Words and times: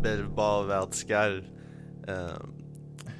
belle 0.00 0.24
barre 0.24 0.64
verticale. 0.64 1.44
Euh, 2.08 2.34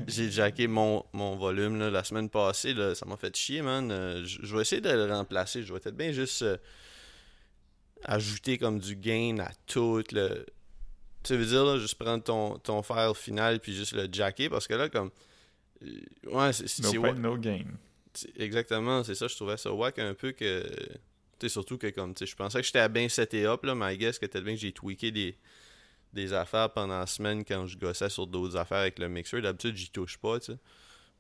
j'ai 0.07 0.31
jacké 0.31 0.67
mon, 0.67 1.05
mon 1.13 1.37
volume 1.37 1.79
là, 1.79 1.91
la 1.91 2.05
semaine 2.05 2.31
passée. 2.31 2.73
Là, 2.75 2.95
ça 2.95 3.07
m'a 3.07 3.17
fait 3.17 3.35
chier, 3.37 3.63
man. 3.63 3.91
Euh, 3.91 4.25
je 4.25 4.55
vais 4.55 4.63
essayer 4.63 4.81
de 4.81 4.91
le 4.91 5.13
remplacer. 5.13 5.63
Je 5.63 5.73
vais 5.73 5.81
peut-être 5.81 5.97
bien 5.97 6.13
juste 6.13 6.43
euh, 6.43 6.57
ajouter 8.05 8.59
comme 8.59 8.79
du 8.79 8.97
gain 8.97 9.39
à 9.41 9.51
tout. 9.67 10.03
Le... 10.13 10.47
Tu 11.23 11.37
veux 11.37 11.47
dire, 11.47 11.65
là, 11.65 11.79
juste 11.79 11.97
prendre 11.97 12.23
ton, 12.23 12.59
ton 12.59 12.83
file 12.83 13.13
final 13.15 13.61
puis 13.61 13.75
juste 13.75 13.93
le 13.93 14.09
jacker. 14.11 14.49
Parce 14.49 14.67
que 14.67 14.75
là, 14.75 14.89
comme. 14.89 15.11
Ouais, 16.27 16.53
c'est 16.53 16.83
No 16.83 17.03
pain, 17.03 17.15
no 17.15 17.37
gain. 17.37 17.65
Exactement, 18.37 19.05
c'est 19.05 19.15
ça. 19.15 19.29
Je 19.29 19.37
trouvais 19.37 19.57
ça 19.57 19.73
wack 19.73 19.99
un 19.99 20.15
peu 20.15 20.33
que. 20.33 20.67
Tu 21.39 21.47
sais, 21.47 21.49
surtout 21.51 21.79
que 21.79 21.89
comme. 21.89 22.15
Je 22.19 22.35
pensais 22.35 22.61
que 22.61 22.67
j'étais 22.67 22.81
à 22.81 22.89
bien 22.89 23.09
seté 23.09 23.45
up, 23.47 23.65
là, 23.65 23.75
mais 23.75 23.95
I 23.95 23.99
guess 23.99 24.19
que 24.19 24.27
peut-être 24.27 24.45
bien 24.45 24.55
que 24.55 24.61
j'ai 24.61 24.73
tweaké 24.73 25.11
des, 25.11 25.37
des 26.13 26.33
affaires 26.33 26.71
pendant 26.73 26.99
la 26.99 27.07
semaine 27.07 27.45
quand 27.45 27.67
je 27.67 27.79
gossais 27.79 28.09
sur 28.11 28.27
d'autres 28.27 28.57
affaires 28.57 28.79
avec 28.79 28.99
le 28.99 29.09
mixer. 29.09 29.41
D'habitude, 29.41 29.77
j'y 29.77 29.91
touche 29.91 30.19
pas, 30.19 30.39
tu 30.41 30.53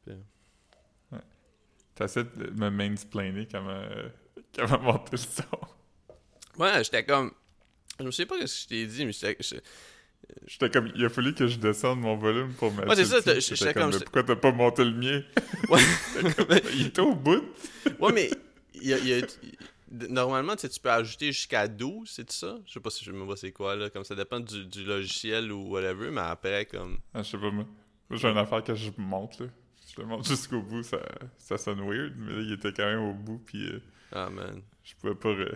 sais. 0.06 0.16
T'essaies 1.94 2.24
de 2.24 2.50
me 2.50 2.70
mansplainer 2.70 3.46
comment, 3.50 3.70
euh, 3.70 4.08
comment 4.56 4.80
monter 4.80 5.12
le 5.12 5.18
son. 5.18 5.42
Ouais, 6.58 6.82
j'étais 6.84 7.04
comme. 7.04 7.30
Je 7.98 8.04
me 8.04 8.10
sais 8.10 8.24
pas 8.26 8.34
ce 8.36 8.40
que 8.54 8.60
je 8.62 8.68
t'ai 8.68 8.86
dit, 8.86 9.04
mais 9.04 9.12
j'étais. 9.12 9.36
j'étais- 10.46 10.70
comme, 10.70 10.90
il 10.94 11.04
a 11.04 11.08
fallu 11.10 11.34
que 11.34 11.46
je 11.46 11.58
descende 11.58 12.00
mon 12.00 12.16
volume 12.16 12.52
pour 12.54 12.72
mettre 12.72 12.88
Ouais, 12.88 12.96
c'est 12.96 13.04
ça, 13.04 13.18
J'étais 13.38 13.74
comme, 13.74 13.90
comme- 13.90 13.98
mais 13.98 14.04
pourquoi 14.04 14.22
t'as 14.22 14.36
pas 14.36 14.52
monté 14.52 14.84
le 14.84 14.92
mien? 14.92 15.22
Ouais. 15.68 15.80
il 16.74 16.86
était 16.86 17.00
au 17.02 17.14
bout. 17.14 17.42
Ouais, 17.98 18.12
mais. 18.12 18.30
il 18.74 18.88
y 18.88 18.94
a- 18.94 18.98
il 18.98 19.08
y 19.08 19.12
a- 19.14 19.26
Normalement, 19.90 20.54
tu 20.54 20.62
sais, 20.62 20.68
tu 20.68 20.78
peux 20.80 20.90
ajouter 20.90 21.26
jusqu'à 21.32 21.66
12, 21.66 22.08
c'est 22.08 22.30
ça? 22.30 22.58
Je 22.66 22.72
sais 22.74 22.80
pas 22.80 22.90
si 22.90 23.04
je 23.04 23.10
me 23.10 23.24
vois 23.24 23.36
c'est 23.36 23.50
quoi, 23.52 23.74
là. 23.74 23.90
Comme 23.90 24.04
ça 24.04 24.14
dépend 24.14 24.38
du, 24.38 24.64
du 24.66 24.84
logiciel 24.84 25.50
ou 25.50 25.68
whatever, 25.70 26.10
mais 26.10 26.20
après, 26.20 26.64
comme. 26.66 26.98
Ah, 27.12 27.22
je 27.22 27.30
sais 27.30 27.38
pas, 27.38 27.50
moi. 27.50 27.64
Moi, 28.08 28.18
j'ai 28.18 28.28
une 28.28 28.38
affaire 28.38 28.62
que 28.62 28.74
je 28.74 28.90
monte, 28.98 29.40
là. 29.40 29.46
Je 29.92 30.00
le 30.00 30.06
monte 30.06 30.26
jusqu'au 30.28 30.62
bout, 30.62 30.84
ça, 30.84 31.00
ça 31.38 31.58
sonne 31.58 31.80
weird, 31.80 32.14
mais 32.16 32.32
là, 32.32 32.40
il 32.42 32.52
était 32.52 32.72
quand 32.72 32.86
même 32.86 33.00
au 33.02 33.14
bout, 33.14 33.38
puis 33.38 33.66
euh, 33.66 33.80
Ah, 34.12 34.30
man. 34.30 34.62
je 34.84 34.94
pouvais 34.94 35.16
pas 35.16 35.30
euh, 35.30 35.52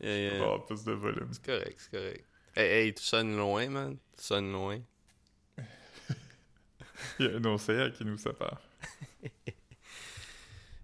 Yeah, 0.00 0.18
yeah. 0.18 0.34
avoir 0.34 0.66
plus 0.66 0.84
de 0.84 0.92
volume. 0.92 1.28
C'est 1.32 1.44
correct, 1.44 1.76
c'est 1.78 1.90
correct. 1.90 2.24
Hey, 2.54 2.86
hey, 2.86 2.94
tu 2.94 3.02
sonnes 3.02 3.36
loin, 3.36 3.68
man. 3.70 3.96
Tu 4.16 4.22
sonnes 4.24 4.52
loin. 4.52 4.78
Il 7.18 7.26
y 7.26 7.28
a 7.28 7.36
un 7.36 7.44
océan 7.46 7.90
qui 7.90 8.04
nous 8.04 8.18
sépare. 8.18 8.60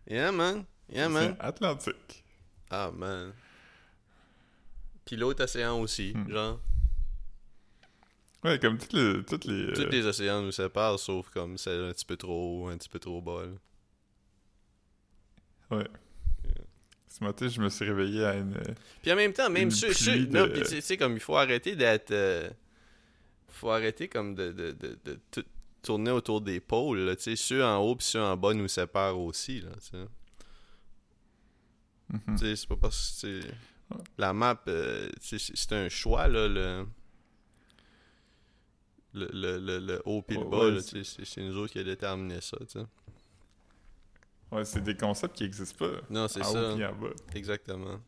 Yeah, 0.06 0.32
man. 0.32 0.64
Yeah, 0.90 1.08
man. 1.08 1.34
C'est 1.38 1.44
Atlantique. 1.46 2.23
Ah, 2.76 2.90
man. 2.92 3.32
Puis 5.04 5.16
l'autre 5.16 5.44
océan 5.44 5.80
aussi, 5.80 6.12
Hmm. 6.14 6.30
genre. 6.30 6.60
Ouais, 8.42 8.58
comme 8.58 8.76
toutes 8.78 8.92
les... 8.92 9.22
Toutes 9.24 9.44
les, 9.46 9.72
Tous 9.72 9.82
euh, 9.82 9.88
les 9.88 10.04
océans 10.06 10.42
nous 10.42 10.52
séparent, 10.52 10.98
sauf 10.98 11.30
comme 11.30 11.56
c'est 11.56 11.70
un 11.78 11.92
petit 11.92 12.04
peu 12.04 12.16
trop 12.16 12.64
haut, 12.64 12.68
un 12.68 12.76
petit 12.76 12.88
peu 12.90 12.98
trop 12.98 13.22
bas, 13.22 13.44
là. 13.46 13.52
Ouais. 15.78 15.86
Ce 17.08 17.22
matin, 17.22 17.48
je 17.48 17.60
me 17.60 17.68
suis 17.70 17.84
réveillé 17.86 18.24
à 18.24 18.34
une... 18.34 18.54
Puis 19.02 19.12
en 19.12 19.16
même 19.16 19.32
temps, 19.32 19.48
même 19.48 19.70
ceux, 19.70 19.88
de- 19.88 20.32
non, 20.32 20.48
puis 20.48 20.62
tu 20.62 20.80
sais- 20.82 20.96
comme 20.96 21.14
il 21.14 21.20
faut 21.20 21.36
arrêter 21.36 21.76
d'être... 21.76 22.10
euh, 22.10 22.50
faut 23.48 23.70
arrêter 23.70 24.08
comme 24.08 24.34
de, 24.34 24.50
de, 24.52 24.72
de, 24.72 24.98
de 25.04 25.44
tourner 25.80 26.10
autour 26.10 26.40
des 26.40 26.58
pôles, 26.60 27.14
tu 27.16 27.22
sais. 27.22 27.36
Ceux 27.36 27.64
en 27.64 27.78
haut 27.78 27.94
puis 27.96 28.04
ceux 28.06 28.20
en 28.20 28.36
bas 28.36 28.52
nous 28.52 28.66
séparent 28.68 29.18
aussi, 29.18 29.60
là, 29.60 29.70
tu 29.80 29.96
mhm. 32.26 32.36
C'est 32.56 32.68
pas 32.68 32.76
parce 32.76 33.20
que 33.22 33.40
la 34.18 34.32
map, 34.32 34.60
euh, 34.68 35.10
c'est 35.20 35.72
un 35.72 35.88
choix 35.88 36.28
là, 36.28 36.48
le 36.48 36.86
le, 39.12 39.28
le, 39.32 39.58
le, 39.58 39.78
le 39.78 40.02
haut 40.06 40.22
puis 40.22 40.36
le 40.36 40.44
bas, 40.44 40.70
ouais, 40.70 40.80
c'est- 40.80 41.40
nous 41.40 41.56
autres 41.56 41.72
qui 41.72 41.78
a 41.78 41.84
déterminé 41.84 42.40
ça. 42.40 42.56
Ouais, 44.50 44.64
c'est 44.64 44.82
des 44.82 44.96
concepts 44.96 45.36
qui 45.36 45.44
existent 45.44 45.86
pas. 45.86 46.00
Non, 46.10 46.26
c'est 46.28 46.42
ça, 46.42 46.50
haut 46.74 46.82
en 46.82 46.92
bas. 46.94 47.08
exactement. 47.34 48.00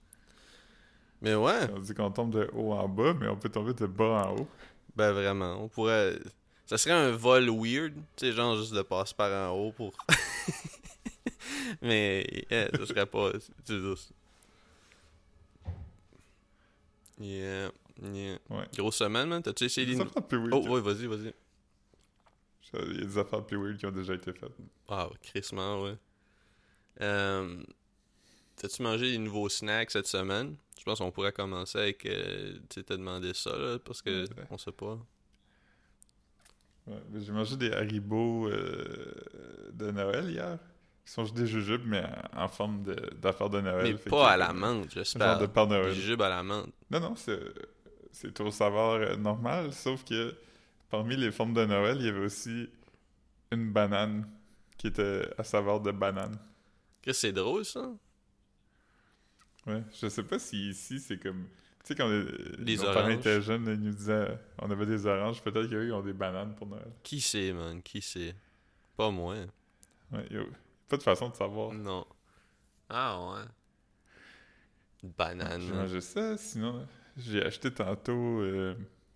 Mais 1.21 1.35
ouais, 1.35 1.71
On 1.75 1.79
dit 1.79 1.95
qu'on 1.95 2.11
tombe 2.11 2.33
de 2.33 2.51
haut 2.53 2.73
en 2.73 2.89
bas, 2.89 3.15
mais 3.15 3.29
on 3.29 3.37
peut 3.37 3.49
tomber 3.49 3.73
de 3.73 3.87
bas 3.87 4.27
en 4.27 4.37
haut. 4.37 4.49
ben 4.95 5.13
vraiment, 5.13 5.63
on 5.63 5.69
pourrait, 5.69 6.19
ça 6.67 6.77
serait 6.77 6.95
un 6.95 7.13
vol 7.13 7.49
weird, 7.51 7.95
tu 8.17 8.27
sais, 8.27 8.33
genre 8.33 8.57
juste 8.57 8.75
de 8.75 8.83
passer 8.83 9.15
par 9.15 9.31
en 9.51 9.55
haut 9.57 9.73
pour, 9.73 9.93
mais 11.83 12.27
yeah, 12.51 12.69
ça 12.77 12.87
serait 12.87 13.07
pas, 13.07 13.33
ça- 13.39 13.53
yeah, 17.19 17.71
yeah. 18.03 18.39
Ouais. 18.51 18.65
Grosse 18.77 18.97
semaine, 18.97 19.29
man, 19.29 19.43
t'as-tu 19.43 19.65
essayé 19.65 19.87
les... 19.87 19.99
Oh, 20.53 20.69
ouais, 20.69 20.81
vas-y, 20.81 21.07
vas-y. 21.07 21.33
Il 22.75 22.97
y 22.99 23.03
a 23.03 23.07
des 23.07 23.19
affaires 23.19 23.45
plus 23.45 23.57
weird 23.57 23.79
qui 23.79 23.87
ont 23.87 23.91
déjà 23.93 24.15
été 24.15 24.33
faites. 24.33 24.53
Ah, 24.89 25.09
crissement, 25.23 25.83
ouais. 25.83 25.95
Euh, 27.01 27.63
T'as-tu 28.57 28.83
mangé 28.83 29.13
des 29.13 29.19
nouveaux 29.19 29.49
snacks 29.49 29.91
cette 29.91 30.07
semaine? 30.07 30.57
Je 30.79 30.85
pense 30.85 30.99
qu'on 30.99 31.11
pourrait 31.11 31.33
commencer 31.33 31.79
avec... 31.79 32.05
Euh, 32.07 32.59
tu 32.69 32.83
t'as 32.83 32.97
demandé 32.97 33.33
ça, 33.35 33.57
là, 33.57 33.79
parce 33.79 34.03
que 34.03 34.23
Ouais. 34.25 34.45
on 34.51 34.59
sait 34.59 34.73
pas. 34.73 34.99
Ouais, 36.87 37.03
mais 37.11 37.21
j'ai 37.21 37.33
mangé 37.33 37.57
des 37.57 37.71
Haribo 37.73 38.49
euh, 38.49 39.71
de 39.73 39.91
Noël 39.91 40.31
hier. 40.31 40.59
Qui 41.07 41.13
sont 41.13 41.25
juste 41.25 41.37
des 41.37 41.47
jujubes, 41.47 41.85
mais 41.87 42.05
en, 42.37 42.49
forme 42.49 42.83
d'affaires 43.23 43.49
de, 43.49 43.61
Noël. 43.61 43.95
Mais 43.95 44.11
pas 44.11 44.33
à 44.33 44.37
la 44.37 44.53
menthe, 44.53 44.91
Genre 44.91 45.05
j'espère. 45.05 45.39
de 45.39 45.47
Père 45.47 45.69
Noël. 45.69 45.93
jujubes 45.95 46.21
à 46.21 46.29
la 46.29 46.43
menthe. 46.43 46.73
Non, 46.91 46.99
non, 46.99 47.15
c'est, 47.15 47.41
c'est 48.11 48.41
au 48.41 48.51
savoir 48.51 48.95
euh, 48.95 49.15
normal, 49.15 49.73
sauf 49.73 50.05
que 50.05 50.35
parmi 50.91 51.17
les 51.17 51.31
formes 51.31 51.55
de 51.55 51.65
Noël, 51.65 51.99
il 52.01 52.07
y 52.07 52.09
avait 52.09 52.25
aussi 52.25 52.69
une 53.53 53.73
banane 53.73 54.29
qui 54.77 54.89
était 54.89 55.23
à 55.39 55.45
saveur 55.45 55.81
de 55.81 55.93
banane. 55.93 56.37
Que 57.03 57.13
c'est 57.13 57.33
drôle, 57.33 57.65
ça? 57.65 57.89
Ouais, 59.65 59.85
je 60.01 60.09
sais 60.09 60.25
pas 60.25 60.41
si 60.41 60.71
ici 60.71 60.99
c'est 60.99 61.19
comme. 61.19 61.45
Tu 61.85 61.93
sais, 61.93 61.95
quand 61.95 62.09
les, 62.09 62.77
nos 62.77 62.83
parents 62.83 63.09
étaient 63.11 63.41
jeunes, 63.41 63.67
ils 63.69 63.81
nous 63.81 63.93
disaient 63.93 64.13
euh, 64.13 64.37
on 64.61 64.69
avait 64.73 64.87
des 64.87 65.07
oranges, 65.07 65.41
peut-être 65.41 65.71
qu'eux 65.71 65.87
ils 65.87 65.93
ont 65.93 66.03
des 66.03 66.13
bananes 66.13 66.57
pour 66.57 66.67
Noël. 66.67 66.91
Qui 67.05 67.21
sait, 67.21 67.53
man? 67.53 67.81
Qui 67.81 68.03
sait? 68.03 68.35
Pas 68.97 69.13
moi. 69.13 69.37
Ouais, 70.11 70.27
pas 70.89 70.97
de 70.97 71.03
façon 71.03 71.29
de 71.29 71.35
savoir. 71.35 71.73
Non. 71.73 72.07
Ah, 72.89 73.19
ouais. 73.21 73.45
Une 75.03 75.11
banane, 75.11 75.61
J'ai 75.61 75.71
man. 75.71 75.79
mangé 75.83 76.01
ça, 76.01 76.37
sinon 76.37 76.87
j'ai 77.17 77.43
acheté 77.45 77.73
tantôt. 77.73 78.41
Euh, 78.41 78.75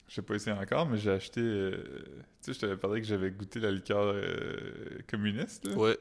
je 0.08 0.14
sais 0.14 0.22
pas 0.22 0.34
ici 0.36 0.50
encore, 0.50 0.86
mais 0.86 0.98
j'ai 0.98 1.10
acheté. 1.10 1.40
euh, 1.40 2.04
tu 2.42 2.46
sais, 2.46 2.52
je 2.54 2.58
t'avais 2.60 2.76
parlé 2.76 3.00
que 3.00 3.06
j'avais 3.06 3.30
goûté 3.30 3.60
la 3.60 3.70
liqueur 3.70 4.02
euh, 4.14 4.98
communiste. 5.08 5.66
Là. 5.66 5.74
Ouais. 5.76 5.98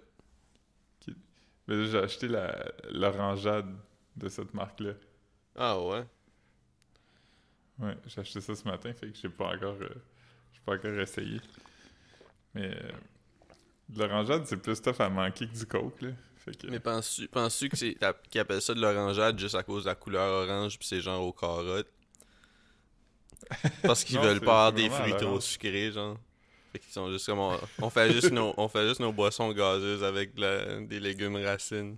Mais 1.68 1.76
là, 1.76 1.86
j'ai 1.86 1.98
acheté 2.00 2.28
la 2.28 2.72
l'orangeade 2.90 3.68
de 4.16 4.28
cette 4.30 4.54
marque-là. 4.54 4.94
Ah, 5.56 5.80
ouais. 5.80 6.04
Ouais, 7.80 7.96
j'ai 8.08 8.22
acheté 8.22 8.42
ça 8.42 8.56
ce 8.56 8.64
matin, 8.68 8.92
fait 8.94 9.12
que 9.12 9.18
j'ai 9.18 9.30
pas 9.30 9.56
encore 9.56 9.78
euh, 9.82 9.90
j'ai 10.54 10.60
pas 10.66 10.76
encore 10.76 11.00
essayé. 11.00 11.40
Mais 12.56 12.76
euh, 12.76 12.92
de 13.90 14.00
l'orangeade, 14.04 14.46
c'est 14.46 14.62
plus 14.62 14.82
tough 14.82 15.00
à 15.00 15.10
manquer 15.10 15.48
que 15.48 15.54
du 15.58 15.66
coke, 15.66 16.02
là. 16.02 16.10
Fait 16.38 16.56
que, 16.56 16.68
Mais 16.68 16.80
penses-tu 16.80 17.28
penses 17.28 17.64
que 17.70 17.76
c'est 17.76 17.96
la- 18.00 18.14
qu'ils 18.14 18.40
appellent 18.42 18.62
ça 18.62 18.74
de 18.74 18.80
l'orangeade 18.82 19.38
juste 19.40 19.56
à 19.56 19.64
cause 19.64 19.84
de 19.84 19.90
la 19.90 19.96
couleur 19.96 20.48
orange 20.48 20.80
pis 20.80 20.88
c'est 20.88 21.02
genre 21.02 21.22
aux 21.26 21.34
carottes? 21.34 21.92
Parce 23.84 24.04
qu'ils 24.04 24.16
Non, 24.18 24.24
veulent 24.24 24.40
pas 24.42 24.68
avoir 24.68 24.74
des 24.74 24.90
fruits 24.90 25.16
trop 25.18 25.40
sucrés, 25.42 25.92
genre. 25.92 26.18
Fait 26.72 26.80
qu'ils 26.80 26.92
sont 26.94 27.12
juste 27.12 27.26
comme 27.26 27.40
on, 27.40 27.58
on 27.82 27.90
fait 27.90 28.12
juste 28.12 28.32
nos 28.32 28.54
on 28.58 28.68
fait 28.70 28.88
juste 28.88 29.00
nos 29.00 29.12
boissons 29.12 29.52
gazeuses 29.54 30.04
avec 30.04 30.38
la- 30.38 30.80
des 30.82 31.00
légumes 31.00 31.36
racines. 31.38 31.98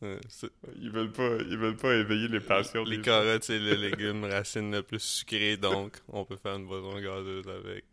Ils 0.00 0.90
veulent 0.90 1.12
pas 1.12 1.36
ils 1.48 1.56
veulent 1.58 1.76
pas 1.76 1.94
éveiller 1.94 2.28
les 2.28 2.40
passions 2.40 2.84
les 2.84 2.96
des 2.96 3.02
carottes 3.02 3.44
c'est 3.44 3.58
le 3.60 3.74
légume 3.74 4.24
racine 4.24 4.72
le 4.72 4.82
plus 4.82 4.98
sucré 5.00 5.56
donc 5.56 6.00
on 6.08 6.24
peut 6.24 6.36
faire 6.36 6.56
une 6.56 6.66
boisson 6.66 6.98
gazeuse 7.00 7.46
avec. 7.48 7.84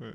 Ouais. 0.00 0.12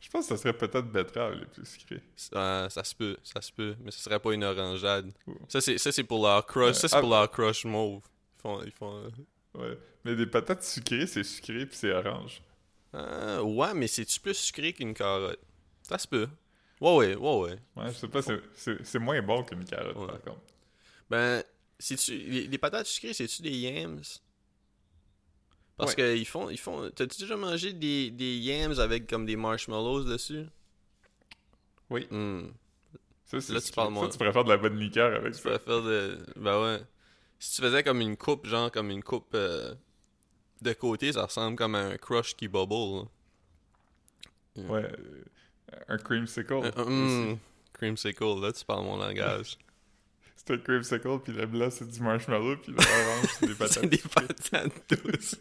Je 0.00 0.08
pense 0.10 0.28
que 0.28 0.36
ça 0.36 0.42
serait 0.42 0.56
peut-être 0.56 0.90
betterave 0.92 1.34
les 1.34 1.46
plus 1.46 1.64
sucrés. 1.66 2.02
Ça, 2.16 2.68
ça 2.70 2.84
se 2.84 2.94
peut, 2.94 3.16
ça 3.24 3.40
se 3.42 3.52
peut, 3.52 3.74
mais 3.80 3.90
ce 3.90 3.98
serait 4.00 4.20
pas 4.20 4.32
une 4.32 4.44
orangeade. 4.44 5.12
Ça 5.48 5.60
c'est 5.60 5.76
ça 5.78 5.90
c'est 5.92 6.04
pour 6.04 6.22
leur 6.24 6.46
crush, 6.46 6.76
ça 6.76 6.88
c'est 6.88 6.96
ah- 6.96 7.00
pour 7.00 7.10
leur 7.10 7.30
crush 7.30 7.64
mauve. 7.64 8.02
Ils 8.36 8.40
font 8.42 8.62
ils 8.62 8.70
font 8.72 8.96
euh, 8.96 9.10
Ouais. 9.54 9.78
Mais 10.04 10.14
des 10.14 10.26
patates 10.26 10.62
sucrées, 10.62 11.06
c'est 11.06 11.24
sucré 11.24 11.66
puis 11.66 11.76
c'est 11.76 11.90
orange. 11.92 12.40
Ah, 12.92 13.42
ouais, 13.42 13.74
mais 13.74 13.86
c'est-tu 13.88 14.20
plus 14.20 14.34
sucré 14.34 14.72
qu'une 14.72 14.94
carotte? 14.94 15.40
Ça 15.82 15.98
se 15.98 16.06
peut. 16.06 16.28
Ouais, 16.80 16.94
ouais, 16.96 17.14
ouais, 17.16 17.36
ouais. 17.40 17.58
Ouais, 17.76 17.88
je 17.92 17.98
sais 17.98 18.08
pas, 18.08 18.22
c'est- 18.22 18.40
c'est 18.54 18.84
c'est 18.84 18.98
moins 19.00 19.20
bon 19.20 19.42
qu'une 19.42 19.64
carotte, 19.64 19.96
Ouais. 19.96 20.06
par 20.06 20.20
contre. 20.22 20.42
Ben, 21.10 21.42
c'est-tu... 21.78 22.12
Les, 22.16 22.46
les 22.46 22.58
patates 22.58 22.86
sucrées, 22.86 23.12
c'est-tu 23.14 23.42
des 23.42 23.50
yams? 23.50 24.00
Parce 25.78 25.94
Ouais. 25.94 26.14
qu'ils 26.16 26.26
font... 26.26 26.50
Ils 26.50 26.58
font... 26.58 26.90
T'as-tu 26.90 27.20
déjà 27.22 27.36
mangé 27.36 27.72
des, 27.72 28.10
des 28.10 28.36
yams 28.36 28.78
avec 28.80 29.08
comme 29.08 29.24
des 29.24 29.36
marshmallows 29.36 30.04
dessus? 30.04 30.44
Oui. 31.88 32.06
Hmm. 32.10 32.48
Ça, 33.24 33.40
c'est 33.40 33.52
Là, 33.52 33.60
tu 33.60 33.66
sucré. 33.66 33.76
parles 33.82 33.92
moins. 33.92 34.08
Tu 34.08 34.18
pourrais 34.18 34.32
faire 34.32 34.44
de 34.44 34.48
la 34.50 34.56
bonne 34.56 34.78
liqueur 34.78 35.14
avec 35.14 35.34
Tu 35.34 35.40
ça. 35.40 35.58
faire 35.58 35.82
de... 35.82 36.18
Ben 36.36 36.60
ouais. 36.62 36.80
Si 37.38 37.56
tu 37.56 37.62
faisais 37.62 37.82
comme 37.82 38.00
une 38.00 38.16
coupe, 38.16 38.46
genre 38.46 38.70
comme 38.72 38.90
une 38.90 39.02
coupe... 39.02 39.30
euh, 39.34 39.74
de 40.60 40.72
côté, 40.72 41.12
ça 41.12 41.24
ressemble 41.26 41.56
comme 41.56 41.74
à 41.76 41.80
un 41.80 41.96
crush 41.96 42.34
qui 42.34 42.48
bubble. 42.48 43.06
là. 44.56 44.62
Ouais. 44.68 44.82
euh, 44.84 45.78
Un 45.88 45.98
creamsicle. 45.98 46.52
Aussi. 46.54 46.72
hum, 46.78 47.38
creamsicle, 47.72 48.40
là, 48.40 48.52
tu 48.52 48.64
parles 48.64 48.84
mon 48.84 48.96
langage. 48.96 49.56
C'est 50.36 50.54
un 50.54 50.58
creamsicle, 50.58 51.18
puis 51.22 51.32
le 51.32 51.46
blanc, 51.46 51.68
c'est 51.70 51.88
du 51.88 52.00
marshmallow, 52.00 52.56
puis 52.56 52.72
l'orange, 52.72 53.26
c'est 53.38 53.46
des 53.46 53.54
patates. 53.54 53.72
C'est 53.82 53.86
des 53.86 53.98
patates 53.98 55.04
douces. 55.04 55.36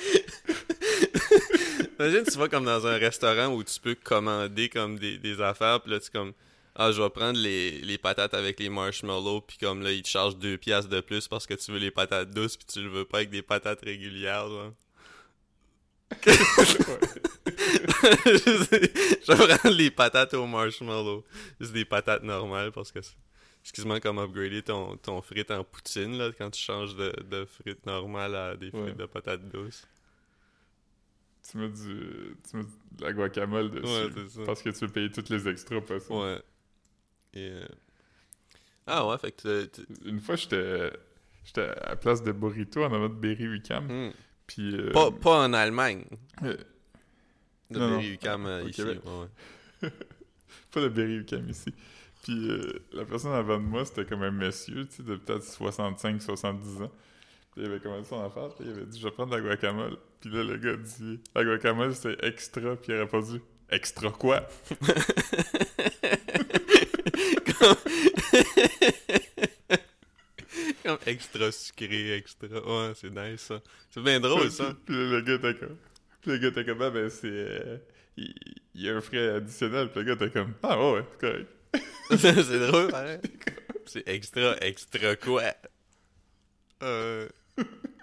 Imagine, 1.98 2.24
tu 2.24 2.38
vas 2.38 2.48
comme 2.48 2.64
dans 2.64 2.86
un 2.86 2.96
restaurant 2.96 3.48
où 3.48 3.62
tu 3.62 3.78
peux 3.80 3.94
commander 3.94 4.68
comme 4.68 4.98
des, 4.98 5.18
des 5.18 5.40
affaires, 5.40 5.80
puis 5.80 5.92
là, 5.92 6.00
tu 6.00 6.10
comme. 6.10 6.32
Ah, 6.74 6.92
je 6.92 7.02
vais 7.02 7.10
prendre 7.10 7.38
les, 7.38 7.80
les 7.80 7.98
patates 7.98 8.32
avec 8.32 8.60
les 8.60 8.68
marshmallows, 8.68 9.40
puis 9.42 9.58
comme 9.58 9.82
là, 9.82 9.90
ils 9.90 10.02
te 10.02 10.08
chargent 10.08 10.36
2 10.36 10.56
piastres 10.56 10.88
de 10.88 11.00
plus 11.00 11.26
parce 11.28 11.46
que 11.46 11.54
tu 11.54 11.72
veux 11.72 11.78
les 11.78 11.90
patates 11.90 12.30
douces, 12.30 12.56
puis 12.56 12.66
tu 12.66 12.80
le 12.80 12.88
veux 12.88 13.04
pas 13.04 13.18
avec 13.18 13.30
des 13.30 13.42
patates 13.42 13.80
régulières, 13.82 14.48
genre. 14.48 14.72
Je 18.24 19.32
vais 19.32 19.56
prendre 19.56 19.76
les 19.76 19.90
patates 19.90 20.34
au 20.34 20.46
marshmallow. 20.46 21.24
C'est 21.60 21.72
des 21.72 21.84
patates 21.84 22.22
normales 22.22 22.72
parce 22.72 22.90
que 22.90 23.02
c'est 23.02 23.14
quasiment 23.62 24.00
comme 24.00 24.18
upgrader 24.18 24.62
ton, 24.62 24.96
ton 24.96 25.20
frite 25.22 25.50
en 25.50 25.62
poutine 25.64 26.16
là, 26.18 26.30
quand 26.36 26.50
tu 26.50 26.60
changes 26.60 26.96
de, 26.96 27.12
de 27.30 27.44
frites 27.44 27.84
normales 27.86 28.34
à 28.34 28.56
des 28.56 28.70
frites 28.70 28.80
Ouais. 28.82 28.92
de 28.94 29.06
patates 29.06 29.48
douces. 29.48 29.86
Tu 31.50 31.56
mets 31.58 31.68
du, 31.68 32.36
tu 32.48 32.56
mets 32.56 32.62
de 32.92 33.02
la 33.04 33.12
guacamole 33.12 33.70
dessus. 33.70 33.86
Ouais, 33.86 34.28
ça. 34.28 34.40
Parce 34.46 34.62
que 34.62 34.70
tu 34.70 34.84
veux 34.86 34.92
payer 34.92 35.10
toutes 35.10 35.28
les 35.30 35.48
extras 35.48 35.80
possibles. 35.80 36.14
Ouais. 36.18 36.42
Et, 37.34 37.48
euh, 37.50 37.66
Ah 38.86 39.06
ouais, 39.06 39.18
fait 39.18 39.32
que 39.32 39.68
Une 40.04 40.20
fois, 40.20 40.36
j'étais 40.36 40.90
j'étais 41.44 41.62
à 41.62 41.90
la 41.90 41.96
place 41.96 42.22
de 42.22 42.32
Burrito 42.32 42.82
en 42.84 42.92
avant 42.92 43.08
de 43.08 43.14
Berry 43.14 43.48
Wicam. 43.48 43.86
Hmm. 43.86 44.12
Puis. 44.46 44.74
euh, 44.76 44.92
Pas, 44.92 45.10
pas 45.10 45.44
en 45.46 45.52
Allemagne. 45.52 46.04
euh, 46.42 46.56
De. 47.70 47.78
Berry 47.78 48.18
Au 48.62 48.68
ici. 48.68 48.82
Ouais, 48.82 48.98
ouais. 49.82 49.90
pas 50.72 50.80
de 50.82 50.88
Berry 50.88 51.18
Wicam 51.20 51.48
ici. 51.48 51.72
Puis 52.22 52.50
euh, 52.50 52.72
la 52.92 53.04
personne 53.04 53.32
avant 53.32 53.56
de 53.58 53.62
moi, 53.64 53.84
c'était 53.84 54.04
comme 54.04 54.22
un 54.22 54.30
monsieur, 54.30 54.86
tu 54.86 54.96
sais, 54.96 55.02
de 55.02 55.16
peut-être 55.16 55.44
65-70 55.44 56.82
ans. 56.82 56.92
Puis 57.52 57.62
il 57.62 57.64
avait 57.66 57.80
commencé 57.80 58.08
son 58.10 58.22
affaire, 58.24 58.48
puis 58.54 58.66
il 58.66 58.70
avait 58.72 58.84
dit 58.86 58.98
Je 59.00 59.04
vais 59.04 59.10
prendre 59.10 59.32
de 59.32 59.36
la 59.36 59.42
guacamole. 59.42 59.96
Puis 60.20 60.30
là, 60.30 60.44
le 60.44 60.56
gars 60.56 60.76
dit 60.76 61.18
La 61.34 61.44
guacamole, 61.44 61.94
c'est 61.94 62.22
extra. 62.24 62.76
Puis 62.76 62.92
il 62.92 62.94
a 62.96 63.00
répondu 63.00 63.40
Extra 63.70 64.10
quoi 64.10 64.46
Comme 70.84 70.98
extra 71.06 71.52
sucré, 71.52 72.14
extra. 72.16 72.48
Ouais, 72.48 72.92
c'est 72.94 73.10
nice 73.10 73.40
ça. 73.42 73.60
C'est 73.90 74.02
bien 74.02 74.20
drôle 74.20 74.50
ça. 74.50 74.74
Puis 74.86 74.94
là, 74.94 75.02
le 75.18 75.20
gars 75.22 75.34
était 75.34 75.54
comme. 75.58 75.76
Puis 76.22 76.30
le 76.32 76.38
gars 76.38 76.48
était 76.48 76.64
comme 76.64 76.82
Ah, 76.82 76.90
ben 76.90 77.08
c'est. 77.10 77.26
euh, 77.26 77.76
il, 78.16 78.34
il 78.74 78.82
y 78.82 78.88
a 78.90 78.96
un 78.96 79.00
frais 79.00 79.36
additionnel. 79.36 79.90
Puis 79.90 80.02
le 80.02 80.06
gars 80.14 80.24
était 80.24 80.30
comme 80.30 80.54
Ah, 80.62 80.78
ouais, 80.78 80.92
ouais, 80.94 81.04
c'est 81.12 81.20
correct. 81.28 81.48
c'est 82.16 82.58
drôle, 82.66 82.88
pareil. 82.88 83.20
C'est 83.86 84.06
extra, 84.08 84.56
extra 84.60 85.16
quoi? 85.16 85.42
Euh. 86.82 87.28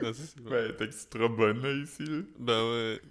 Non, 0.02 0.14
ça, 0.14 0.24
c'est 0.26 0.40
bon. 0.42 0.50
Ben, 0.52 0.72
est 0.72 0.82
extra 0.82 1.28
bonne, 1.28 1.62
là, 1.62 1.72
ici, 1.72 2.04
là. 2.06 2.22
Ben 2.40 2.64
ouais. 2.64 3.02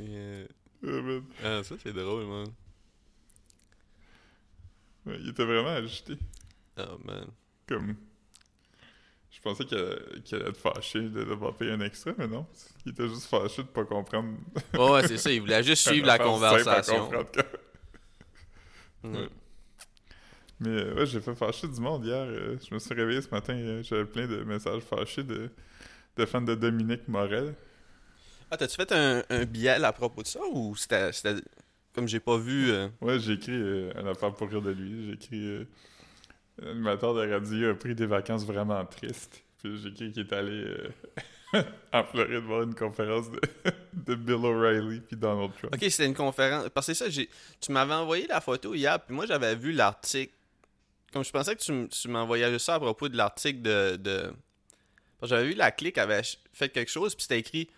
Euh, 0.00 0.46
Ah. 0.86 1.20
Ah, 1.44 1.62
ça 1.64 1.76
c'est 1.82 1.92
drôle, 1.92 2.26
man. 2.26 2.46
Ouais, 5.06 5.16
il 5.20 5.30
était 5.30 5.44
vraiment 5.44 5.68
agité. 5.68 6.14
Oh 6.78 6.98
man. 7.04 7.26
Comme. 7.66 7.96
Je 9.30 9.40
pensais 9.40 9.64
qu'il 9.64 9.76
allait, 9.78 10.48
être 10.48 10.56
fâché 10.56 11.00
de 11.00 11.24
devoir 11.24 11.56
payer 11.56 11.72
un 11.72 11.80
extra, 11.80 12.12
mais 12.16 12.26
non. 12.28 12.46
Il 12.86 12.92
était 12.92 13.08
juste 13.08 13.24
fâché 13.26 13.62
de 13.62 13.68
pas 13.68 13.84
comprendre. 13.84 14.38
Ouais, 14.74 14.90
ouais, 14.90 15.08
c'est 15.08 15.18
ça. 15.18 15.30
Il 15.30 15.40
voulait 15.40 15.62
juste 15.62 15.86
suivre 15.88 16.06
la 16.06 16.18
conversation. 16.18 17.10
Ouais. 19.04 19.28
Mais 20.60 20.68
euh, 20.70 20.94
ouais, 20.94 21.06
j'ai 21.06 21.20
fait 21.20 21.34
fâcher 21.34 21.68
du 21.68 21.80
monde 21.80 22.04
hier. 22.04 22.16
euh, 22.22 22.56
je 22.68 22.72
me 22.74 22.78
suis 22.78 22.94
réveillé 22.94 23.20
ce 23.22 23.28
matin, 23.28 23.54
euh, 23.54 23.82
j'avais 23.82 24.04
plein 24.04 24.26
de 24.26 24.42
messages 24.44 24.82
fâchés 24.82 25.22
de, 25.24 25.50
de 26.16 26.24
fans 26.26 26.40
de 26.40 26.54
Dominique 26.54 27.08
Morel. 27.08 27.54
Ah, 28.50 28.56
t'as-tu 28.56 28.76
fait 28.76 28.92
un, 28.92 29.22
un 29.30 29.44
billet 29.44 29.70
à 29.82 29.92
propos 29.92 30.22
de 30.22 30.28
ça 30.28 30.40
ou 30.52 30.76
c'était. 30.76 31.12
c'était- 31.12 31.42
Comme 31.94 32.06
j'ai 32.08 32.20
pas 32.20 32.36
vu. 32.38 32.70
euh, 32.70 32.88
Ouais, 33.00 33.18
j'ai 33.18 33.32
écrit 33.32 33.52
euh, 33.52 33.90
une 34.00 34.06
affaire 34.08 34.32
pour 34.32 34.48
rire 34.48 34.62
de 34.62 34.70
lui. 34.70 35.06
J'ai 35.06 35.12
écrit 35.14 35.44
euh, 35.48 35.64
L'animateur 36.58 37.14
de 37.14 37.28
radio 37.28 37.70
a 37.70 37.74
pris 37.74 37.96
des 37.96 38.06
vacances 38.06 38.46
vraiment 38.46 38.84
tristes. 38.86 39.42
Puis 39.62 39.76
j'ai 39.82 39.88
écrit 39.88 40.12
qu'il 40.12 40.22
est 40.22 40.32
allé 40.32 40.52
euh, 41.54 41.62
en 41.92 42.04
Floride 42.04 42.44
voir 42.44 42.62
une 42.62 42.74
conférence 42.76 43.28
de, 43.30 43.40
de 43.94 44.14
Bill 44.14 44.44
O'Reilly 44.44 45.00
puis 45.00 45.16
Donald 45.16 45.52
Trump. 45.56 45.74
Ok, 45.74 45.80
c'était 45.82 46.06
une 46.06 46.14
conférence. 46.14 46.68
Parce 46.70 46.86
que 46.86 46.94
ça, 46.94 47.08
j'ai... 47.08 47.28
tu 47.60 47.72
m'avais 47.72 47.94
envoyé 47.94 48.26
la 48.26 48.40
photo 48.40 48.74
hier, 48.74 49.00
puis 49.00 49.14
moi 49.14 49.26
j'avais 49.26 49.54
vu 49.54 49.72
l'article. 49.72 50.32
Comme 51.12 51.24
je 51.24 51.30
pensais 51.30 51.54
que 51.54 51.62
tu, 51.62 51.88
tu 51.88 52.08
m'envoyais 52.08 52.58
ça 52.58 52.74
à 52.74 52.80
propos 52.80 53.08
de 53.08 53.16
l'article 53.16 53.62
de. 53.62 53.96
de... 53.96 54.32
J'avais 55.22 55.46
vu 55.46 55.54
la 55.54 55.70
clique 55.70 55.96
avait 55.96 56.22
fait 56.52 56.68
quelque 56.68 56.90
chose, 56.90 57.14
puis 57.14 57.22
c'était 57.22 57.38
écrit 57.38 57.70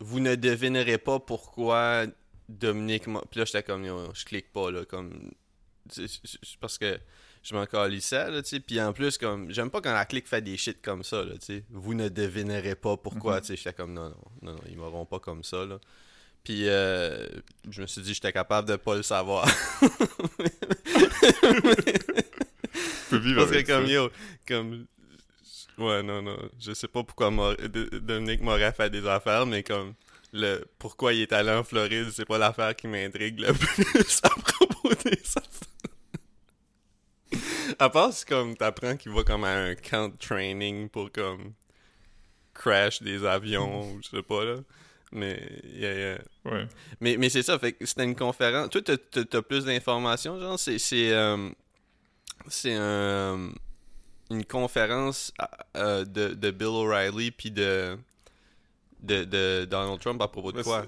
Vous 0.00 0.20
ne 0.20 0.34
devinerez 0.34 0.98
pas 0.98 1.18
pourquoi 1.18 2.06
Dominique. 2.48 3.04
Puis 3.04 3.40
là, 3.40 3.44
j'étais 3.44 3.62
comme 3.62 3.84
Je 4.14 4.24
clique 4.24 4.52
pas, 4.52 4.70
là. 4.70 4.84
Comme. 4.84 5.30
Parce 6.60 6.78
que 6.78 6.98
je 7.48 7.54
m'en 7.54 7.64
calissais, 7.66 8.30
là, 8.30 8.42
tu 8.42 8.48
sais. 8.48 8.60
Puis 8.60 8.80
en 8.80 8.92
plus, 8.92 9.16
comme. 9.18 9.50
J'aime 9.52 9.70
pas 9.70 9.80
quand 9.80 9.92
la 9.94 10.04
clique 10.04 10.26
fait 10.26 10.40
des 10.42 10.56
shit 10.56 10.82
comme 10.82 11.02
ça, 11.04 11.24
là, 11.24 11.34
tu 11.38 11.46
sais. 11.46 11.64
Vous 11.70 11.94
ne 11.94 12.08
devinerez 12.08 12.74
pas 12.74 12.96
pourquoi, 12.96 13.36
Mhm. 13.36 13.40
tu 13.42 13.46
sais. 13.48 13.56
J'étais 13.56 13.72
comme 13.72 13.92
Non, 13.92 14.08
non, 14.10 14.14
non, 14.42 14.52
non, 14.52 14.60
ils 14.68 14.76
m'auront 14.76 15.06
pas 15.06 15.20
comme 15.20 15.44
ça, 15.44 15.64
là. 15.64 15.78
Puis 16.44 16.68
euh, 16.68 17.26
je 17.68 17.82
me 17.82 17.86
suis 17.88 18.02
dit 18.02 18.14
j'étais 18.14 18.32
capable 18.32 18.68
de 18.68 18.76
pas 18.76 18.94
le 18.94 19.02
savoir. 19.02 19.48
Parce 23.10 23.50
que 23.50 23.66
comme 23.66 23.86
ça. 23.86 23.92
yo, 23.92 24.10
comme 24.46 24.86
ouais 25.78 26.02
non 26.02 26.22
non, 26.22 26.36
je 26.58 26.72
sais 26.72 26.88
pas 26.88 27.02
pourquoi 27.02 27.30
Mor- 27.30 27.56
Dominique 28.02 28.42
m'aurait 28.42 28.72
fait 28.72 28.90
des 28.90 29.06
affaires, 29.06 29.46
mais 29.46 29.62
comme 29.62 29.94
le 30.32 30.64
pourquoi 30.78 31.12
il 31.12 31.22
est 31.22 31.32
allé 31.32 31.50
en 31.50 31.64
Floride, 31.64 32.10
c'est 32.12 32.24
pas 32.26 32.38
l'affaire 32.38 32.74
qui 32.76 32.86
m'intrigue 32.88 33.40
le 33.40 33.52
plus 33.54 34.20
à 34.22 34.28
propos 34.30 34.90
des 35.04 35.18
affaires. 35.36 35.65
À 37.78 37.90
part 37.90 38.12
c'est 38.12 38.28
comme 38.28 38.56
t'apprends 38.56 38.96
qu'il 38.96 39.12
va 39.12 39.22
comme 39.24 39.44
à 39.44 39.54
un 39.54 39.74
camp 39.74 40.08
de 40.08 40.16
training 40.16 40.88
pour 40.88 41.10
comme 41.12 41.52
crash 42.54 43.02
des 43.02 43.24
avions 43.24 43.92
ou 43.92 44.00
je 44.02 44.08
sais 44.16 44.22
pas 44.22 44.44
là. 44.44 44.56
Mais 45.12 45.40
yeah, 45.64 45.94
yeah. 45.94 46.18
Ouais. 46.44 46.66
Mais, 47.00 47.16
mais 47.16 47.28
c'est 47.28 47.42
ça, 47.42 47.58
fait 47.58 47.76
c'était 47.80 48.04
une 48.04 48.16
conférence. 48.16 48.70
Toi, 48.70 48.80
t'as- 48.82 49.42
plus 49.42 49.64
d'informations, 49.64 50.38
genre, 50.40 50.58
c'est. 50.58 50.78
C'est 50.78 51.12
euh, 51.12 51.48
c'est 52.48 52.74
un, 52.74 53.50
une 54.30 54.44
conférence 54.44 55.32
euh, 55.76 56.04
de, 56.04 56.34
de 56.34 56.50
Bill 56.50 56.66
O'Reilly 56.68 57.30
puis 57.30 57.50
de, 57.50 57.96
de, 59.00 59.24
de 59.24 59.64
Donald 59.70 60.00
Trump 60.00 60.20
à 60.20 60.28
propos 60.28 60.52
de 60.52 60.58
Mais 60.58 60.62
quoi? 60.64 60.84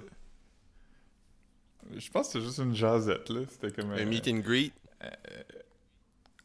c'est- 1.91 1.99
Je 2.01 2.11
pense 2.11 2.27
que 2.29 2.33
c'était 2.35 2.45
juste 2.47 2.59
une 2.59 2.75
jasette, 2.75 3.31
là. 3.31 3.41
C'était 3.51 3.71
comme 3.73 3.93
Un 3.93 4.05
meet 4.05 4.29
and 4.29 4.39
greet? 4.41 4.73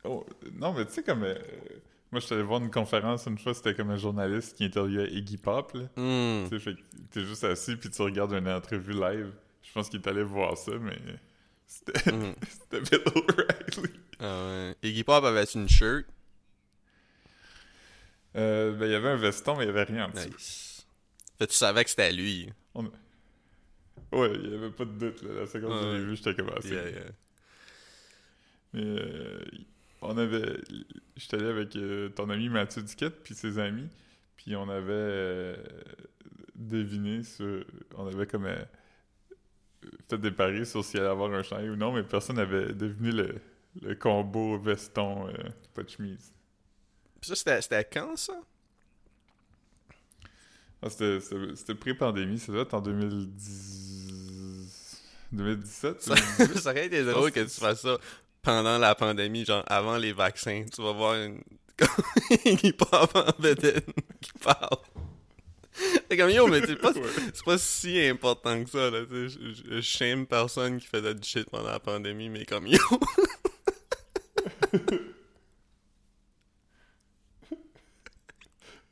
Oh, 0.06 0.26
non, 0.54 0.74
mais 0.74 0.86
tu 0.86 0.94
sais, 0.94 1.04
comme. 1.04 1.24
euh, 1.24 1.36
Moi, 2.12 2.20
je 2.20 2.26
suis 2.26 2.36
allé 2.36 2.44
voir 2.44 2.62
une 2.62 2.72
conférence 2.72 3.26
une 3.26 3.38
fois, 3.38 3.54
c'était 3.54 3.74
comme 3.74 3.90
un 3.90 3.98
journaliste 3.98 4.56
qui 4.58 4.66
interviewait 4.66 5.12
Iggy 5.12 5.38
Pop, 5.38 5.74
là. 5.74 5.84
Hmm. 5.96 6.48
Tu 6.50 6.60
sais, 6.60 6.76
t'es 7.12 7.22
juste 7.22 7.44
assis 7.44 7.76
puis 7.76 7.90
tu 7.90 8.02
regardes 8.02 8.34
une 8.34 8.48
entrevue 8.50 8.94
live. 8.94 9.32
Je 9.64 9.72
pense 9.72 9.90
qu'il 9.90 10.00
est 10.02 10.08
allé 10.08 10.24
voir 10.24 10.58
ça, 10.58 10.74
mais. 10.80 10.98
C'était 11.66 12.00
c'était 12.50 12.82
Bill 12.82 13.02
O'Reilly. 13.16 13.94
Ah 14.20 14.46
ouais. 14.46 14.76
Iggy 14.84 15.04
Pop 15.04 15.24
avait 15.24 15.44
une 15.46 15.68
shirt? 15.68 16.06
Euh, 18.36 18.74
ben, 18.74 18.86
il 18.86 18.92
y 18.92 18.96
avait 18.96 19.10
un 19.10 19.16
veston, 19.16 19.56
mais 19.58 19.64
il 19.64 19.68
y 19.68 19.70
avait 19.70 19.84
rien 19.84 20.06
en 20.06 20.10
dessous. 20.10 20.30
Nice. 20.30 20.86
Fait 21.38 21.46
que 21.48 21.52
tu 21.52 21.58
savais 21.58 21.84
que 21.84 21.90
c'était 21.90 22.12
lui. 22.12 22.50
Ouais, 24.12 24.32
il 24.36 24.52
y 24.52 24.56
avait 24.56 24.70
pas 24.72 24.86
de 24.86 24.92
doute, 24.92 25.22
là. 25.24 25.34
La 25.42 25.48
seconde 25.48 25.82
que 25.82 25.96
l'ai 25.96 26.04
vu, 26.04 26.16
j'étais 26.16 26.36
comme 26.36 26.50
assez. 26.56 26.70
Yeah, 26.70 26.90
yeah. 26.90 27.02
Mais 28.74 28.82
euh, 28.84 29.44
on 30.04 30.18
avait. 30.18 30.58
J'étais 31.16 31.38
allé 31.38 31.48
avec 31.48 31.76
euh, 31.76 32.10
ton 32.10 32.30
ami 32.30 32.50
Mathieu 32.50 32.82
Duquette 32.82 33.24
puis 33.24 33.36
ses 33.36 33.60
amis. 33.60 33.88
Puis 34.38 34.56
on 34.56 34.68
avait 34.70 34.92
euh, 34.92 35.56
deviné 36.56 37.24
sur. 37.24 37.64
On 37.96 38.08
avait 38.08 38.28
comme 38.28 38.46
euh, 38.46 38.64
fait 40.10 40.18
des 40.18 40.32
paris 40.32 40.66
sur 40.66 40.84
s'il 40.84 41.00
allait 41.00 41.10
avoir 41.10 41.32
un 41.34 41.44
chandail 41.44 41.70
ou 41.70 41.76
non, 41.76 41.94
mais 41.94 42.04
personne 42.04 42.38
n'avait 42.38 42.74
deviné 42.74 43.12
le, 43.12 43.36
le 43.82 43.96
combo 43.96 44.58
veston 44.58 45.32
pas 45.74 45.84
de 45.84 45.90
chemise. 45.90 46.32
Puis 47.22 47.36
ça, 47.36 47.62
c'était- 47.62 47.86
quand, 47.86 48.16
ça? 48.18 48.42
Ah, 50.82 50.90
c'était- 50.90 51.76
pré-pandémie, 51.76 52.40
ça 52.40 52.52
doit 52.52 52.64
être 52.64 52.74
en 52.74 52.82
2010... 52.82 55.02
2017 55.32 56.02
Ça, 56.02 56.16
2018. 56.38 56.58
ça 56.62 56.70
aurait 56.72 56.86
été 56.88 57.04
drôle 57.06 57.32
que 57.32 57.40
tu 57.40 57.50
fasses 57.60 57.82
ça 57.82 57.98
pendant 58.44 58.78
la 58.78 58.96
pandémie, 58.96 59.46
genre 59.46 59.64
avant 59.68 59.98
les 59.98 60.14
vaccins. 60.14 60.66
Tu 60.74 60.82
vas 60.82 60.92
voir 60.92 61.16
une 61.16 61.42
Pop 62.78 63.12
en 63.16 63.42
bedaine 63.42 63.82
qui 64.22 64.32
parle. 64.44 64.78
C'est 66.10 66.18
comme 66.18 66.30
yo, 66.30 66.48
mais 66.48 66.62
c'est 66.66 66.76
pas, 66.76 66.94
c'est 67.34 67.44
pas 67.44 67.58
si 67.58 68.00
important 68.06 68.64
que 68.64 68.70
ça, 68.70 68.92
là. 68.92 69.00
Je, 69.10 69.28
je, 69.28 69.38
je 69.72 69.82
shame 69.82 70.28
personne 70.28 70.80
qui 70.80 70.86
faisait 70.86 71.16
du 71.16 71.28
shit 71.28 71.50
pendant 71.50 71.72
la 71.72 71.80
pandémie, 71.80 72.30
mais 72.30 72.46
comme 72.46 72.68
yo. 72.68 72.78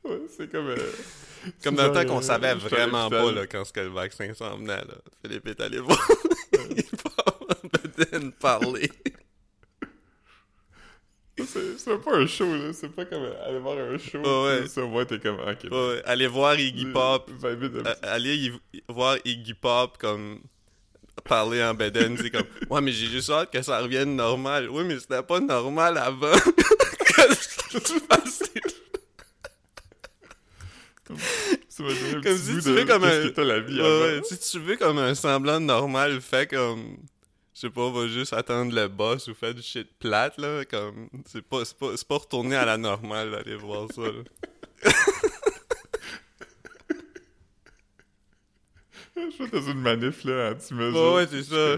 Ouais, 0.03 0.19
c'est 0.35 0.51
comme. 0.51 0.67
euh, 0.67 0.77
Comme 1.63 1.75
dans 1.75 1.87
le 1.87 1.93
temps 1.93 2.05
qu'on 2.05 2.19
euh, 2.19 2.23
savait 2.23 2.55
vraiment 2.55 3.09
pas 3.09 3.31
là, 3.31 3.45
quand 3.47 3.63
ce 3.65 3.73
que 3.73 3.81
le 3.81 3.89
vaccin 3.89 4.33
s'en 4.33 4.57
venait. 4.57 4.77
Là. 4.77 4.95
Philippe 5.23 5.47
est 5.47 5.61
allé 5.61 5.79
voir 5.79 5.99
Iggy 6.53 6.83
Pop 7.03 7.53
en 8.13 8.29
parler. 8.39 8.91
C'est 11.45 11.97
pas 12.03 12.15
un 12.17 12.27
show, 12.27 12.45
là. 12.55 12.73
C'est 12.73 12.89
pas 12.89 13.05
comme 13.05 13.23
aller 13.45 13.59
voir 13.59 13.77
un 13.77 13.97
show. 13.97 14.19
Ouais, 14.19 14.61
ouais. 14.61 14.67
Ça, 14.67 14.81
moi, 14.81 15.05
t'es 15.05 15.19
comme. 15.19 15.39
Ok. 15.39 15.71
Ouais, 15.71 16.01
allez 16.05 16.27
voir 16.27 16.59
Iggy 16.59 16.85
Pop. 16.85 17.29
20 17.39 17.55
minutes. 17.55 17.87
Aller 18.03 18.51
voir 18.89 19.17
Iggy 19.25 19.53
Pop 19.53 19.97
comme 19.97 20.39
parler 21.25 21.63
en 21.63 21.73
bedaine, 21.75 22.17
c'est 22.17 22.31
comme 22.31 22.45
ouais 22.71 22.81
mais 22.81 22.91
j'ai 22.91 23.05
juste 23.05 23.29
hâte 23.29 23.51
que 23.51 23.61
ça 23.61 23.79
revienne 23.79 24.15
normal. 24.15 24.67
Oui 24.71 24.83
mais 24.85 24.97
c'était 24.99 25.21
pas 25.21 25.39
normal 25.39 25.99
avant. 25.99 26.31
Qu'est-ce 26.33 28.43
que 31.77 32.23
comme 32.23 32.37
si 32.37 32.55
tu 32.55 32.61
fais 32.75 32.85
comme 32.85 33.03
un- 33.03 33.09
que 33.09 33.27
t'as 33.29 33.43
la 33.43 33.59
vie 33.59 33.79
Ouais, 33.79 33.85
avant. 33.85 33.99
ouais, 34.05 34.21
si 34.23 34.37
tu 34.39 34.59
veux 34.59 34.77
comme 34.77 34.97
un 34.97 35.15
semblant 35.15 35.59
de 35.59 35.65
normal, 35.65 36.21
fais 36.21 36.47
comme. 36.47 36.97
Je 37.61 37.67
sais 37.67 37.73
pas, 37.73 37.91
va 37.91 38.07
juste 38.07 38.33
attendre 38.33 38.73
le 38.73 38.87
boss 38.87 39.27
ou 39.27 39.35
faire 39.35 39.53
du 39.53 39.61
shit 39.61 39.87
plate, 39.99 40.39
là. 40.39 40.65
Comme. 40.65 41.09
C'est 41.27 41.43
pas, 41.43 41.63
c'est 41.63 41.77
pas, 41.77 41.95
c'est 41.95 42.07
pas 42.07 42.17
retourner 42.17 42.55
à 42.55 42.65
la 42.65 42.75
normale 42.75 43.29
d'aller 43.29 43.55
voir 43.55 43.87
ça, 43.93 44.01
là. 44.01 44.91
Je 49.15 49.29
suis 49.29 49.47
dans 49.47 49.61
une 49.61 49.79
manif, 49.79 50.23
là, 50.23 50.53
anti-mesure. 50.53 50.99
Ouais, 50.99 51.13
ouais, 51.17 51.27
c'est 51.29 51.43
ça. 51.43 51.77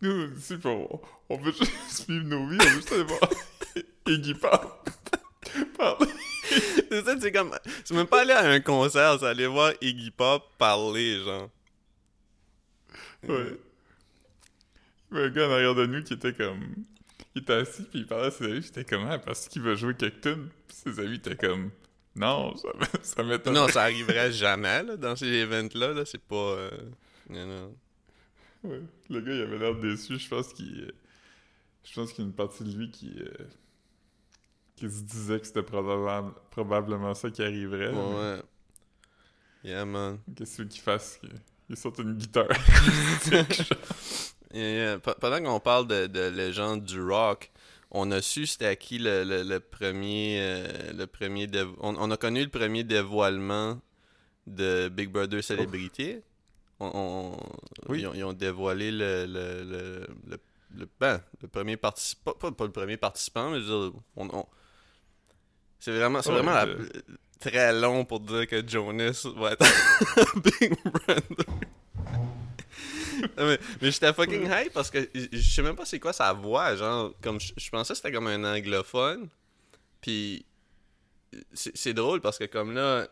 Nous, 0.00 0.36
ici, 0.36 0.54
on, 0.64 1.00
on 1.28 1.36
veut 1.38 1.50
juste 1.50 2.08
vivre 2.08 2.26
nos 2.26 2.46
vies, 2.46 2.58
on 2.60 2.64
veut 2.64 2.70
juste 2.76 2.92
aller 2.92 3.02
voir 3.02 3.30
Iggy 4.06 4.34
Pop. 4.34 4.88
Parler. 5.76 6.12
C'est 6.90 7.04
ça, 7.04 7.16
c'est 7.20 7.32
comme. 7.32 7.50
C'est 7.84 7.94
même 7.94 8.06
pas 8.06 8.20
aller 8.20 8.34
à 8.34 8.46
un 8.48 8.60
concert, 8.60 9.16
c'est 9.18 9.26
aller 9.26 9.48
voir 9.48 9.72
Iggy 9.80 10.12
Pop 10.12 10.48
parler, 10.58 11.24
genre. 11.24 11.48
Ouais. 13.26 13.58
Un 15.14 15.28
gars 15.30 15.48
en 15.48 15.52
arrière 15.52 15.74
de 15.74 15.86
nous 15.86 16.02
qui 16.02 16.14
était 16.14 16.32
comme. 16.34 16.60
Il 17.34 17.42
était 17.42 17.52
assis, 17.54 17.82
puis 17.82 18.00
il 18.00 18.06
parlait 18.06 18.26
à 18.26 18.30
ses 18.30 18.44
amis, 18.44 18.62
j'étais 18.62 18.84
comme, 18.84 19.06
ah, 19.10 19.18
parce 19.18 19.48
qu'il 19.48 19.62
veut 19.62 19.74
jouer 19.74 19.94
tunes. 19.96 20.48
Puis 20.68 20.76
ses 20.76 21.00
amis 21.00 21.16
étaient 21.16 21.36
comme, 21.36 21.70
non, 22.14 22.54
ça, 22.56 22.68
ça 23.02 23.22
m'étonne. 23.24 23.54
Non, 23.54 23.66
ça 23.68 23.82
arriverait 23.82 24.30
jamais, 24.32 24.82
là, 24.84 24.96
dans 24.96 25.16
ces 25.16 25.26
events-là, 25.26 25.92
là. 25.94 26.04
C'est 26.04 26.22
pas. 26.22 26.36
euh, 26.36 26.70
non, 27.30 27.46
non. 27.46 27.74
Ouais. 28.64 28.80
Le 29.10 29.20
gars, 29.20 29.32
il 29.34 29.40
avait 29.42 29.58
l'air 29.58 29.74
déçu. 29.74 30.18
Je 30.18 30.28
pense 30.28 30.52
qu'il. 30.52 30.84
euh, 30.88 30.92
Je 31.84 31.92
pense 31.94 32.12
qu'il 32.12 32.24
y 32.24 32.26
a 32.26 32.30
une 32.30 32.34
partie 32.36 32.62
de 32.64 32.72
lui 32.76 32.90
qui. 32.90 33.12
euh, 33.18 33.28
qui 34.76 34.90
se 34.90 35.02
disait 35.02 35.38
que 35.40 35.46
c'était 35.46 35.62
probablement, 35.62 36.32
probablement 36.50 37.14
ça 37.14 37.30
qui 37.30 37.42
arriverait. 37.42 37.92
là, 37.92 37.92
mais 37.92 38.14
Ouais. 38.16 38.42
Yeah, 39.72 39.84
man. 39.84 40.18
Qu'est-ce 40.36 40.62
qu'il 40.62 40.80
fasse 40.82 41.16
qu'il- 41.18 41.30
Il 41.70 41.76
sorte 41.76 41.98
une 42.00 42.14
guitare. 42.14 42.48
Yeah, 44.54 44.70
yeah. 44.70 44.98
Pe- 44.98 45.18
Pendant 45.20 45.42
qu'on 45.42 45.60
parle 45.60 45.86
de, 45.88 46.06
de 46.06 46.20
légende 46.28 46.84
du 46.84 47.00
rock, 47.02 47.50
on 47.90 48.10
a 48.12 48.22
su 48.22 48.46
c'était 48.46 48.66
à 48.66 48.76
qui 48.76 48.98
le, 48.98 49.24
le, 49.24 49.42
le 49.42 49.60
premier. 49.60 50.38
euh, 50.40 50.92
le 50.92 51.06
premier 51.06 51.46
dévo- 51.46 51.76
on, 51.80 51.96
on 51.98 52.10
a 52.10 52.16
connu 52.16 52.42
le 52.44 52.48
premier 52.50 52.84
dévoilement 52.84 53.80
de 54.46 54.88
Big 54.88 55.10
Brother 55.10 55.42
Célébrité. 55.42 56.22
On, 56.80 56.90
on- 56.94 57.90
Oui. 57.90 58.00
ils, 58.02 58.06
ont, 58.06 58.14
ils 58.14 58.24
ont 58.24 58.32
dévoilé 58.32 58.90
le. 58.90 59.26
le, 59.26 59.64
le, 59.64 60.06
le, 60.76 60.88
ben, 61.00 61.20
le 61.42 61.48
premier 61.48 61.76
participant. 61.76 62.32
Pas, 62.32 62.50
pas 62.52 62.64
le 62.64 62.72
premier 62.72 62.96
participant, 62.96 63.50
mais 63.50 63.60
je 63.60 63.72
veux 63.72 63.90
dire, 63.90 64.00
on- 64.16 64.46
c'est 65.78 65.92
vraiment, 65.96 66.22
c'est 66.22 66.30
Ouais, 66.30 66.36
vraiment 66.36 66.52
la- 66.54 66.66
euh, 66.66 66.88
très 67.40 67.72
long 67.78 68.04
pour 68.04 68.20
dire 68.20 68.46
que 68.46 68.66
Jonas 68.66 69.26
va 69.36 69.52
être 69.52 69.64
Big 70.60 70.74
Brother. 70.84 71.44
Mais 73.38 73.58
j'étais 73.80 74.12
fucking 74.12 74.46
hype 74.50 74.72
parce 74.72 74.90
que 74.90 75.08
je 75.14 75.38
sais 75.40 75.62
même 75.62 75.76
pas 75.76 75.84
c'est 75.84 76.00
quoi 76.00 76.12
sa 76.12 76.32
voix, 76.32 76.74
genre, 76.76 77.12
comme 77.22 77.38
je 77.40 77.70
pensais 77.70 77.92
que 77.92 77.96
c'était 77.96 78.12
comme 78.12 78.26
un 78.26 78.44
anglophone. 78.44 79.28
Puis 80.00 80.44
c'est 81.52 81.94
drôle 81.94 82.20
parce 82.20 82.38
que 82.38 82.44
comme 82.44 82.74
là, 82.74 83.08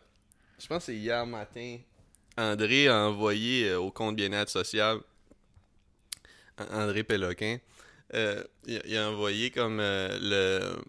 je 0.59 0.66
pense 0.66 0.78
que 0.87 0.92
c'est 0.92 0.97
hier 0.97 1.25
matin, 1.26 1.78
André 2.37 2.88
a 2.88 2.97
envoyé 3.09 3.69
euh, 3.71 3.78
au 3.81 3.90
compte 3.90 4.16
bien-être 4.16 4.49
social, 4.49 4.99
An- 6.59 6.66
André 6.83 7.02
Péloquin, 7.04 7.59
euh, 8.14 8.42
il, 8.66 8.97
a- 8.97 9.09
envoyé 9.11 9.50
comme 9.50 9.81
euh, 9.81 10.19
le... 10.21 10.83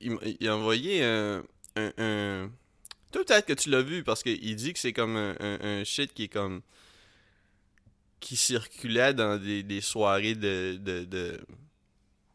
Il, 0.00 0.48
a 0.48 0.56
envoyé 0.56 1.04
un... 1.04 1.42
un, 1.76 1.92
un- 1.98 2.50
Toi, 3.14 3.24
peut-être 3.24 3.46
que 3.46 3.52
tu 3.52 3.70
l'as 3.70 3.80
vu 3.82 4.02
parce 4.02 4.24
qu'il 4.24 4.56
dit 4.56 4.72
que 4.72 4.78
c'est 4.80 4.92
comme 4.92 5.16
un, 5.16 5.36
un, 5.38 5.58
un 5.62 5.84
shit 5.84 6.12
qui 6.12 6.24
est 6.24 6.28
comme 6.28 6.62
qui 8.18 8.36
circulait 8.36 9.14
dans 9.14 9.38
des, 9.40 9.62
des 9.62 9.80
soirées 9.80 10.34
de, 10.34 10.76
de, 10.80 11.04
de- 11.04 11.40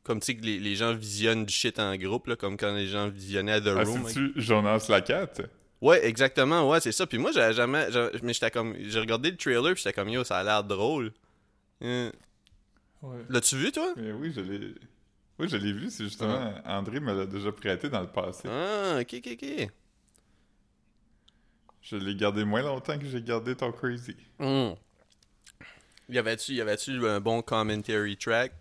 comme 0.03 0.19
tu 0.21 0.27
sais 0.27 0.35
que 0.37 0.45
les, 0.45 0.57
les 0.57 0.75
gens 0.75 0.93
visionnent 0.95 1.45
du 1.45 1.53
shit 1.53 1.79
en 1.79 1.95
groupe 1.97 2.27
là, 2.27 2.35
comme 2.37 2.55
quand 2.55 2.73
les 2.73 2.87
gens 2.87 3.09
visionnaient 3.09 3.59
The 3.59 3.67
Ah, 3.75 3.83
Room. 3.83 4.07
c'est-tu 4.07 4.31
Jonas 4.37 4.85
Lacatte? 4.87 5.41
Ouais, 5.81 6.05
exactement, 6.05 6.69
ouais, 6.69 6.79
c'est 6.79 6.91
ça. 6.93 7.05
Puis 7.07 7.17
moi, 7.17 7.31
j'avais 7.33 7.53
jamais. 7.53 7.87
Mais 8.23 8.33
j'étais 8.33 8.51
comme. 8.51 8.75
J'ai 8.79 8.99
regardé 8.99 9.31
le 9.31 9.37
trailer, 9.37 9.73
puis 9.73 9.83
j'étais 9.83 9.93
comme, 9.93 10.09
yo, 10.09 10.23
ça 10.23 10.37
a 10.39 10.43
l'air 10.43 10.63
drôle. 10.63 11.11
Euh, 11.81 12.09
Ouais. 13.01 13.19
L'as-tu 13.29 13.55
vu, 13.55 13.71
toi? 13.71 13.93
Mais 13.95 14.11
oui, 14.11 14.31
je 14.35 14.41
l'ai. 14.41 14.75
Oui, 15.39 15.47
je 15.47 15.55
l'ai 15.55 15.71
vu, 15.71 15.89
c'est 15.89 16.03
justement. 16.03 16.53
André 16.65 16.99
me 16.99 17.13
l'a 17.13 17.25
déjà 17.25 17.49
prêté 17.51 17.87
dans 17.89 18.01
le 18.01 18.07
passé. 18.07 18.47
Ah, 18.49 18.97
ok, 19.01 19.15
ok, 19.25 19.37
ok. 19.41 19.69
Je 21.81 21.95
l'ai 21.95 22.15
gardé 22.15 22.43
moins 22.43 22.61
longtemps 22.61 22.97
que 22.99 23.05
j'ai 23.05 23.21
gardé 23.21 23.55
ton 23.55 23.71
Crazy. 23.71 24.15
Hmm. 24.37 24.71
Y 26.09 26.17
avait-tu 26.17 26.53
y 26.53 26.61
avait-tu 26.61 27.07
un 27.07 27.19
bon 27.19 27.41
commentary 27.41 28.17
track? 28.17 28.51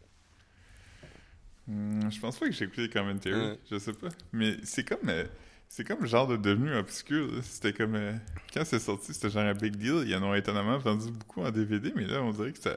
Hmm, 1.66 2.10
je 2.10 2.20
pense 2.20 2.38
pas 2.38 2.46
que 2.46 2.52
j'ai 2.52 2.64
écouté 2.64 2.82
les 2.82 2.88
commentaries, 2.90 3.34
Ouais. 3.34 3.58
je 3.70 3.78
sais 3.78 3.92
pas. 3.92 4.08
Mais 4.32 4.56
c'est 4.62 4.84
comme. 4.84 5.08
euh, 5.08 5.24
c'est 5.68 5.84
comme 5.86 6.06
genre 6.06 6.26
de 6.26 6.36
devenu 6.36 6.74
obscur. 6.74 7.30
C'était 7.42 7.72
comme. 7.74 7.94
euh, 7.94 8.14
quand 8.54 8.64
c'est 8.64 8.78
sorti, 8.78 9.12
c'était 9.12 9.30
genre 9.30 9.42
un 9.44 9.54
big 9.54 9.76
deal. 9.76 10.02
Ils 10.06 10.14
en 10.16 10.22
ont 10.22 10.34
étonnamment 10.34 10.78
vendu 10.78 11.10
beaucoup 11.10 11.42
en 11.42 11.50
DVD, 11.50 11.92
mais 11.94 12.06
là, 12.06 12.22
on 12.22 12.30
dirait 12.30 12.52
que 12.52 12.58
ça. 12.58 12.74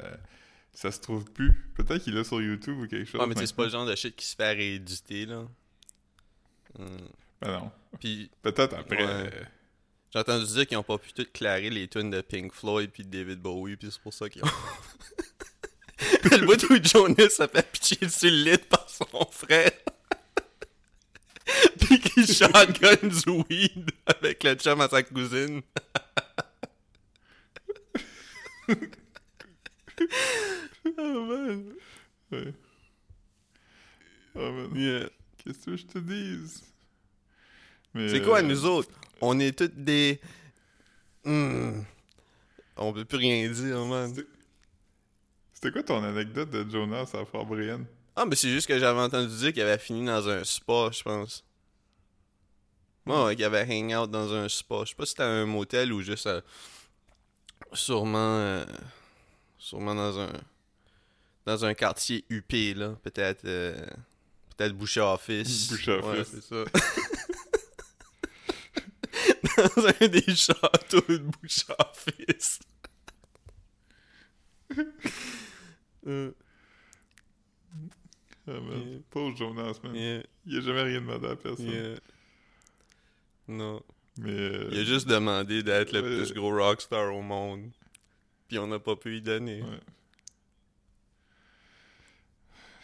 Ça 0.74 0.90
se 0.92 1.02
trouve 1.02 1.26
plus. 1.32 1.52
Peut-être 1.76 2.02
qu'il 2.04 2.16
est 2.18 2.24
sur 2.24 2.42
YouTube 2.42 2.78
ou 2.80 2.88
quelque 2.88 3.04
chose. 3.06 3.20
Ah, 3.22 3.28
mais 3.28 3.36
c'est 3.36 3.54
pas 3.56 3.66
le 3.66 3.70
genre 3.70 3.86
de 3.86 3.94
shit 3.96 4.16
qui 4.16 4.26
se 4.26 4.36
fait 4.38 4.54
rééditer, 4.54 5.26
là. 5.26 5.46
Hmm. 6.80 6.86
Ben 7.42 7.52
non. 7.60 7.72
Puis, 8.00 8.30
Peut-être 8.42 8.74
après. 8.78 9.04
Ouais. 9.04 9.10
euh, 9.10 9.30
j'ai 10.12 10.20
entendu 10.20 10.46
dire 10.46 10.68
qu'ils 10.68 10.78
ont 10.78 10.84
pas 10.84 10.98
pu 10.98 11.14
tout 11.14 11.26
clarer 11.34 11.70
les 11.70 11.88
tunes 11.88 12.10
de 12.10 12.22
Pink 12.22 12.54
Floyd 12.54 12.92
puis 12.92 13.04
de 13.04 13.10
David 13.10 13.40
Bowie, 13.40 13.78
puis 13.78 13.90
c'est 13.92 14.02
pour 14.02 14.14
ça 14.14 14.30
qu'ils 14.30 14.44
ont. 14.44 14.48
le 16.32 16.46
bout 16.46 16.64
où 16.70 16.84
Jonas 16.84 17.38
a 17.40 17.48
fait 17.48 17.72
pitcher 17.72 18.10
sur 18.10 18.30
le 18.30 18.52
lit 18.52 18.58
par 18.58 18.90
son 18.90 19.06
frère. 19.32 19.72
puis 21.80 22.00
qu'il 22.00 22.28
shotgun 22.28 23.08
du 23.08 23.30
weed 23.30 23.92
avec 24.06 24.44
le 24.44 24.56
chum 24.56 24.82
à 24.82 24.90
sa 24.90 25.02
cousine. 25.04 25.62
oh 30.98 31.26
man. 31.26 31.74
ouais. 32.32 32.54
Oh, 34.36 34.52
man. 34.52 34.72
Yeah. 34.76 35.10
Qu'est-ce 35.38 35.66
que 35.66 35.76
je 35.76 35.86
te 35.86 36.00
dise? 36.00 36.64
C'est 37.96 38.22
quoi, 38.24 38.40
euh, 38.40 38.42
nous 38.44 38.66
autres? 38.66 38.90
On 39.20 39.40
est 39.40 39.58
tous 39.58 39.70
des. 39.76 40.20
Hmm. 41.26 41.82
On 42.78 42.94
peut 42.94 43.06
plus 43.06 43.18
rien 43.18 43.50
dire, 43.50 43.86
man. 43.86 44.14
C'était 45.54 45.72
quoi 45.72 45.84
ton 45.84 46.04
anecdote 46.04 46.50
de 46.50 46.68
Jonas 46.70 47.12
à 47.14 47.26
Fort 47.26 47.46
Brienne? 47.46 47.86
Ah, 48.16 48.26
mais 48.26 48.36
c'est 48.36 48.50
juste 48.50 48.68
que 48.68 48.80
j'avais 48.80 49.00
entendu 49.00 49.28
dire 49.36 49.54
qu'il 49.54 49.62
avait 49.62 49.78
fini 49.78 50.06
dans 50.06 50.28
un 50.28 50.44
spa, 50.44 50.90
je 50.92 51.04
pense. 51.04 51.44
Ouais, 53.06 53.24
ouais, 53.26 53.36
qu'il 53.36 53.46
avait 53.46 53.62
hang 53.70 53.94
out 53.94 54.10
dans 54.12 54.34
un 54.34 54.48
spa. 54.50 54.82
Je 54.84 54.90
sais 54.90 54.96
pas 54.96 55.06
si 55.06 55.12
c'était 55.12 55.24
un 55.24 55.46
motel 55.46 55.94
ou 55.94 56.02
juste. 56.02 56.28
euh, 56.28 56.42
sûrement. 57.74 58.18
euh, 58.38 58.66
sûrement 59.58 59.96
dans 59.96 60.20
un. 60.20 60.30
Dans 61.46 61.66
un 61.66 61.74
quartier 61.74 62.24
UP, 62.30 62.52
là. 62.76 62.96
Peut-être. 63.04 63.46
euh, 63.46 63.76
Peut-être 64.58 64.74
Boucher 64.74 65.02
Office. 65.02 65.70
Boucher 65.72 66.00
Ouais, 66.00 66.20
Office. 66.20 66.28
c'est 66.34 66.44
ça. 66.44 66.64
dans 69.76 69.86
un 69.88 70.08
des 70.08 70.36
châteaux 70.36 71.02
de 71.08 71.18
Boucher 71.18 71.74
Office. 71.80 72.60
Euh, 76.08 76.32
Ah, 78.48 78.54
man. 78.54 78.88
Yeah. 78.90 79.00
Pauvre 79.12 79.38
Jonas, 79.38 79.80
man. 79.84 79.96
Yeah, 79.96 80.24
Il 80.48 80.58
a 80.58 80.62
jamais 80.62 80.82
rien 80.82 81.02
demandé 81.02 81.28
à 81.28 81.36
personne. 81.36 81.68
yeah. 81.68 82.00
Non. 83.48 83.84
Mais. 84.18 84.32
euh, 84.32 84.70
Il 84.72 84.80
a 84.80 84.84
juste 84.84 85.08
demandé 85.08 85.62
d'être 85.62 85.92
le 85.94 86.02
plus 86.02 86.34
gros 86.34 86.50
rockstar 86.58 87.14
au 87.14 87.22
monde. 87.22 87.70
Puis 88.48 88.58
on 88.58 88.66
n'a 88.68 88.80
pas 88.80 88.96
pu 88.96 89.18
y 89.18 89.22
donner. 89.22 89.62
Ouais. 89.62 89.80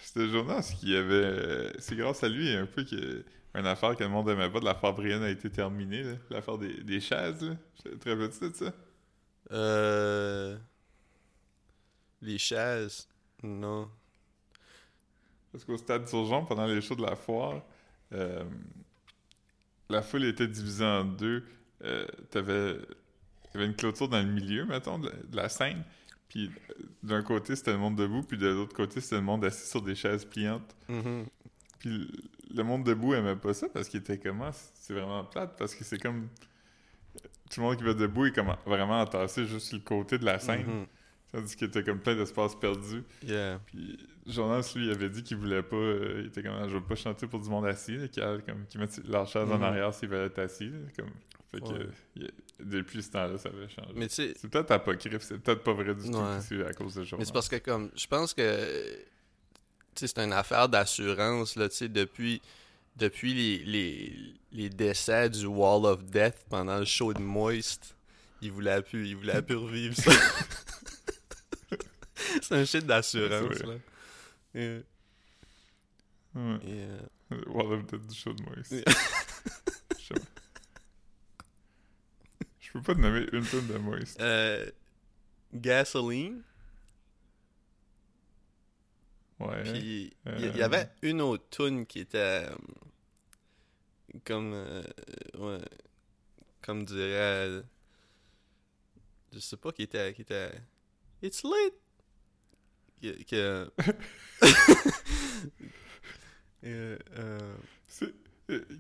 C'était 0.03 0.27
Jonas 0.29 0.74
qui 0.79 0.96
avait. 0.96 1.74
C'est 1.79 1.96
grâce 1.96 2.24
à 2.24 2.29
lui 2.29 2.50
un 2.51 2.65
peu 2.67 2.84
que. 2.84 3.25
Une 3.57 3.65
affaire 3.65 3.95
que 3.95 4.03
le 4.03 4.09
monde 4.09 4.29
aimait 4.29 4.51
pas 4.51 4.59
de 4.59 4.65
l'affaire 4.65 4.93
Brienne 4.93 5.23
a 5.23 5.29
été 5.29 5.49
terminée. 5.49 6.03
L'affaire 6.29 6.59
des, 6.59 6.83
des 6.83 6.99
chaises, 6.99 7.41
là. 7.41 7.55
Te 7.99 8.09
rappelles-tu 8.09 8.49
de 8.51 8.55
ça? 8.55 8.73
Euh... 9.51 10.57
Les 12.21 12.37
chaises. 12.37 13.07
Non. 13.41 13.89
Parce 15.51 15.65
qu'au 15.65 15.77
stade 15.77 16.07
Surgeon, 16.07 16.45
pendant 16.45 16.67
les 16.67 16.81
shows 16.81 16.95
de 16.95 17.01
la 17.01 17.15
foire, 17.15 17.63
euh, 18.13 18.43
la 19.89 20.03
foule 20.03 20.25
était 20.25 20.47
divisée 20.47 20.85
en 20.85 21.03
deux. 21.03 21.43
Euh, 21.83 22.05
T'avais 22.29 22.77
t'avais 23.51 23.65
une 23.65 23.75
clôture 23.75 24.07
dans 24.07 24.19
le 24.19 24.31
milieu, 24.31 24.65
mettons, 24.65 24.99
de 24.99 25.11
la, 25.33 25.49
scène. 25.49 25.83
Puis 26.29 26.51
euh, 26.69 26.73
d'un 27.01 27.23
côté, 27.23 27.55
c'était 27.55 27.71
le 27.71 27.79
monde 27.79 27.95
debout, 27.95 28.21
puis 28.21 28.37
de 28.37 28.49
l'autre 28.49 28.75
côté, 28.75 29.01
c'était 29.01 29.15
le 29.15 29.21
monde 29.21 29.43
assis 29.45 29.67
sur 29.67 29.81
des 29.81 29.95
chaises 29.95 30.25
pliantes. 30.25 30.75
Mhm. 30.89 31.25
Puis 31.79 32.11
le- 32.55 32.63
monde 32.63 32.83
debout 32.83 33.13
aimait 33.13 33.35
pas 33.35 33.53
ça 33.53 33.67
parce 33.69 33.89
qu'il 33.89 33.99
était 33.99 34.17
comment 34.17 34.51
C'est 34.73 34.93
vraiment 34.93 35.23
plate 35.23 35.57
parce 35.57 35.75
que 35.75 35.83
c'est 35.83 35.97
comme. 36.01 36.29
Tout 37.49 37.61
le 37.61 37.65
monde 37.67 37.77
qui 37.77 37.83
va 37.83 37.93
debout 37.93 38.25
est 38.25 38.31
comme 38.35 38.53
vraiment 38.65 38.99
entassé 39.01 39.45
juste 39.45 39.67
sur 39.67 39.77
le 39.77 39.83
côté 39.83 40.17
de 40.17 40.25
la 40.25 40.37
scène. 40.39 40.65
Mhm. 40.65 40.85
Tandis 41.31 41.55
qu'il 41.55 41.67
était 41.67 41.83
comme 41.83 41.99
plein 41.99 42.15
d'espace 42.15 42.55
perdu. 42.55 43.03
Yeah. 43.23 43.59
Puis 43.65 43.97
Jonas, 44.25 44.71
lui, 44.75 44.85
il 44.87 44.91
avait 44.91 45.09
dit 45.09 45.23
qu'il 45.23 45.37
voulait 45.37 45.63
pas. 45.63 45.75
euh, 45.75 46.19
il 46.21 46.27
était 46.27 46.41
comme, 46.43 46.67
je 46.69 46.73
veux 46.75 46.83
pas 46.83 46.95
chanter 46.95 47.27
pour 47.27 47.39
du 47.39 47.49
monde 47.49 47.65
assis, 47.65 47.97
qui, 48.11 48.21
a- 48.21 48.37
comme, 48.39 48.65
qui 48.67 48.77
mettent 48.77 49.01
leur 49.07 49.27
chaise 49.27 49.49
en 49.49 49.57
Mhm. 49.57 49.63
arrière 49.63 49.93
s'ils 49.93 50.09
veulent 50.09 50.27
être 50.27 50.39
assis. 50.39 50.69
là, 50.69 50.77
comme, 50.97 51.09
fait 51.51 51.59
que, 51.61 51.65
Ouais. 51.79 51.89
il- 52.15 52.31
depuis 52.59 53.01
ce 53.03 53.11
temps-là, 53.11 53.37
ça 53.37 53.49
avait 53.49 53.67
changé. 53.69 53.91
Mais 53.95 54.07
C'est 54.09 54.33
peut-être 54.49 54.71
apocryphe, 54.71 55.21
c'est 55.21 55.37
peut-être 55.39 55.63
pas 55.63 55.73
vrai 55.73 55.95
du 55.95 56.09
tout, 56.09 56.17
Ouais. 56.17 56.39
c'est 56.41 56.65
à 56.65 56.73
cause 56.73 56.95
de 56.95 57.03
Jonas. 57.03 57.19
Mais 57.19 57.25
c'est 57.25 57.33
parce 57.33 57.49
que 57.49 57.57
comme 57.57 57.91
je 57.95 58.07
pense 58.07 58.33
que 58.33 58.41
c'est 59.99 60.19
une 60.19 60.33
affaire 60.33 60.69
d'assurance 60.69 61.55
là, 61.55 61.69
tu 61.69 61.75
sais 61.75 61.89
depuis 61.89 62.41
depuis 62.95 63.33
les, 63.33 63.63
les, 63.63 64.33
les 64.51 64.69
décès 64.69 65.29
du 65.29 65.45
Wall 65.45 65.85
of 65.85 66.03
Death 66.05 66.45
pendant 66.49 66.79
le 66.79 66.85
show 66.85 67.13
de 67.13 67.21
Moist, 67.21 67.95
il 68.41 68.51
voulait 68.51 68.81
plus 68.81 69.07
il 69.07 69.15
voulait 69.15 69.41
plus 69.41 69.55
revivre 69.55 69.95
ça. 69.95 70.11
c'est 72.41 72.55
un 72.55 72.65
shit 72.65 72.85
d'assurance 72.85 73.59
là. 73.59 73.75
Yeah. 74.53 74.79
Ouais. 76.35 76.59
Yeah. 76.65 77.47
Wall 77.47 77.73
of 77.73 77.85
Death 77.87 78.07
du 78.07 78.15
show 78.15 78.33
de 78.33 78.43
Moïse. 78.43 78.71
Yeah. 78.71 78.83
Je 82.59 82.71
peux 82.73 82.81
pas 82.81 82.95
te 82.95 82.99
nommer 82.99 83.25
une 83.31 83.45
tonne 83.45 83.67
de 83.67 83.77
Moïse. 83.77 84.15
Euh, 84.19 84.69
Gasoline, 85.53 86.41
Ouais. 89.39 89.63
puis 89.63 90.13
il 90.25 90.39
y, 90.41 90.46
Euh. 90.46 90.51
il 90.53 90.58
y 90.58 90.63
avait 90.63 90.89
une 91.01 91.22
autre 91.22 91.46
tune 91.51 91.86
qui 91.86 92.00
était 92.00 92.48
euh, 92.50 92.56
comme 94.25 94.53
euh, 94.53 94.84
ouais, 95.38 95.62
comme 96.62 96.84
dirait 96.86 97.62
je 99.34 99.39
sais 99.39 99.58
pas 99.58 99.72
qui 99.72 99.84
était 99.84 100.13
qui 100.13 100.22
était 100.24 100.51
It's 101.22 101.44
late 101.44 101.75
que, 103.01 103.24
que- 103.24 103.72
euh, 106.65 106.97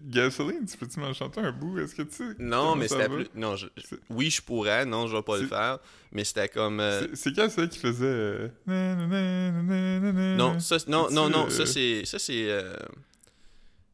Gasoline, 0.05 0.65
tu 0.65 0.77
peux-tu 0.77 0.97
m'en 0.99 1.13
chanter 1.13 1.41
un 1.41 1.51
bout? 1.51 1.77
Est-ce 1.79 1.93
que 1.93 2.03
tu 2.03 2.15
sais 2.15 2.23
non 2.39 2.75
mais 2.77 2.87
c'était 2.87 3.09
plus 3.09 3.27
non 3.35 3.57
je- 3.57 3.67
oui 4.09 4.29
je 4.29 4.41
pourrais 4.41 4.85
non 4.85 5.07
je 5.07 5.15
vais 5.17 5.21
pas 5.21 5.37
le 5.37 5.45
faire 5.47 5.79
mais 6.13 6.23
c'était 6.23 6.47
comme 6.47 6.79
euh, 6.79 7.05
C'est- 7.13 7.35
quand 7.35 7.49
ça 7.49 7.67
qui 7.67 7.77
faisait. 7.77 8.05
euh, 8.05 8.47
Non, 10.37 10.59
ça, 10.59 10.77
non, 10.87 11.09
non, 11.11 11.29
non, 11.29 11.45
euh, 11.47 11.49
ça 11.49 11.65
c'est, 11.65 12.05
ça 12.05 12.19
c'est, 12.19 12.49
euh, 12.49 12.73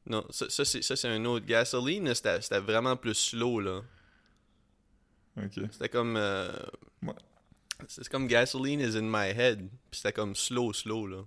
non, 0.07 0.25
ça, 0.29 0.45
ça 0.49 0.65
c'est, 0.95 1.07
un 1.07 1.23
autre. 1.25 1.45
Gasoline, 1.45 2.13
c'était, 2.13 2.41
c'était 2.41 2.59
vraiment 2.59 2.95
plus 2.95 3.13
slow 3.15 3.59
là. 3.59 3.81
Ok. 5.37 5.59
C'était 5.71 5.89
comme, 5.89 6.15
euh, 6.17 6.51
Ouais. 7.01 7.13
c'est 7.87 8.07
comme 8.09 8.27
Gasoline 8.27 8.81
is 8.81 8.97
in 8.97 9.03
my 9.03 9.29
head, 9.35 9.59
puis 9.89 9.99
c'était 9.99 10.13
comme 10.13 10.35
slow, 10.35 10.73
slow 10.73 11.07
là. 11.07 11.23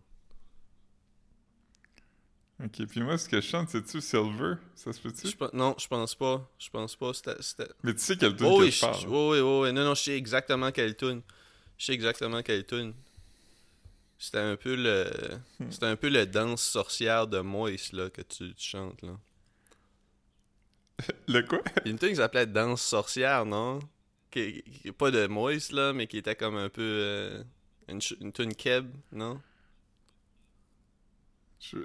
Ok, 2.63 2.87
puis 2.87 3.03
moi, 3.03 3.19
ce 3.19 3.29
que 3.29 3.41
je 3.41 3.47
chante, 3.47 3.69
c'est-tu 3.69 4.01
Silver? 4.01 4.55
Ça 4.75 4.93
se 4.93 5.01
peut-tu? 5.01 5.29
Non, 5.53 5.75
je 5.79 5.87
pense 5.89 6.15
pas, 6.15 6.49
je 6.59 6.71
pense 6.71 6.97
pas. 6.97 7.13
C'était, 7.13 7.37
c'était... 7.41 7.69
Mais 7.83 7.95
tu 7.95 8.01
sais 8.01 8.17
quelle 8.17 8.37
tune 8.37 8.47
Oh, 8.47 8.59
que 8.59 8.63
oui, 8.63 8.71
je 8.71 8.81
parle. 8.81 9.01
je- 9.03 9.09
oui, 9.09 9.41
oui, 9.41 9.61
oui, 9.69 9.73
non, 9.73 9.85
non, 9.85 9.95
je 9.95 10.03
sais 10.03 10.17
exactement 10.17 10.73
quelle 10.73 10.97
tune. 10.97 11.23
Je 11.79 11.87
sais 11.87 11.93
exactement 11.95 12.43
quelle 12.43 12.65
tune. 12.67 12.95
C'était 14.19 14.39
un 14.39 14.57
peu 14.57 14.75
le, 14.77 15.11
Hmm. 15.59 15.71
c'était 15.71 15.87
un 15.87 15.97
peu 15.97 16.09
le 16.09 16.27
danse 16.27 16.63
sorcière 16.63 17.27
de 17.27 17.41
Moïse 17.41 17.93
là 17.93 18.09
que 18.11 18.23
tu, 18.23 18.55
tu 18.55 18.69
chantes 18.71 19.03
là. 19.03 19.13
Le 21.29 21.43
quoi? 21.43 21.61
Il 21.85 21.89
y 21.89 21.91
a 21.91 21.93
une 21.93 21.99
tune 21.99 22.11
qui 22.11 22.17
s'appelait 22.17 22.47
Danse 22.47 22.83
sorcière, 22.83 23.45
non? 23.47 23.79
Qui, 24.31 24.63
qui- 24.63 24.93
pas 24.93 25.11
de 25.11 25.27
Moïse, 25.27 25.73
là, 25.73 25.93
mais 25.93 26.07
qui 26.07 26.19
était 26.19 26.37
comme 26.37 26.57
un 26.57 26.69
peu... 26.69 26.83
euh, 26.83 27.45
une, 27.89 28.01
une 28.21 28.33
tune 28.33 28.55
keb, 28.55 28.91
non? 29.13 29.41
Je, 31.61 31.79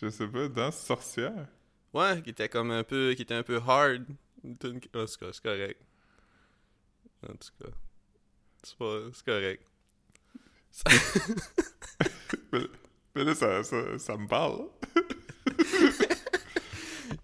je 0.00 0.08
sais 0.10 0.26
pas, 0.28 0.48
danse 0.48 0.78
sorcière? 0.78 1.46
Ouais, 1.94 2.20
qui 2.22 2.30
était 2.30 2.48
comme 2.48 2.70
un 2.70 2.84
peu... 2.84 3.14
Qui 3.14 3.22
était 3.22 3.34
un 3.34 3.42
peu 3.42 3.56
hard. 3.66 4.04
Tune... 4.60 4.80
qui- 4.80 4.90
Oh, 4.94 5.06
c'est 5.06 5.18
co- 5.18 5.32
c'est 5.32 5.42
correct. 5.42 5.80
En 7.28 7.32
tout 7.34 7.50
cas. 7.64 7.70
C'est 8.62 8.76
pas... 8.76 9.00
C'est 9.12 9.24
correct. 9.24 9.64
Mais 13.14 13.24
là, 13.24 13.34
ça, 13.34 13.64
ça, 13.64 13.98
ça 13.98 14.16
me 14.16 14.26
parle. 14.28 14.66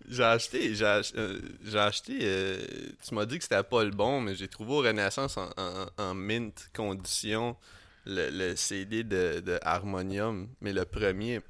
J'ai 0.08 0.22
acheté... 0.24 0.74
J'ai 0.74 1.00
euh, 1.16 1.40
j'ai 1.62 1.78
acheté... 1.78 2.18
euh, 2.22 2.64
tu 3.06 3.14
m'as 3.14 3.26
dit 3.26 3.38
que 3.38 3.42
c'était 3.44 3.62
pas 3.62 3.84
le 3.84 3.90
bon, 3.90 4.20
mais 4.20 4.34
j'ai 4.34 4.48
trouvé 4.48 4.72
au 4.72 4.78
Renaissance 4.78 5.36
en, 5.36 5.50
en- 5.56 5.86
en 5.98 6.14
mint 6.14 6.68
condition 6.74 7.56
le, 8.06 8.30
le 8.30 8.56
CD 8.56 9.02
de, 9.02 9.40
de 9.40 9.58
Harmonium, 9.62 10.48
mais 10.60 10.72
le 10.72 10.84
premier. 10.84 11.40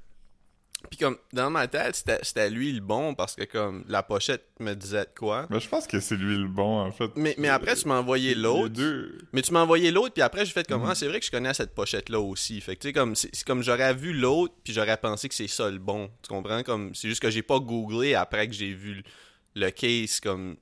Puis 0.90 0.98
comme, 0.98 1.16
dans 1.32 1.50
ma 1.50 1.66
tête, 1.68 1.96
c'était 1.96 2.18
c'était 2.22 2.50
lui 2.50 2.72
le 2.72 2.80
bon 2.80 3.14
parce 3.14 3.34
que 3.34 3.44
comme, 3.44 3.84
la 3.88 4.02
pochette 4.02 4.46
me 4.60 4.74
disait 4.74 5.04
de 5.04 5.10
quoi. 5.18 5.46
Mais 5.50 5.60
je 5.60 5.68
pense 5.68 5.86
que 5.86 5.98
c'est 6.00 6.16
lui 6.16 6.36
le 6.36 6.46
bon, 6.48 6.80
en 6.80 6.92
fait. 6.92 7.10
Mais, 7.16 7.34
mais 7.38 7.48
après, 7.48 7.74
tu 7.74 7.88
m'as 7.88 7.98
envoyé 7.98 8.34
l'autre. 8.34 8.68
deux. 8.68 9.18
Mais 9.32 9.42
tu 9.42 9.52
m'as 9.52 9.62
envoyé 9.62 9.90
l'autre, 9.90 10.12
puis 10.14 10.22
après, 10.22 10.44
j'ai 10.44 10.52
fait 10.52 10.66
comme, 10.66 10.82
Mhm. 10.82 10.90
ah, 10.90 10.94
c'est 10.94 11.08
vrai 11.08 11.20
que 11.20 11.26
je 11.26 11.30
connais 11.30 11.52
cette 11.54 11.74
pochette-là 11.74 12.20
aussi. 12.20 12.60
Fait 12.60 12.76
que, 12.76 12.82
tu 12.82 12.88
sais, 12.88 12.92
comme, 12.92 13.14
c'est 13.14 13.44
comme 13.44 13.62
j'aurais 13.62 13.94
vu 13.94 14.12
l'autre, 14.12 14.54
puis 14.62 14.72
j'aurais 14.72 14.96
pensé 14.96 15.28
que 15.28 15.34
c'est 15.34 15.48
ça 15.48 15.70
le 15.70 15.78
bon. 15.78 16.10
Tu 16.22 16.28
comprends? 16.28 16.62
Comme, 16.62 16.94
c'est 16.94 17.08
juste 17.08 17.20
que 17.22 17.30
j'ai 17.30 17.42
pas 17.42 17.58
googlé 17.58 18.14
après 18.14 18.46
que 18.46 18.54
j'ai 18.54 18.72
vu 18.72 19.02
le, 19.54 19.70
case, 19.70 20.20
comme, 20.20 20.56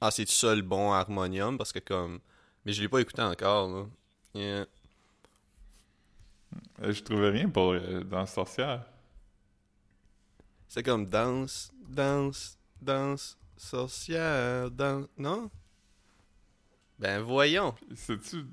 ah, 0.00 0.10
c'est 0.10 0.28
ça 0.28 0.54
le 0.54 0.62
bon 0.62 0.92
harmonium, 0.92 1.56
parce 1.56 1.72
que, 1.72 1.78
comme, 1.78 2.20
mais 2.64 2.72
je 2.72 2.82
l'ai 2.82 2.88
pas 2.88 2.98
écouté 3.00 3.22
encore, 3.22 3.68
là. 3.68 3.84
Yeah. 4.34 4.66
Euh, 6.82 6.92
Je 6.92 7.02
trouvais 7.02 7.30
rien 7.30 7.48
pour 7.48 7.72
euh, 7.72 8.02
danse 8.04 8.32
sorcière. 8.32 8.84
C'est 10.72 10.82
comme 10.82 11.06
danse, 11.06 11.70
danse, 11.86 12.58
danse, 12.80 13.36
sorcière, 13.58 14.70
danse. 14.70 15.06
Non? 15.18 15.50
Ben 16.98 17.20
voyons. 17.20 17.74
C'est-tu. 17.94 18.46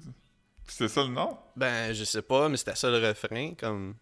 C'est 0.67 0.89
ça 0.89 1.03
le 1.03 1.11
nom? 1.11 1.39
Ben 1.55 1.93
je 1.93 2.03
sais 2.03 2.21
pas, 2.21 2.49
mais 2.49 2.57
c'était 2.57 2.75
ça 2.75 2.89
le 2.89 2.97
refrain, 2.97 3.53
comme. 3.53 3.95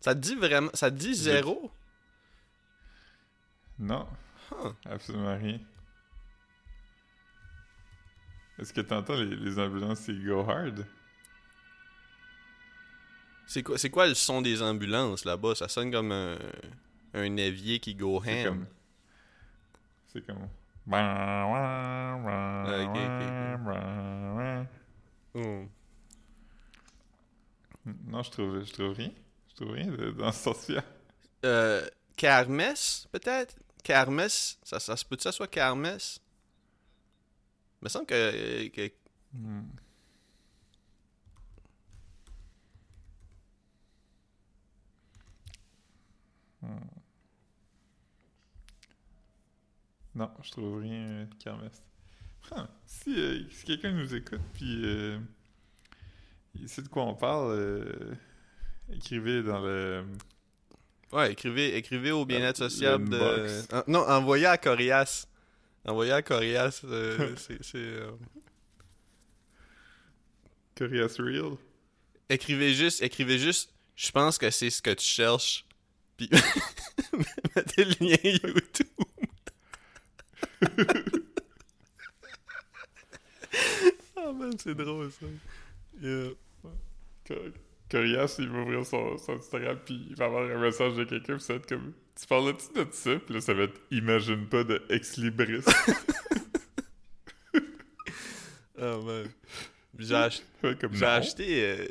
Ça 0.00 0.14
te 0.14 0.20
dit 0.20 0.36
vraiment. 0.36 0.70
Ça 0.74 0.92
te 0.92 0.96
dit 0.96 1.12
zéro? 1.12 1.72
Non. 3.76 4.06
Huh. 4.52 4.74
Absolument 4.84 5.36
rien. 5.36 5.58
Est-ce 8.60 8.72
que 8.72 8.82
t'entends 8.82 9.16
les, 9.16 9.34
les 9.34 9.58
ambulances, 9.58 9.98
c'est 9.98 10.14
Go 10.14 10.48
Hard? 10.48 10.86
C'est 13.48 13.62
quoi, 13.62 13.78
c'est 13.78 13.88
quoi 13.88 14.06
le 14.06 14.14
son 14.14 14.42
des 14.42 14.60
ambulances 14.60 15.24
là-bas? 15.24 15.54
Ça 15.54 15.68
sonne 15.68 15.90
comme 15.90 16.12
un, 16.12 16.36
un 17.14 17.36
évier 17.38 17.80
qui 17.80 17.94
go 17.94 18.20
C'est 18.22 18.42
ham. 18.46 18.58
comme. 18.58 18.66
C'est 20.12 20.26
comme. 20.26 20.48
Hmm. 25.34 25.66
Non, 28.06 28.22
je 28.22 28.30
trouve, 28.30 28.64
je 28.64 28.72
trouve 28.72 28.92
rien. 28.92 29.12
Je 29.48 29.54
trouve 29.54 29.70
rien 29.72 29.86
de, 29.86 30.10
dans 30.10 30.30
ce 30.32 30.42
sorcière. 30.42 30.84
Euh, 31.46 31.86
Kermesse, 32.16 33.08
peut-être? 33.12 33.56
Kermesse? 33.82 34.58
Ça, 34.62 34.78
ça 34.78 34.94
se 34.94 35.04
peut 35.06 35.16
que 35.16 35.22
ça 35.22 35.32
soit 35.32 35.48
Kermesse? 35.48 36.20
Il 37.80 37.84
me 37.84 37.88
semble 37.88 38.06
que, 38.06 38.68
que 38.68 38.92
Hmm. 39.34 39.62
Non, 50.14 50.30
je 50.42 50.50
trouve 50.50 50.80
rien 50.80 51.26
de 51.26 51.34
Kermesse. 51.38 51.82
Ah, 52.50 52.68
si 52.86 53.14
euh, 53.16 53.42
si 53.50 53.64
quelqu'un 53.66 53.92
nous 53.92 54.14
écoute, 54.14 54.40
puis 54.54 54.82
euh, 54.84 55.18
il 56.54 56.68
sait 56.68 56.82
de 56.82 56.88
quoi 56.88 57.04
on 57.04 57.14
parle, 57.14 57.52
euh, 57.52 58.14
écrivez 58.92 59.42
dans 59.42 59.60
le. 59.60 60.04
Ouais, 61.12 61.32
écrivez, 61.32 61.76
écrivez 61.76 62.10
au 62.10 62.26
bien-être 62.26 62.56
sociable 62.56 63.08
de... 63.08 63.90
Non, 63.90 64.00
envoyez 64.00 64.46
à 64.46 64.58
Corias. 64.58 65.26
Envoyez 65.86 66.12
à 66.12 66.20
Corias. 66.20 66.84
c'est... 67.62 68.02
Corias 70.76 71.16
Real. 71.18 71.56
Écrivez 72.28 72.74
juste, 72.74 73.02
écrivez 73.02 73.38
juste, 73.38 73.72
je 73.96 74.10
pense 74.10 74.36
que 74.36 74.50
c'est 74.50 74.68
ce 74.68 74.82
que 74.82 74.90
tu 74.90 75.06
cherches. 75.06 75.64
Puis 76.18 76.28
mettez 77.56 77.84
le 77.84 77.94
lien 78.00 78.16
YouTube. 78.44 78.86
Ah 84.16 84.32
man, 84.32 84.52
c'est 84.58 84.74
drôle 84.74 85.10
ça. 85.12 85.26
Yeah. 86.02 86.30
Corias, 87.90 88.36
il 88.38 88.48
va 88.48 88.60
ouvrir 88.60 88.84
son, 88.84 89.16
son 89.18 89.32
Instagram, 89.36 89.78
puis 89.84 90.06
il 90.10 90.16
va 90.16 90.26
avoir 90.26 90.44
un 90.50 90.60
message 90.60 90.94
de 90.94 91.04
quelqu'un, 91.04 91.36
puis 91.36 91.44
ça 91.44 91.54
va 91.54 91.58
être 91.60 91.68
comme. 91.68 91.92
Tu 92.20 92.26
parlais-tu 92.26 92.72
de 92.74 92.86
ça? 92.90 93.16
Puis 93.18 93.34
là, 93.34 93.40
ça 93.40 93.54
va 93.54 93.62
être 93.64 93.80
Imagine 93.90 94.46
pas 94.48 94.64
de 94.64 94.82
Ex 94.90 95.16
Libris. 95.16 95.62
Ah 98.80 98.96
man. 99.04 99.26
J'ai 99.98 100.14
ach- 100.14 100.42
acheté, 101.02 101.64
euh, 101.64 101.88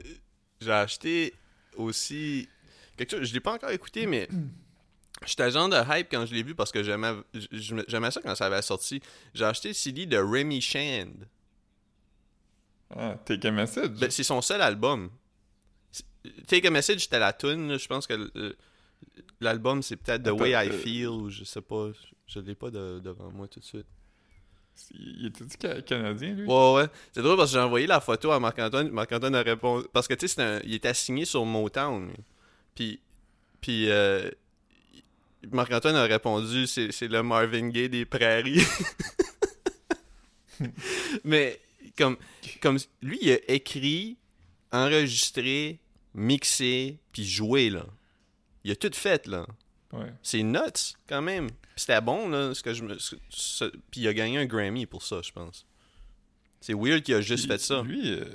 j'ai 0.62 0.72
acheté 0.72 1.34
aussi 1.76 2.48
quelque 2.98 3.12
chose. 3.18 3.28
Je 3.28 3.34
l'ai 3.34 3.40
pas 3.40 3.54
encore 3.54 3.70
écouté, 3.72 4.06
mais 4.08 4.28
j'étais 5.26 5.52
genre 5.52 5.70
de 5.70 5.78
hype 5.90 6.08
quand 6.12 6.26
je 6.26 6.34
l'ai 6.34 6.44
vu 6.44 6.56
parce 6.56 6.72
que 6.72 6.84
j'aimais, 6.84 8.12
ça 8.12 8.22
quand 8.22 8.36
ça 8.36 8.46
avait 8.48 8.62
sorti. 8.62 9.02
J'ai 9.34 9.46
acheté 9.46 9.70
le 9.70 9.74
CD 9.74 10.06
de 10.06 10.18
Remy 10.18 10.62
Shand. 10.62 11.28
Ah, 12.90 13.16
Take 13.26 13.48
a 13.48 13.52
Message. 13.52 13.90
Ben, 14.00 14.10
c'est 14.10 14.24
son 14.24 14.42
seul 14.42 14.62
album. 14.62 15.10
Take 16.48 16.68
a 16.68 16.70
Message, 16.72 17.02
c'était 17.02 17.20
la 17.20 17.34
tune. 17.34 17.78
Je 17.78 17.88
pense 17.88 18.08
que 18.08 18.14
l- 18.14 18.56
l'album, 19.42 19.82
c'est 19.84 19.98
peut-être 19.98 20.24
The 20.24 20.32
Way 20.40 20.52
I 20.52 20.70
euh, 20.70 20.72
Feel 20.72 21.08
ou 21.08 21.30
je 21.30 21.44
sais 21.44 21.62
pas. 21.62 21.90
Je 22.28 22.40
l'ai 22.40 22.56
pas 22.56 22.70
de- 22.72 23.00
devant 23.00 23.30
moi 23.32 23.48
tout 23.48 23.60
de 23.60 23.66
suite. 23.66 23.86
Il 24.94 25.26
était-tu 25.26 25.58
ca- 25.60 25.82
canadien, 25.82 26.34
lui? 26.34 26.46
Ouais, 26.46 26.74
ouais. 26.76 26.88
C'est 27.14 27.22
drôle 27.22 27.36
parce 27.36 27.52
que 27.52 27.58
j'ai 27.58 27.64
envoyé 27.64 27.88
la 27.88 28.00
photo 28.00 28.32
à 28.32 28.40
Marc-Antoine. 28.40 28.90
Marc-Antoine 28.90 29.36
a 29.36 29.42
répondu. 29.42 29.88
Parce 29.92 30.08
que, 30.08 30.14
tu 30.14 30.28
sais, 30.28 30.42
un- 30.42 30.60
il 30.64 30.74
était 30.76 30.90
assigné 30.90 31.26
sur 31.26 31.44
Motown. 31.46 32.08
lui. 32.08 32.16
Puis, 32.78 33.00
puis 33.60 33.90
euh, 33.90 34.30
Marc-Antoine 35.50 35.96
a 35.96 36.04
répondu 36.04 36.68
c'est 36.68 37.08
le 37.08 37.24
Marvin 37.24 37.70
Gaye 37.70 37.90
des 37.90 38.06
prairies. 38.06 38.62
Mais, 41.24 41.60
comme, 41.98 42.18
comme 42.62 42.78
lui, 43.02 43.18
il 43.20 43.32
a 43.32 43.40
écrit, 43.52 44.18
enregistré, 44.72 45.80
mixé, 46.14 47.00
puis 47.12 47.26
joué, 47.26 47.72
là. 47.72 47.88
Il 48.64 48.72
a 48.72 48.76
tout 48.76 48.94
fait, 48.94 49.26
là. 49.26 49.48
Ouais. 49.92 50.14
C'est 50.22 50.44
nuts, 50.44 50.94
quand 51.08 51.24
même. 51.24 51.50
C'était 51.76 52.02
bon, 52.02 52.30
là, 52.30 52.54
ce 52.54 52.62
que 52.62 52.76
je 52.76 52.84
me... 52.84 52.96
Puis 53.90 54.02
il 54.02 54.08
a 54.08 54.14
gagné 54.14 54.38
un 54.38 54.46
Grammy 54.46 54.86
pour 54.86 55.02
ça, 55.02 55.22
je 55.24 55.32
pense. 55.32 55.66
C'est 56.62 56.76
weird 56.76 57.02
qu'il 57.02 57.16
a 57.16 57.22
juste 57.22 57.48
Puis, 57.48 57.54
fait 57.54 57.60
ça. 57.60 57.82
Lui, 57.82 58.12
euh, 58.12 58.26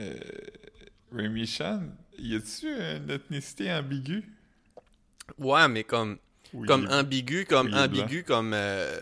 euh, 0.00 0.14
Remy 1.10 1.46
Chan, 1.46 1.82
y 2.18 2.34
a-tu 2.36 2.66
une 2.68 3.10
ethnicité 3.10 3.72
ambiguë? 3.72 4.24
Ouais, 5.38 5.68
mais 5.68 5.84
comme... 5.84 6.18
Comme 6.66 6.86
est- 6.86 6.92
ambigu, 6.94 7.44
comme 7.44 7.72
ambigu, 7.74 8.24
comme... 8.24 8.52
euh, 8.54 8.98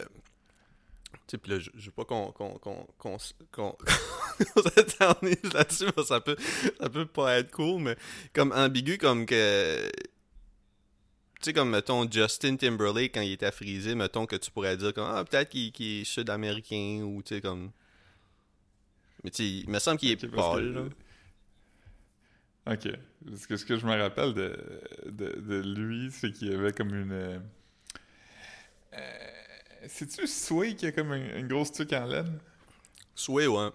Tu 1.29 1.37
sais, 1.37 1.49
là, 1.51 1.59
je, 1.61 1.71
je 1.75 1.87
veux 1.87 1.93
pas 1.93 2.05
qu'on... 2.05 2.33
qu'on... 2.33 2.59
qu'on... 2.59 3.19
qu'on... 3.53 3.77
s'éternise 4.75 5.53
là-dessus, 5.55 5.87
parce 5.93 6.09
que 6.09 6.15
ça 6.15 6.21
peut... 6.21 6.37
ça 6.81 6.89
peut 6.91 7.07
pas 7.07 7.39
être 7.39 7.51
cool, 7.53 7.83
mais 7.83 7.97
comme 8.33 8.53
ambigu, 8.53 8.99
comme 8.99 9.27
que... 9.27 9.89
Tu 11.41 11.51
sais, 11.51 11.53
comme, 11.53 11.71
mettons, 11.71 12.11
Justin 12.11 12.57
Timberlake, 12.57 13.13
quand 13.15 13.21
il 13.21 13.33
était 13.33 13.53
frisé, 13.53 13.95
mettons 13.95 14.27
que 14.27 14.37
tu 14.37 14.51
pourrais 14.51 14.77
dire, 14.77 14.93
comme, 14.95 15.09
ah, 15.13 15.23
peut-être 15.25 15.51
qu'il 15.51 16.01
est 16.01 16.05
sud-américain, 16.05 17.03
ou, 17.05 17.23
tu 17.23 17.35
sais, 17.37 17.41
comme... 17.41 17.71
Mais 19.23 19.31
tu 19.31 19.37
sais, 19.43 19.49
il 19.65 19.69
me 19.71 19.79
semble 19.79 19.99
qu'il 19.99 20.11
est 20.11 20.25
Ok, 20.25 20.31
parce 20.31 20.55
pâle, 20.57 20.73
que- 20.73 20.79
là. 20.79 20.85
Ok. 22.67 22.89
Parce 23.29 23.47
que 23.47 23.57
ce 23.57 23.65
que 23.65 23.77
je 23.77 23.87
me 23.87 23.95
rappelle 24.01 24.35
de, 24.35 24.81
de, 25.07 25.41
de 25.41 25.75
lui, 25.79 26.11
c'est 26.11 26.33
qu'il 26.33 26.51
y 26.51 26.55
avait 26.55 26.73
comme 26.73 26.95
une. 26.95 27.13
Euh, 27.13 27.39
euh, 28.95 29.87
C'est-tu 29.89 30.27
Sway 30.27 30.75
qui 30.75 30.87
a 30.87 30.93
comme 30.93 31.13
un- 31.13 31.39
une 31.39 31.49
grosse 31.49 31.73
tuque 31.73 31.93
en 31.93 32.07
laine? 32.07 32.39
Sway, 33.15 33.47
ouais. 33.47 33.69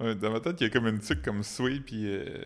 Ouais, 0.00 0.14
dans 0.16 0.30
ma 0.32 0.40
tête, 0.40 0.60
il 0.60 0.64
y 0.64 0.66
a 0.66 0.70
comme 0.70 0.88
une 0.88 0.98
tuque 1.00 1.22
comme 1.22 1.42
Sway, 1.42 1.78
puis 1.80 2.06
euh, 2.08 2.44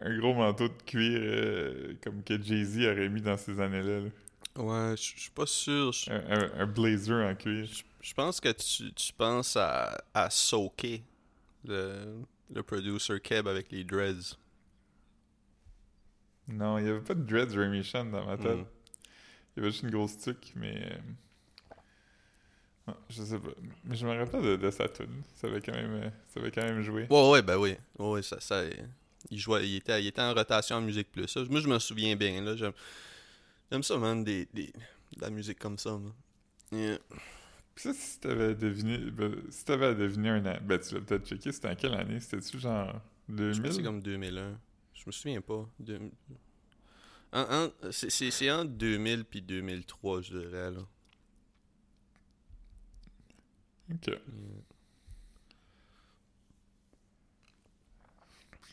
un 0.00 0.18
gros 0.18 0.34
manteau 0.34 0.68
de 0.68 0.82
cuir 0.84 1.18
euh, 1.22 1.94
comme 2.02 2.22
que 2.24 2.40
Jay-Z 2.42 2.78
aurait 2.86 3.08
mis 3.08 3.20
dans 3.22 3.36
ces 3.36 3.60
années-là. 3.60 4.00
là. 4.00 4.08
Ouais, 4.56 4.96
je 4.96 5.02
suis 5.20 5.30
pas 5.30 5.46
sûr. 5.46 5.92
Je- 5.92 6.10
Un, 6.10 6.16
un- 6.30 6.60
un 6.62 6.66
blazer 6.66 7.24
en 7.30 7.34
cuir. 7.36 7.68
Je 8.00 8.14
pense 8.14 8.40
que 8.40 8.50
tu, 8.52 8.92
tu 8.94 9.12
penses 9.12 9.56
à, 9.56 10.02
à 10.12 10.28
Soke, 10.30 11.02
le, 11.64 12.16
le 12.54 12.62
producer 12.62 13.20
Keb 13.20 13.46
avec 13.48 13.70
les 13.70 13.84
dreads. 13.84 14.36
Non, 16.48 16.78
il 16.78 16.84
n'y 16.84 16.90
avait 16.90 17.00
pas 17.00 17.14
de 17.14 17.22
dreads 17.22 17.56
Remy 17.56 17.82
Chan 17.84 18.06
dans 18.06 18.24
ma 18.26 18.36
tête. 18.36 18.56
Mm. 18.58 18.64
Il 19.56 19.56
y 19.56 19.60
avait 19.60 19.70
juste 19.70 19.82
une 19.82 19.90
grosse 19.90 20.18
tuque, 20.18 20.52
mais. 20.56 20.74
euh, 20.92 20.98
ah, 22.88 22.96
je 23.08 23.22
sais 23.22 23.38
pas. 23.38 23.50
Mais 23.84 23.94
je 23.94 24.06
me 24.06 24.16
rappelle 24.18 24.42
de, 24.42 24.56
de 24.56 24.70
sa 24.70 24.88
tune. 24.88 25.22
Ça 25.36 25.46
avait 25.46 25.60
quand 25.60 25.74
même, 25.74 25.92
euh, 25.92 26.10
ça 26.28 26.40
avait 26.40 26.50
quand 26.50 26.62
même 26.62 26.82
joué. 26.82 27.06
Ouais, 27.10 27.30
ouais, 27.30 27.42
ben 27.42 27.56
oui. 27.56 27.76
Ouais, 27.98 28.08
ouais, 28.10 28.22
ça, 28.22 28.40
ça, 28.40 28.62
il 29.30 29.38
jouait, 29.38 29.68
il 29.68 29.76
était, 29.76 30.02
il 30.02 30.06
était 30.08 30.22
en 30.22 30.34
rotation 30.34 30.76
en 30.76 30.80
musique 30.80 31.10
plus. 31.12 31.28
ça. 31.28 31.40
Moi, 31.48 31.60
je 31.60 31.68
me 31.68 31.78
souviens 31.78 32.16
bien, 32.16 32.42
là. 32.42 32.56
J'aime, 32.56 32.72
j'aime 33.70 33.82
ça, 33.82 33.96
man, 33.98 34.24
des, 34.24 34.48
des, 34.52 34.66
de 35.16 35.20
la 35.20 35.30
musique 35.30 35.58
comme 35.58 35.78
ça, 35.78 35.90
man. 35.92 36.12
Yeah. 36.72 36.98
Puis 37.80 37.94
ça, 37.94 37.94
si 37.94 38.20
t'avais 38.20 38.54
deviné. 38.54 38.98
ben, 38.98 39.34
si 39.48 39.64
t'avais 39.64 39.86
à 39.86 39.94
deviner 39.94 40.28
un 40.28 40.44
an. 40.44 40.58
Ben, 40.62 40.78
tu 40.78 40.94
l'as 40.94 41.00
peut-être 41.00 41.26
checké. 41.26 41.50
C'était 41.50 41.68
en 41.68 41.74
quelle 41.74 41.94
année? 41.94 42.20
C'était-tu 42.20 42.58
genre 42.58 43.00
Je 43.26 43.34
2000 43.34 43.62
pense 43.62 43.70
que 43.70 43.76
c'est 43.76 43.82
comme 43.82 44.02
2001. 44.02 44.60
Je 44.92 45.02
me 45.06 45.12
souviens 45.12 45.40
pas. 45.40 45.66
En- 47.32 47.40
en- 47.40 47.90
c'est, 47.90 48.50
entre 48.50 48.72
2000 48.72 49.24
puis 49.24 49.40
2003, 49.40 50.20
je 50.20 50.36
dirais, 50.38 50.70
là. 50.72 50.80
Ok. 53.94 54.06
Yeah. 54.08 54.18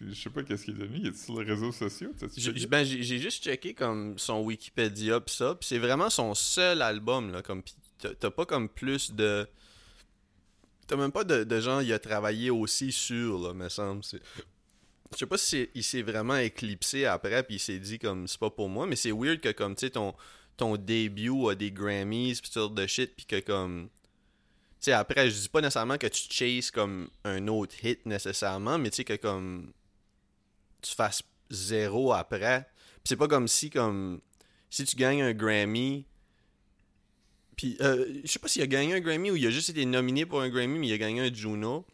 Je 0.02 0.13
sais 0.13 0.30
pas 0.30 0.43
qu'est-ce 0.43 0.65
qu'il 0.65 0.76
est 0.76 0.80
devenu. 0.80 0.98
Il 1.00 1.08
est 1.08 1.15
sur 1.15 1.39
les 1.41 1.50
réseaux 1.50 1.72
sociaux? 1.72 2.12
J'ai 2.36 2.67
ben, 2.67 2.84
j'ai- 2.84 3.02
j'ai 3.02 3.20
juste 3.20 3.43
checké 3.43 3.74
comme 3.74 4.20
son 4.20 4.41
Wikipédia 4.43 5.20
pis 5.22 5.34
ça, 5.34 5.56
pis 5.56 5.65
c'est 5.65 5.80
vraiment 5.80 6.10
son 6.10 6.36
seul 6.36 6.82
album 6.84 7.32
là, 7.32 7.41
comme 7.41 7.63
pis 7.63 7.74
t'as 8.00 8.32
pas 8.32 8.46
comme 8.46 8.70
plus 8.70 9.12
de 9.12 9.48
t'as 10.88 10.96
même 10.96 11.12
pas 11.12 11.24
de, 11.24 11.44
de 11.44 11.60
gens 11.60 11.80
il 11.82 11.92
a 11.92 12.00
travaillé 12.00 12.50
aussi 12.50 12.92
sur 12.92 13.40
là, 13.40 13.54
me 13.54 13.70
semble. 13.70 14.04
Je 15.14 15.18
sais 15.18 15.26
pas 15.26 15.38
si 15.38 15.70
il 15.74 15.84
s'est 15.84 16.02
vraiment 16.02 16.38
éclipsé 16.38 17.06
après 17.06 17.44
puis 17.44 17.56
il 17.56 17.60
s'est 17.60 17.80
dit 17.80 18.00
comme 18.00 18.28
c'est 18.28 18.40
pas 18.40 18.50
pour 18.50 18.70
moi, 18.70 18.86
mais 18.86 18.96
c'est 18.96 19.12
weird 19.12 19.40
que 19.40 19.52
comme 19.52 19.76
tu 19.76 19.88
sais 19.88 19.92
ton 19.92 20.14
ton 20.56 20.76
début 20.76 21.50
a 21.50 21.56
des 21.56 21.72
Grammys 21.72 22.42
pis 22.42 22.50
sortes 22.52 22.74
de 22.74 22.88
shit 22.88 23.16
puis 23.16 23.26
que 23.26 23.40
comme 23.40 23.90
tu 24.80 24.86
sais 24.86 24.92
après 24.92 25.30
je 25.30 25.42
dis 25.42 25.50
pas 25.50 25.62
nécessairement 25.62 25.98
que 25.98 26.08
tu 26.08 26.28
chases 26.30 26.72
comme 26.72 27.10
un 27.24 27.48
autre 27.48 27.76
hit 27.84 28.06
nécessairement, 28.06 28.78
mais 28.78 28.90
tu 28.90 28.98
sais 28.98 29.04
que 29.04 29.16
comme 29.16 29.72
tu 30.82 30.94
fasses 30.94 31.24
zéro 31.50 32.14
après. 32.14 32.70
Puis 32.96 33.10
c'est 33.10 33.16
pas 33.16 33.28
comme 33.28 33.48
si 33.48 33.70
comme 33.70 34.22
si 34.70 34.86
tu 34.86 34.96
gagnes 34.96 35.22
un 35.22 35.34
Grammy 35.34 36.06
puis 37.58 37.76
euh, 37.82 38.06
je 38.24 38.32
sais 38.32 38.39
pas 38.39 38.48
s'il 38.48 38.62
a 38.62 38.67
gagné 38.67 38.93
un 38.93 39.00
Grammy 39.02 39.32
ou 39.32 39.36
il 39.36 39.46
a 39.46 39.50
juste 39.50 39.70
été 39.70 39.86
nominé 39.86 40.26
pour 40.26 40.41
un 40.41 40.50
Grammy 40.50 40.80
mais 40.80 40.88
il 40.88 40.93
a 40.93 40.98
gagné 40.98 41.22
un 41.22 41.34
Juno. 41.34 41.86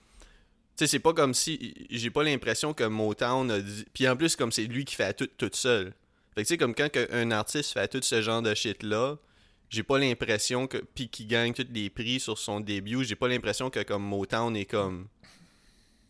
Tu 0.76 0.86
sais 0.86 0.88
c'est 0.88 1.00
pas 1.00 1.14
comme 1.14 1.34
si 1.34 1.74
j'ai 1.90 2.12
pas 2.12 2.24
l'impression 2.24 2.74
que 2.74 2.84
Motown 2.84 3.50
a 3.50 3.60
dit 3.60 3.86
puis 3.94 4.08
en 4.08 4.16
plus 4.16 4.36
comme 4.36 4.52
c'est 4.52 4.66
lui 4.66 4.86
qui 4.86 4.96
fait 4.96 5.14
tout 5.14 5.30
tout 5.38 5.50
seul. 5.54 5.94
Fait 6.36 6.44
que 6.44 6.48
tu 6.48 6.54
sais 6.54 6.58
comme 6.58 6.76
quand 6.76 6.90
un 7.12 7.32
artiste 7.32 7.74
fait 7.74 7.88
tout 7.88 8.02
ce 8.04 8.22
genre 8.22 8.44
de 8.44 8.54
shit 8.54 8.84
là, 8.84 9.18
j'ai 9.70 9.84
pas 9.84 9.98
l'impression 9.98 10.68
que 10.68 10.78
puis 10.78 11.10
qu'il 11.10 11.28
gagne 11.28 11.54
tous 11.54 11.66
les 11.74 11.90
prix 11.90 12.20
sur 12.20 12.38
son 12.38 12.60
début, 12.60 13.04
j'ai 13.04 13.16
pas 13.16 13.28
l'impression 13.28 13.72
que 13.72 13.82
comme 13.82 14.04
Motown 14.04 14.56
est 14.56 14.66
comme 14.66 15.08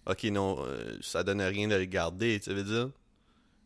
OK 0.06 0.24
non, 0.26 0.58
euh, 0.66 0.98
ça 1.02 1.24
donne 1.24 1.42
rien 1.42 1.68
de 1.68 1.76
le 1.76 1.86
garder, 1.86 2.40
tu 2.40 2.54
veux 2.54 2.64
dire? 2.64 2.90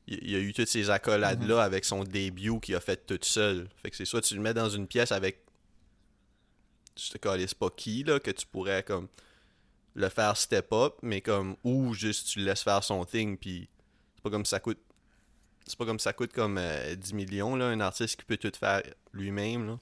Il 0.07 0.35
a 0.35 0.39
eu 0.39 0.53
toutes 0.53 0.69
ces 0.69 0.89
accolades-là 0.89 1.61
avec 1.61 1.83
son 1.83 2.03
début 2.03 2.59
qu'il 2.61 2.75
a 2.75 2.79
fait 2.79 3.05
tout 3.05 3.19
seul. 3.21 3.67
Fait 3.81 3.89
que 3.89 3.95
c'est 3.97 4.05
soit 4.05 4.21
tu 4.21 4.35
le 4.35 4.41
mets 4.41 4.53
dans 4.53 4.69
une 4.69 4.87
pièce 4.87 5.11
avec. 5.11 5.43
Je 6.97 7.11
te 7.11 7.17
calisse 7.17 7.53
pas 7.53 7.69
qui, 7.69 8.03
là, 8.03 8.19
que 8.19 8.31
tu 8.31 8.45
pourrais 8.47 8.83
comme 8.83 9.07
le 9.93 10.09
faire 10.09 10.35
step 10.37 10.71
up, 10.73 10.95
mais 11.01 11.21
comme. 11.21 11.55
Ou 11.63 11.93
juste 11.93 12.27
tu 12.27 12.39
le 12.39 12.45
laisses 12.45 12.63
faire 12.63 12.83
son 12.83 13.05
thing, 13.05 13.37
puis 13.37 13.69
c'est 14.15 14.23
pas 14.23 14.29
comme 14.29 14.45
ça 14.45 14.59
coûte 14.59 14.79
c'est 15.67 15.77
pas 15.77 15.85
comme 15.85 15.99
ça 15.99 16.13
coûte 16.13 16.31
comme 16.33 16.57
euh, 16.57 16.95
10 16.95 17.13
millions, 17.13 17.55
là, 17.55 17.65
un 17.67 17.79
artiste 17.81 18.17
qui 18.17 18.25
peut 18.25 18.37
tout 18.37 18.51
faire 18.57 18.81
lui-même, 19.13 19.67
là. 19.67 19.79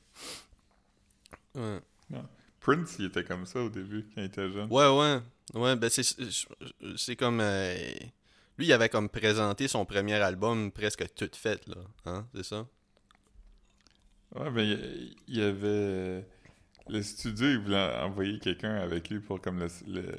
Ouais. 1.55 2.19
Prince, 2.59 2.95
il 2.97 3.05
était 3.05 3.23
comme 3.23 3.45
ça 3.45 3.61
au 3.61 3.69
début, 3.69 4.07
quand 4.13 4.21
il 4.21 4.25
était 4.25 4.49
jeune. 4.49 4.67
Ouais, 4.71 4.87
ouais. 4.87 5.19
Ouais, 5.53 5.75
ben 5.75 5.89
c'est, 5.89 6.03
c'est 6.97 7.15
comme. 7.15 7.39
euh, 7.39 7.75
lui, 8.57 8.65
il 8.65 8.73
avait 8.73 8.89
comme 8.89 9.09
présenté 9.09 9.67
son 9.67 9.85
premier 9.85 10.15
album 10.15 10.71
presque 10.71 11.05
tout 11.13 11.29
fait, 11.33 11.65
là. 11.67 11.75
Hein, 12.05 12.27
c'est 12.33 12.43
ça? 12.43 12.65
Ouais, 14.33 14.49
mais 14.49 14.65
il 14.65 15.15
il 15.27 15.37
y 15.37 15.43
avait. 15.43 16.25
Le 16.87 17.01
studio, 17.01 17.47
il 17.47 17.59
voulait 17.59 17.95
envoyer 18.01 18.39
quelqu'un 18.39 18.75
avec 18.75 19.09
lui 19.09 19.19
pour 19.19 19.41
comme 19.41 19.59
le, 19.59 19.67
le, 19.87 20.17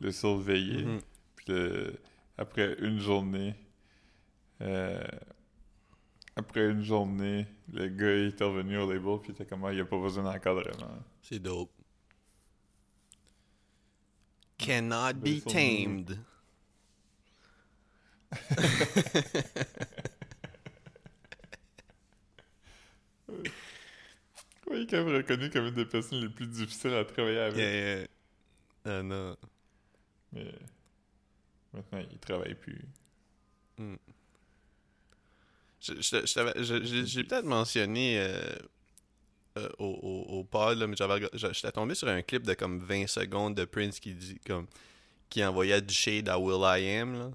le 0.00 0.12
surveiller. 0.12 0.84
Mhm. 0.84 1.00
Puis 1.36 1.46
le- 1.48 2.00
après 2.36 2.76
une 2.80 2.98
journée, 3.00 3.54
euh, 4.62 5.02
après 6.36 6.68
une 6.70 6.82
journée, 6.82 7.46
le 7.72 7.88
gars 7.88 8.14
il 8.16 8.26
était 8.28 8.44
revenu 8.44 8.78
au 8.78 8.90
label 8.92 9.18
puis 9.20 9.30
il 9.30 9.32
était 9.32 9.46
comme 9.46 9.64
Ah, 9.64 9.72
il 9.72 9.76
n'y 9.76 9.80
a 9.80 9.84
pas 9.84 9.98
besoin 10.00 10.24
d'encadrement. 10.24 10.98
C'est 11.22 11.38
dope. 11.40 11.70
Cannot 14.58 15.14
be 15.22 15.40
tamed. 15.40 16.18
Oui, 24.70 24.76
il 24.78 24.82
est 24.82 24.86
quand 24.86 25.04
même 25.04 25.14
reconnu 25.16 25.50
comme 25.50 25.66
une 25.66 25.74
des 25.74 25.86
personnes 25.86 26.20
les 26.20 26.28
plus 26.28 26.46
difficiles 26.46 26.94
à 26.94 27.04
travailler 27.04 27.38
avec. 27.38 27.56
Yeah, 27.58 27.98
yeah. 28.00 28.06
Ah, 28.84 29.02
non. 29.02 29.36
Mais 30.32 30.52
maintenant, 31.72 32.02
il 32.10 32.18
travaille 32.18 32.54
plus. 32.54 32.80
Je- 35.80 35.94
je- 35.94 36.26
je 36.26 36.62
je- 36.64 36.84
J'ai 36.84 37.06
j'ai 37.06 37.24
peut-être 37.24 37.44
mentionné 37.46 38.18
euh, 38.18 38.42
euh, 39.58 39.68
au, 39.78 39.86
au, 39.86 40.38
au 40.38 40.44
pod, 40.44 40.76
là, 40.76 40.86
mais 40.86 40.96
je- 40.96 41.52
j'étais 41.52 41.70
tombé 41.72 41.94
sur 41.94 42.08
un 42.08 42.20
clip 42.22 42.42
de 42.42 42.54
comme 42.54 42.80
20 42.80 43.06
secondes 43.06 43.54
de 43.54 43.64
Prince 43.64 44.00
qui 44.00 44.12
dit 44.14 44.38
comme 44.46 44.66
qui 45.30 45.44
envoyait 45.44 45.80
du 45.80 45.94
shade 45.94 46.28
à 46.28 46.38
Will 46.38 46.60
I 46.62 46.96
Am 46.98 47.14
là. 47.18 47.30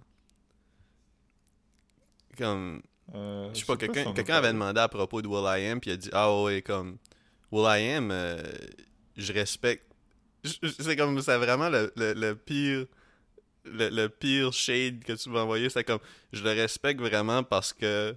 Comme 2.37 2.81
Euh, 3.13 3.49
je 3.53 3.59
sais 3.59 3.65
pas 3.65 3.75
quelqu'un 3.77 4.35
avait 4.35 4.53
demandé 4.53 4.79
à 4.79 4.87
propos 4.87 5.21
de 5.21 5.27
Will 5.27 5.43
I 5.45 5.67
Am 5.67 5.79
puis 5.79 5.91
il 5.91 5.93
a 5.93 5.97
dit 5.97 6.09
ah 6.13 6.41
ouais 6.41 6.61
comme 6.61 6.97
Will 7.53 7.67
I 7.67 7.93
Am 7.93 8.09
euh, 8.11 8.41
je 9.15 9.31
respecte 9.31 9.85
c'est 10.79 10.95
comme 10.95 11.21
c'est 11.21 11.37
vraiment 11.37 11.69
le, 11.69 11.93
le, 11.95 12.13
le 12.13 12.35
pire 12.35 12.87
le, 13.65 13.89
le 13.89 14.09
pire 14.09 14.51
shade 14.51 15.03
que 15.03 15.13
tu 15.13 15.29
m'as 15.29 15.41
envoyé 15.41 15.69
c'est 15.69 15.83
comme 15.83 15.99
je 16.31 16.43
le 16.43 16.49
respecte 16.49 16.99
vraiment 16.99 17.43
parce 17.43 17.71
que 17.71 18.15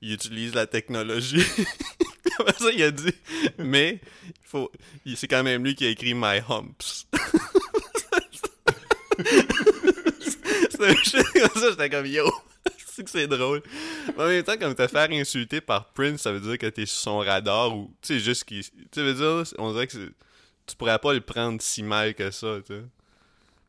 il 0.00 0.12
utilise 0.12 0.54
la 0.54 0.68
technologie. 0.68 1.42
Après 2.38 2.52
ça 2.52 2.70
il 2.72 2.80
a 2.84 2.92
dit? 2.92 3.12
Mais 3.58 4.00
faut 4.44 4.70
c'est 5.16 5.26
quand 5.26 5.42
même 5.42 5.64
lui 5.64 5.74
qui 5.74 5.84
a 5.84 5.88
écrit 5.88 6.14
My 6.14 6.40
Humps. 6.48 7.08
C'est 10.70 10.86
un 10.88 10.94
shit 10.94 11.26
comme 11.32 11.60
ça 11.60 11.70
j'étais 11.70 11.90
comme 11.90 12.06
yo 12.06 12.30
c'est 12.98 13.04
que 13.04 13.10
c'est 13.10 13.26
drôle 13.26 13.62
mais 14.16 14.22
en 14.22 14.26
même 14.26 14.42
temps 14.42 14.56
comme 14.58 14.74
te 14.74 14.86
faire 14.86 15.10
insulter 15.10 15.60
par 15.60 15.92
Prince 15.92 16.22
ça 16.22 16.32
veut 16.32 16.40
dire 16.40 16.58
que 16.58 16.66
t'es 16.66 16.86
sur 16.86 16.98
son 16.98 17.18
radar 17.18 17.76
ou 17.76 17.90
tu 18.02 18.14
sais 18.14 18.20
juste 18.20 18.44
qu'il 18.44 18.62
tu 18.62 19.00
veut 19.00 19.14
dire 19.14 19.44
on 19.58 19.72
dirait 19.72 19.86
que 19.86 20.12
tu 20.66 20.76
pourrais 20.76 20.98
pas 20.98 21.14
le 21.14 21.20
prendre 21.20 21.62
si 21.62 21.82
mal 21.82 22.14
que 22.14 22.30
ça 22.30 22.58
tu 22.66 22.74
sais 22.74 22.82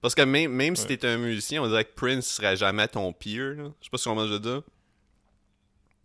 parce 0.02 0.16
que 0.16 0.22
même, 0.22 0.52
même 0.52 0.76
si 0.76 0.86
t'es 0.86 1.06
un 1.06 1.18
musicien, 1.18 1.62
on 1.62 1.68
dirait 1.68 1.84
que 1.84 1.94
Prince 1.94 2.26
serait 2.26 2.56
jamais 2.56 2.88
ton 2.88 3.12
peer. 3.12 3.56
Là. 3.56 3.64
Je 3.80 3.86
sais 3.86 3.90
pas 3.92 3.98
ce 3.98 4.08
qu'on 4.08 4.16
mange 4.16 4.32
de 4.32 4.38
dire. 4.38 4.62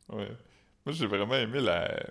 Ouais. 0.08 0.30
Moi, 0.84 0.92
j'ai 0.92 1.06
vraiment 1.06 1.36
aimé 1.36 1.60
la. 1.60 2.04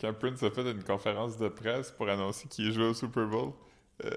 Quand 0.00 0.14
Prince 0.14 0.42
a 0.42 0.50
fait 0.50 0.70
une 0.70 0.82
conférence 0.82 1.36
de 1.36 1.48
presse 1.48 1.90
pour 1.90 2.08
annoncer 2.08 2.48
qu'il 2.48 2.72
jouait 2.72 2.86
au 2.86 2.94
Super 2.94 3.26
Bowl, 3.26 3.52
euh, 4.04 4.10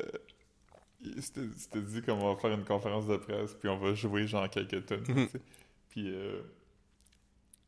il 1.01 1.21
s'était 1.21 1.41
s'était 1.57 1.81
dit 1.81 2.01
qu'on 2.01 2.17
va 2.17 2.39
faire 2.39 2.51
une 2.51 2.63
conférence 2.63 3.07
de 3.07 3.17
presse, 3.17 3.53
puis 3.55 3.67
on 3.67 3.77
va 3.77 3.93
jouer 3.93 4.25
genre 4.27 4.49
quelques 4.49 4.85
tonnes. 4.85 5.27
Puis 5.93 6.11
euh, 6.11 6.41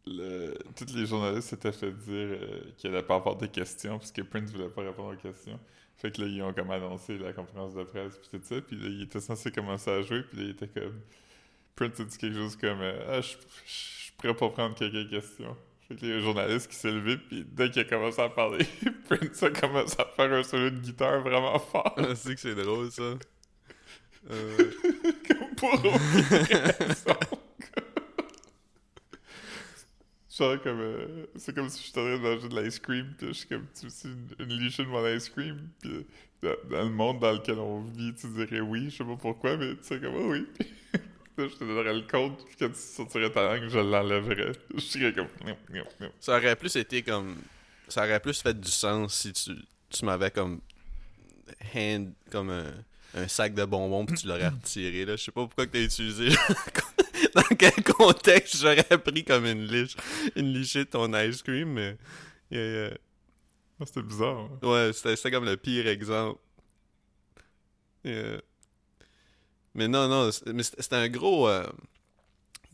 le... 0.08 0.58
tous 0.76 0.96
les 0.96 1.06
journalistes 1.06 1.50
s'étaient 1.50 1.72
fait 1.72 1.92
dire 1.92 2.08
euh, 2.10 2.62
qu'il 2.76 2.90
allait 2.90 3.04
pas 3.04 3.16
avoir 3.16 3.36
de 3.36 3.46
questions, 3.46 4.00
parce 4.00 4.12
que 4.12 4.24
Prince 4.24 4.52
voulait 4.52 4.70
pas 4.70 4.82
répondre 4.82 5.14
aux 5.14 5.22
questions. 5.22 5.60
Fait 5.96 6.10
que 6.10 6.22
là, 6.22 6.28
ils 6.28 6.42
ont 6.42 6.52
comme 6.52 6.72
annoncé 6.72 7.20
la 7.20 7.34
conférence 7.34 7.76
de 7.76 7.84
presse, 7.84 8.18
puis 8.18 8.40
tout 8.40 8.44
ça, 8.44 8.60
puis 8.62 8.78
là, 8.78 8.88
il 8.88 9.04
était 9.04 9.20
censé 9.20 9.52
commencer 9.52 9.92
à 9.92 10.02
jouer, 10.02 10.24
puis 10.24 10.40
là, 10.40 10.44
il 10.46 10.50
était 10.50 10.68
comme... 10.68 11.00
Prince 11.76 12.00
a 12.00 12.04
dit 12.06 12.18
quelque 12.18 12.36
chose 12.36 12.56
comme 12.56 12.82
euh, 12.82 13.06
Ah, 13.08 13.22
je 13.22 13.34
je 13.66 13.72
suis 13.72 14.12
prêt 14.18 14.34
pour 14.34 14.54
prendre 14.54 14.74
quelques 14.74 15.10
questions. 15.10 15.56
Fait 15.88 15.96
que 15.96 16.02
là, 16.02 16.08
il 16.08 16.10
y 16.10 16.14
a 16.14 16.16
un 16.16 16.22
journaliste 16.22 16.68
qui 16.72 16.78
s'est 16.78 16.92
levé, 16.92 17.18
puis 17.18 17.46
dès 17.48 17.70
qu'il 17.70 17.84
a 17.84 17.86
commencé 17.86 18.20
à 18.22 18.30
parler, 18.30 18.66
Prince 19.08 19.44
a 19.44 19.52
commencé 19.52 19.96
à 20.00 20.06
faire 20.06 20.34
un 20.34 20.42
solo 20.42 20.72
de 20.72 20.80
guitare 20.80 21.22
vraiment 21.22 21.60
fort, 21.60 21.96
c'est 22.16 22.34
que 22.34 22.42
c'est 22.42 22.56
drôle 22.56 22.90
ça. 22.90 23.04
Euh, 24.32 24.72
comme 25.28 25.56
pour 25.56 25.74
aucune 25.74 26.22
raison. 26.80 27.45
Comme... 30.38 30.80
euh, 30.82 31.26
c'est 31.36 31.56
comme 31.56 31.70
si 31.70 31.82
je 31.82 31.88
suis 31.88 32.00
en 32.00 32.04
train 32.04 32.18
de 32.18 32.22
manger 32.22 32.50
de 32.50 32.62
l'ice 32.62 32.80
cream, 32.80 33.14
puis 33.18 33.28
je 33.28 33.34
suis 33.34 33.48
comme, 33.48 33.66
tu 33.74 33.88
une, 34.06 34.28
une 34.40 34.48
de 34.48 34.84
mon 34.84 35.08
ice 35.16 35.30
cream, 35.30 35.70
puis 35.82 36.06
dans, 36.42 36.56
dans 36.70 36.84
le 36.84 36.90
monde 36.90 37.20
dans 37.20 37.32
lequel 37.32 37.58
on 37.60 37.82
vit, 37.82 38.14
tu 38.14 38.28
dirais 38.28 38.60
oui, 38.60 38.90
je 38.90 38.98
sais 38.98 39.04
pas 39.06 39.16
pourquoi, 39.16 39.56
mais 39.58 39.76
tu 39.76 39.84
sais 39.84 40.00
comme, 40.00 40.16
oh 40.16 40.32
oui. 40.32 40.46
Là, 41.38 41.48
je 41.50 41.56
te 41.56 41.66
donnerais 41.66 41.94
le 41.94 42.02
code, 42.04 42.38
puis 42.46 42.56
quand 42.58 42.70
tu 42.70 42.80
sortirais 42.80 43.30
ta 43.30 43.44
langue, 43.44 43.68
je 43.68 43.80
l'enlèverais. 43.80 44.54
Je 44.76 44.80
serais 44.80 45.14
comme... 45.14 45.28
Ça 46.22 46.38
aurait 46.38 46.56
plus 46.56 46.74
été 46.78 47.02
comme. 47.04 47.36
Ça 47.90 48.06
aurait 48.06 48.22
plus 48.22 48.42
fait 48.42 48.58
du 48.58 48.72
sens 48.72 49.14
si 49.14 49.34
tu, 49.34 49.52
tu 49.90 50.06
m'avais 50.06 50.32
comme. 50.32 50.62
Hand. 51.76 52.14
Comme 52.32 52.52
un, 52.52 52.72
un 53.16 53.28
sac 53.28 53.54
de 53.54 53.66
bonbons 53.66 54.06
puis 54.06 54.16
tu 54.16 54.28
l'aurais 54.28 54.48
retiré. 54.48 55.04
Là. 55.04 55.18
Je 55.18 55.24
sais 55.24 55.32
pas 55.32 55.42
pourquoi 55.42 55.66
que 55.66 55.72
t'as 55.72 55.82
utilisé. 55.82 56.30
Dans 57.36 57.56
quel 57.58 57.84
contexte 57.84 58.58
j'aurais 58.58 58.84
pris 58.84 59.24
comme 59.24 59.46
une 59.46 59.66
liche. 59.66 59.96
Une 60.36 60.54
lichée 60.54 60.86
de 60.86 60.90
ton 60.90 61.14
ice 61.14 61.42
cream, 61.44 61.70
mais. 61.74 61.98
Ah, 62.52 63.86
C'était 63.86 64.02
bizarre. 64.04 64.38
hein. 64.38 64.60
Ouais, 64.68 64.92
c'était 64.94 65.32
comme 65.32 65.46
le 65.46 65.58
pire 65.58 65.88
exemple. 65.88 66.40
Mais 69.74 69.88
non, 69.88 70.08
non, 70.08 70.32
c'était 70.32 70.96
un 70.96 71.10
gros. 71.10 71.50
euh, 71.50 71.66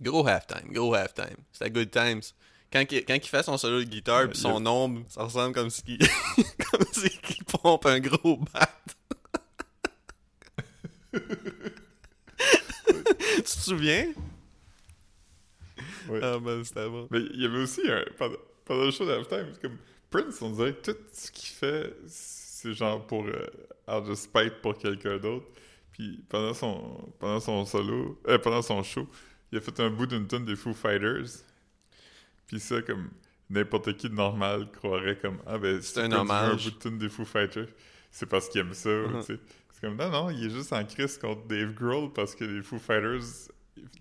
gros 0.02 0.28
halftime, 0.28 0.72
gros 0.72 0.94
halftime. 0.94 1.38
C'était 1.52 1.72
good 1.72 1.90
times. 1.92 2.22
Quand 2.72 2.86
il, 2.92 3.04
quand 3.06 3.16
il 3.16 3.28
fait 3.28 3.44
son 3.44 3.58
solo 3.58 3.80
de 3.80 3.84
guitare 3.90 4.30
puis 4.30 4.38
il 4.38 4.42
son 4.42 4.66
ombre, 4.66 5.04
ça 5.10 5.24
ressemble 5.24 5.54
comme 5.54 5.70
si 5.70 5.84
comme 6.72 6.86
si 6.94 7.10
qu'il 7.20 7.44
pompe 7.44 7.86
un 7.86 8.00
gros 8.00 8.38
bat. 8.38 8.70
tu 13.38 13.42
te 13.44 13.48
souviens? 13.50 14.12
Ouais. 16.10 16.20
Ah 16.22 16.40
ben 16.40 16.64
c'était 16.64 16.88
bon. 16.90 17.08
Mais 17.12 17.20
il 17.34 17.42
y 17.42 17.46
avait 17.46 17.60
aussi 17.60 17.82
un. 17.90 18.04
Pendant, 18.18 18.38
pendant 18.66 18.86
le 18.86 18.92
show 18.92 19.06
d'halftime, 19.06 19.48
comme 19.62 19.78
Prince, 20.10 20.42
on 20.42 20.52
dirait 20.52 20.74
que 20.74 20.92
tout 20.92 20.98
ce 21.14 21.32
qu'il 21.32 21.50
fait, 21.50 21.94
c'est 22.08 22.74
genre 22.74 23.06
pour. 23.06 23.26
Euh, 23.26 23.46
out 23.88 24.08
of 24.08 24.18
spite 24.18 24.62
pour 24.62 24.78
quelqu'un 24.78 25.18
d'autre. 25.18 25.48
Puis 25.92 26.24
pendant 26.30 26.54
son, 26.54 27.12
pendant 27.20 27.40
son 27.40 27.66
solo, 27.66 28.20
euh, 28.28 28.38
pendant 28.38 28.62
son 28.62 28.82
show, 28.84 29.08
il 29.52 29.58
a 29.58 29.62
fait 29.62 29.80
un 29.80 29.90
bout 29.90 30.06
d'une 30.06 30.28
tune 30.28 30.46
des 30.46 30.56
Foo 30.56 30.74
Fighters. 30.74 31.26
Puis 32.48 32.60
ça, 32.60 32.82
comme 32.82 33.10
n'importe 33.50 33.98
qui 33.98 34.10
de 34.10 34.16
normal 34.16 34.72
croirait 34.72 35.18
comme 35.18 35.40
Ah 35.46 35.58
ben 35.58 35.82
C'est 35.82 36.00
un 36.00 36.10
joue 36.10 36.18
hommage. 36.18 36.52
un 36.68 36.70
bout 36.70 36.76
de 36.78 36.82
tune 36.82 36.98
des 36.98 37.10
Foo 37.10 37.26
Fighters. 37.26 37.68
C'est 38.12 38.26
parce 38.28 38.48
qu'il 38.50 38.62
aime 38.62 38.74
ça. 38.74 38.90
Mhm. 38.90 39.20
tu 39.22 39.34
sais. 39.34 39.40
C'est 39.82 39.88
comme 39.88 39.98
non, 39.98 40.10
non, 40.12 40.30
il 40.30 40.46
est 40.46 40.50
juste 40.52 40.72
en 40.74 40.84
crise 40.86 41.18
contre 41.18 41.48
Dave 41.48 41.74
Grohl 41.74 42.12
parce 42.14 42.36
que 42.36 42.44
les 42.44 42.62
Foo 42.62 42.78
Fighters, 42.78 43.50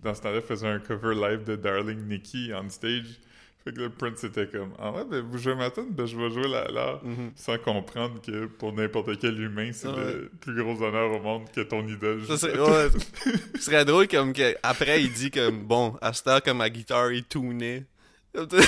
dans 0.03 0.13
ce 0.13 0.21
temps-là, 0.21 0.41
faisaient 0.41 0.67
un 0.67 0.79
cover 0.79 1.15
live 1.15 1.43
de 1.43 1.55
Darling 1.55 2.07
Nikki 2.07 2.51
on 2.53 2.69
stage. 2.69 3.19
Fait 3.63 3.71
que 3.73 3.79
le 3.79 3.89
Prince 3.91 4.23
était 4.23 4.47
comme 4.47 4.73
Ah 4.79 4.91
ouais, 4.91 5.05
ben 5.05 5.21
vous 5.21 5.37
jouez 5.37 5.53
ma 5.55 5.69
tune, 5.69 5.89
ben 5.91 6.05
je 6.07 6.17
vais 6.17 6.31
jouer 6.31 6.47
là, 6.47 6.67
là. 6.71 6.99
Mhm. 7.03 7.31
Sans 7.35 7.57
comprendre 7.59 8.19
que 8.21 8.45
pour 8.47 8.73
n'importe 8.73 9.19
quel 9.19 9.39
humain, 9.39 9.71
c'est 9.71 9.87
Ouais. 9.87 10.13
le 10.13 10.31
plus 10.39 10.55
gros 10.63 10.81
honneur 10.83 11.11
au 11.11 11.19
monde 11.19 11.43
que 11.51 11.61
ton 11.61 11.87
idole. 11.87 12.21
Joue 12.21 12.31
ouais, 12.33 12.87
ce 13.55 13.61
serait 13.61 13.85
drôle 13.85 14.07
comme 14.07 14.33
que 14.33 14.55
après 14.63 15.03
il 15.03 15.11
dit 15.13 15.29
comme 15.31 15.63
bon 15.65 15.95
à 16.01 16.11
cette 16.13 16.27
heure 16.27 16.41
que 16.41 16.49
ma 16.51 16.69
guitare 16.71 17.11
est 17.11 17.27
tunée. 17.29 17.85
Ah, 18.35 18.45
ben, 18.45 18.61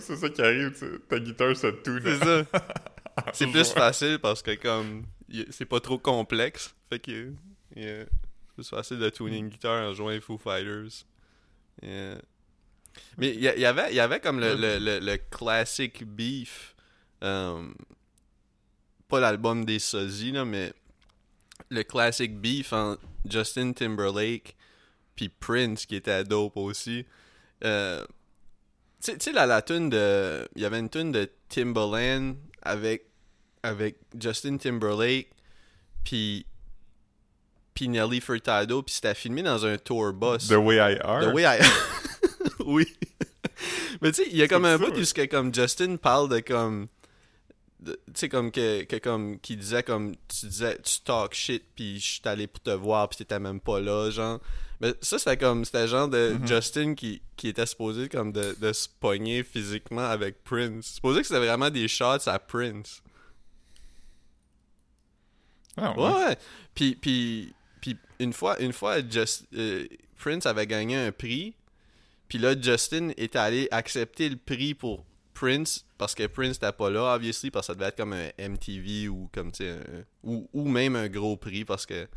c'est 0.00 0.16
ça 0.16 0.28
qui 0.28 0.42
arrive, 0.42 0.72
tu 0.72 0.78
sais, 0.78 0.98
ta 1.08 1.18
guitare 1.18 1.56
se 1.56 1.66
tune. 1.68 2.00
C'est 2.04 2.18
ça. 2.24 2.44
C'est 3.32 3.46
plus 3.46 3.70
facile 3.72 4.18
parce 4.20 4.42
que 4.42 4.54
comme 4.56 5.04
c'est 5.50 5.64
pas 5.64 5.80
trop 5.80 5.98
complexe. 5.98 6.74
Fait 6.90 6.98
que 6.98 7.32
yeah, 7.74 8.04
c'est 8.04 8.54
plus 8.54 8.68
facile 8.68 8.98
de 8.98 9.08
tuner 9.08 9.38
une 9.38 9.48
guitare 9.48 9.88
en 9.88 9.94
jouant 9.94 10.10
les 10.10 10.20
Foo 10.20 10.36
Fighters. 10.36 11.04
Yeah. 11.82 12.18
Mais 13.16 13.30
il 13.34 13.40
y, 13.40 13.44
y 13.60 13.64
avait 13.64 13.94
y 13.94 14.00
avait 14.00 14.20
comme 14.20 14.38
le, 14.38 14.54
le, 14.54 14.78
le, 14.78 14.98
le 15.00 15.16
classic 15.16 16.04
beef. 16.06 16.74
euh, 17.24 17.66
pas 19.08 19.20
l'album 19.20 19.64
des 19.64 19.78
sosies 19.78 20.32
là, 20.32 20.44
mais 20.44 20.72
le 21.70 21.82
classic 21.84 22.38
beef 22.38 22.72
entre 22.74 23.00
Justin 23.28 23.72
Timberlake 23.72 24.56
puis 25.14 25.30
Prince 25.30 25.86
qui 25.86 25.96
était 25.96 26.22
dope 26.24 26.56
aussi. 26.58 27.06
Euh, 27.64 28.04
tu 29.02 29.12
sais, 29.18 29.32
la, 29.32 29.46
la 29.46 29.62
tune 29.62 29.90
de. 29.90 30.48
Il 30.56 30.62
y 30.62 30.64
avait 30.64 30.78
une 30.78 30.90
tune 30.90 31.12
de 31.12 31.30
Timbaland 31.48 32.34
avec, 32.62 33.06
avec 33.62 33.96
Justin 34.18 34.56
Timberlake 34.56 35.30
puis 36.04 36.46
puis 37.74 37.88
Nelly 37.88 38.22
Furtado, 38.22 38.82
puis 38.82 38.94
c'était 38.94 39.14
filmé 39.14 39.42
dans 39.42 39.66
un 39.66 39.76
tour 39.76 40.12
bus. 40.14 40.48
The 40.48 40.52
Way 40.52 40.76
I 40.76 40.98
Are? 41.02 41.30
The 41.30 41.34
Way 41.34 41.42
I 41.42 41.60
oui. 42.64 42.86
Mais 44.00 44.12
tu 44.12 44.22
sais, 44.22 44.28
il 44.30 44.36
y 44.36 44.42
a 44.42 44.48
comme 44.48 44.64
un 44.64 44.78
bout 44.78 44.92
où 44.96 45.26
comme 45.28 45.54
Justin 45.54 45.96
parle 45.96 46.30
de 46.30 46.40
comme 46.40 46.88
tu 47.84 47.92
sais 48.14 48.28
comme 48.28 48.50
que, 48.50 48.84
que, 48.84 48.96
comme 48.96 49.38
qui 49.40 49.56
disait 49.56 49.82
comme 49.82 50.14
tu 50.28 50.46
disais 50.46 50.78
tu 50.82 51.00
talk 51.04 51.34
shit 51.34 51.62
puis 51.74 52.00
je 52.00 52.12
suis 52.12 52.22
allé 52.24 52.46
pour 52.46 52.62
te 52.62 52.70
voir 52.70 53.08
puis 53.08 53.18
t'étais 53.18 53.38
même 53.38 53.60
pas 53.60 53.80
là 53.80 54.10
genre 54.10 54.40
mais 54.80 54.94
ça 55.00 55.18
c'était 55.18 55.36
comme 55.36 55.64
c'était 55.64 55.88
genre 55.88 56.08
de 56.08 56.34
mm-hmm. 56.34 56.46
Justin 56.46 56.94
qui, 56.94 57.22
qui 57.36 57.48
était 57.48 57.66
supposé 57.66 58.08
comme 58.08 58.32
de, 58.32 58.56
de 58.60 58.72
se 58.72 58.88
pogner 59.00 59.42
physiquement 59.42 60.04
avec 60.04 60.42
Prince 60.44 60.94
supposé 60.94 61.20
que 61.20 61.26
c'était 61.26 61.44
vraiment 61.44 61.70
des 61.70 61.88
shots 61.88 62.28
à 62.28 62.38
Prince 62.38 63.02
ah, 65.76 65.98
ouais. 65.98 66.12
ouais 66.12 66.38
puis 66.74 66.94
puis 66.94 67.54
puis 67.80 67.96
une 68.18 68.32
fois 68.32 68.58
une 68.60 68.72
fois 68.72 68.96
Just, 69.08 69.46
euh, 69.54 69.86
Prince 70.18 70.46
avait 70.46 70.66
gagné 70.66 70.96
un 70.96 71.12
prix 71.12 71.54
puis 72.28 72.38
là 72.38 72.54
Justin 72.60 73.10
est 73.16 73.36
allé 73.36 73.68
accepter 73.70 74.28
le 74.28 74.36
prix 74.36 74.74
pour 74.74 75.04
Prince, 75.36 75.84
parce 75.98 76.14
que 76.14 76.26
Prince 76.26 76.54
n'était 76.54 76.72
pas 76.72 76.88
là, 76.88 77.14
obviously, 77.14 77.50
parce 77.50 77.66
que 77.66 77.72
ça 77.72 77.74
devait 77.74 77.88
être 77.88 77.96
comme 77.96 78.14
un 78.14 78.30
MTV 78.38 79.08
ou 79.08 79.28
comme, 79.32 79.52
tu 79.52 79.64
ou, 80.22 80.48
ou 80.52 80.66
même 80.66 80.96
un 80.96 81.08
gros 81.08 81.36
prix, 81.36 81.64
parce 81.64 81.84
que 81.84 82.08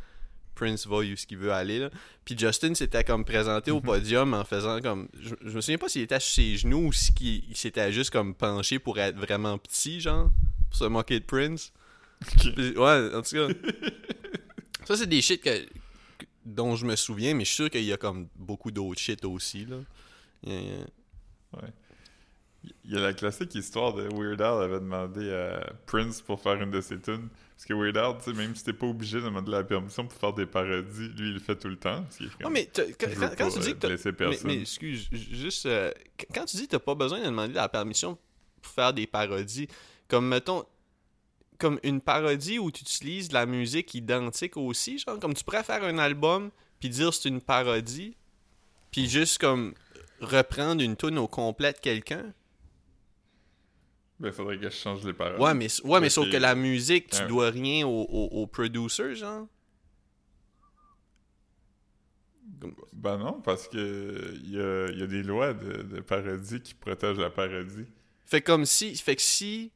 Prince 0.60 0.86
va 0.88 0.98
où 0.98 1.16
ce 1.16 1.26
qu'il 1.26 1.38
veut 1.38 1.54
aller. 1.54 1.80
Là. 1.80 1.90
Puis 2.26 2.38
Justin 2.38 2.76
s'était 2.76 3.06
comme 3.06 3.24
présenté 3.24 3.72
au 3.72 3.78
mhm. 3.78 3.86
podium 3.86 4.34
en 4.34 4.44
faisant 4.44 4.82
comme. 4.82 5.08
Je, 5.20 5.36
me 5.56 5.62
souviens 5.62 5.78
pas 5.78 5.88
s'il 5.88 6.02
était 6.02 6.20
sur 6.20 6.34
ses 6.36 6.58
genoux 6.58 6.88
ou 6.88 6.94
s'il 6.94 7.56
s'était 7.56 7.92
juste 7.94 8.10
comme 8.10 8.36
penché 8.36 8.78
pour 8.78 9.00
être 9.00 9.16
vraiment 9.16 9.58
petit, 9.58 10.02
genre, 10.02 10.30
pour 10.70 10.78
se 10.78 10.84
moquer 10.86 11.22
de 11.22 11.26
Prince. 11.26 11.72
ouais, 12.46 13.16
en 13.16 13.22
tout 13.22 13.36
cas. 13.36 13.48
ça, 14.86 14.98
c'est 14.98 15.08
des 15.08 15.22
shit 15.22 15.42
que, 15.42 15.66
dont 16.46 16.76
je 16.76 16.86
me 16.86 16.98
souviens, 16.98 17.34
mais 17.34 17.46
je 17.46 17.50
suis 17.50 17.64
sûr 17.64 17.70
qu'il 17.70 17.86
y 17.86 17.94
a 17.94 17.98
comme 17.98 18.28
beaucoup 18.36 18.72
d'autres 18.72 19.00
shit 19.00 19.24
aussi, 19.24 19.66
là. 19.66 19.78
Ouais. 20.46 21.74
Il 22.84 22.92
y 22.92 22.98
a 22.98 23.00
la 23.00 23.14
classique 23.14 23.56
histoire 23.56 23.94
de 23.94 24.10
Weird 24.14 24.42
Al 24.42 24.64
avait 24.64 24.82
demandé 24.82 25.32
à 25.32 25.72
Prince 25.86 26.22
pour 26.22 26.42
faire 26.42 26.62
une 26.62 26.72
de 26.72 26.82
ses 26.82 27.00
tunes. 27.00 27.30
Parce 27.60 27.68
que 27.68 27.74
Weird 27.74 27.98
Al, 27.98 28.16
même 28.36 28.56
si 28.56 28.64
t'es 28.64 28.72
pas 28.72 28.86
obligé 28.86 29.18
de 29.18 29.26
demander 29.26 29.52
la 29.52 29.66
permission 29.66 30.08
pour 30.08 30.18
faire 30.18 30.32
des 30.32 30.46
parodies, 30.46 31.10
lui, 31.18 31.28
il 31.28 31.34
le 31.34 31.40
fait 31.42 31.58
tout 31.58 31.68
le 31.68 31.76
temps. 31.76 32.06
Non, 32.40 32.50
mais 32.50 32.70
quand, 32.74 33.50
tu 33.50 33.60
dis 33.60 33.76
que 33.76 34.48
mais, 34.48 34.62
excuse, 34.62 35.10
juste... 35.12 35.66
Euh, 35.66 35.92
quand 36.34 36.46
tu 36.46 36.56
dis 36.56 36.68
que 36.68 36.72
t'as 36.72 36.80
pas 36.80 36.96
besoin 36.96 37.20
de 37.20 37.26
demander 37.26 37.56
la 37.56 37.68
permission 37.68 38.18
pour 38.62 38.72
faire 38.72 38.94
des 38.94 39.08
parodies, 39.08 39.68
comme, 40.08 40.30
mettons, 40.30 40.64
comme 41.58 41.82
une 41.84 42.00
parodie 42.00 42.60
où 42.60 42.72
tu 42.72 42.84
utilises 42.84 43.28
de 43.28 43.34
la 43.34 43.46
musique 43.46 43.94
identique 43.94 44.56
aussi, 44.56 44.98
genre, 44.98 45.20
comme 45.20 45.34
tu 45.34 45.44
pourrais 45.44 45.64
faire 45.64 45.84
un 45.84 45.98
album, 45.98 46.52
puis 46.80 46.88
dire 46.88 47.14
c'est 47.14 47.28
une 47.28 47.42
parodie, 47.42 48.16
puis 48.90 49.10
juste, 49.10 49.38
comme, 49.38 49.74
reprendre 50.22 50.82
une 50.82 50.96
tune 50.96 51.18
au 51.18 51.28
complet 51.28 51.74
de 51.74 51.80
quelqu'un 51.80 52.24
ben, 54.20 54.34
faudrait 54.34 54.58
que 54.58 54.64
je 54.64 54.70
change 54.70 55.06
les 55.06 55.14
paroles. 55.14 55.40
Ouais, 55.40 55.54
mais, 55.54 55.68
ouais, 55.86 56.02
mais 56.02 56.10
sauf 56.10 56.30
que 56.30 56.36
la 56.38 56.54
musique, 56.54 57.10
tu 57.10 57.26
dois 57.26 57.52
rien 57.52 57.88
au, 57.88 58.02
au, 58.02 58.48
producer, 58.48 59.16
genre? 59.16 59.48
Ben 62.92 63.18
non, 63.18 63.40
parce 63.40 63.70
que 63.70 64.34
il 64.44 64.52
y 64.52 64.60
a, 64.60 64.92
y 64.92 65.04
a, 65.04 65.08
des 65.08 65.24
lois 65.24 65.54
de, 65.54 65.84
de, 65.84 66.02
parodie 66.02 66.60
qui 66.60 66.74
protègent 66.74 67.20
la 67.20 67.30
parodie. 67.30 67.86
Fait 68.26 68.42
comme 68.42 68.66
si. 68.66 68.94
Fait 68.96 69.16
que 69.16 69.22
si. 69.22 69.72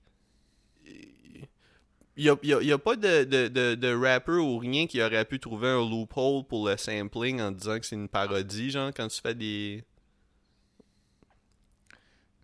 Il 2.15 2.23
n'y 2.25 2.29
a, 2.29 2.37
y 2.43 2.53
a, 2.53 2.61
y 2.61 2.71
a, 2.73 2.77
pas 2.77 2.97
de, 2.97 3.23
de, 3.23 3.47
de, 3.47 3.75
de 3.75 3.93
rapper 3.95 4.33
ou 4.33 4.57
rien 4.57 4.85
qui 4.85 5.01
aurait 5.01 5.25
pu 5.25 5.39
trouver 5.39 5.69
un 5.69 5.89
loophole 5.89 6.43
pour 6.43 6.67
le 6.67 6.75
sampling 6.75 7.39
en 7.41 7.51
disant 7.51 7.79
que 7.79 7.85
c'est 7.85 7.95
une 7.95 8.09
parodie, 8.09 8.69
genre, 8.69 8.91
quand 8.93 9.07
tu 9.07 9.21
fais 9.21 9.33
des. 9.33 9.83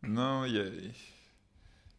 Non, 0.02 0.46
il 0.46 0.56
y 0.56 0.60
a. 0.60 0.64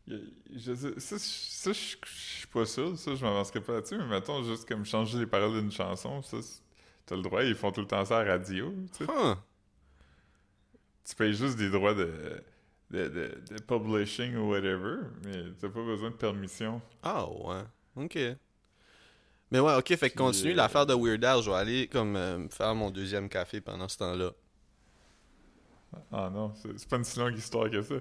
Je 0.07 0.75
ça, 0.99 1.19
ça 1.19 1.73
je 1.73 1.97
suis 2.07 2.47
pas 2.49 2.67
sûr, 2.67 2.99
ça, 2.99 3.15
je 3.15 3.25
m'avancerai 3.25 3.61
pas 3.61 3.75
là-dessus, 3.75 3.99
mais 3.99 4.07
mettons, 4.07 4.43
juste 4.43 4.67
comme 4.67 4.85
changer 4.85 5.19
les 5.19 5.27
paroles 5.27 5.61
d'une 5.61 5.71
chanson, 5.71 6.23
ça, 6.23 6.39
t'as 7.07 7.17
le 7.17 7.23
droit, 7.23 7.45
ils 7.45 7.55
font 7.55 7.71
tout 7.71 7.81
le 7.81 7.87
temps 7.87 8.05
ça 8.05 8.19
à 8.19 8.25
la 8.25 8.33
radio, 8.33 8.75
tu 8.97 9.05
sais. 9.05 9.13
Tu 11.09 11.15
payes 11.17 11.35
juste 11.35 11.57
des 11.57 11.71
droits 11.71 11.95
de, 11.95 12.43
de, 12.91 13.09
de, 13.09 13.63
publishing 13.67 14.37
ou 14.37 14.51
whatever, 14.51 14.99
mais 15.25 15.45
t'as 15.61 15.69
pas 15.69 15.85
besoin 15.85 16.11
de 16.11 16.17
permission. 16.17 16.81
Ah 17.03 17.29
ouais, 17.29 17.63
ok. 17.97 18.19
Mais 19.51 19.59
ouais, 19.59 19.75
ok, 19.75 19.97
fait 19.97 20.11
que 20.11 20.17
continue 20.17 20.55
l'affaire 20.55 20.87
de 20.87 20.95
Weird 20.95 21.25
Al, 21.25 21.43
je 21.43 21.51
vais 21.51 21.57
aller 21.57 21.87
comme 21.89 22.17
euh, 22.17 22.49
faire 22.49 22.75
mon 22.75 22.91
deuxième 22.91 23.29
café 23.29 23.61
pendant 23.61 23.89
ce 23.89 23.99
temps-là. 23.99 24.31
Ah 26.13 26.31
non, 26.33 26.53
c'est 26.55 26.89
pas 26.89 26.97
une 26.97 27.05
si 27.05 27.19
longue 27.19 27.37
histoire 27.37 27.69
que 27.69 27.83
ça. 27.83 27.97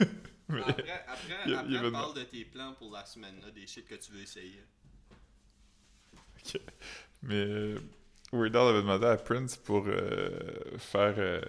Après, 0.48 1.04
après, 1.08 1.54
après 1.54 1.90
parle 1.90 2.14
de 2.14 2.22
tes 2.22 2.44
plans 2.44 2.74
pour 2.74 2.92
la 2.92 3.04
semaine, 3.04 3.34
des 3.54 3.66
shit 3.66 3.86
que 3.86 3.96
tu 3.96 4.12
veux 4.12 4.20
essayer. 4.20 4.62
Ok. 6.38 6.60
Mais 7.22 7.34
euh, 7.34 7.78
Weird 8.32 8.56
Al 8.56 8.68
avait 8.68 8.82
demandé 8.82 9.06
à 9.06 9.16
Prince 9.16 9.56
pour 9.56 9.84
euh, 9.86 10.30
faire 10.78 11.14
euh, 11.18 11.40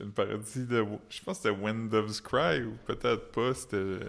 une 0.00 0.12
parodie 0.12 0.66
de. 0.66 0.84
Je 1.08 1.22
pense 1.22 1.38
que 1.38 1.48
c'était 1.48 1.50
When 1.50 1.88
Doves 1.88 2.22
Cry, 2.22 2.62
ou 2.62 2.76
peut-être 2.86 3.30
pas. 3.32 3.54
C'était 3.54 3.76
euh, 3.76 4.00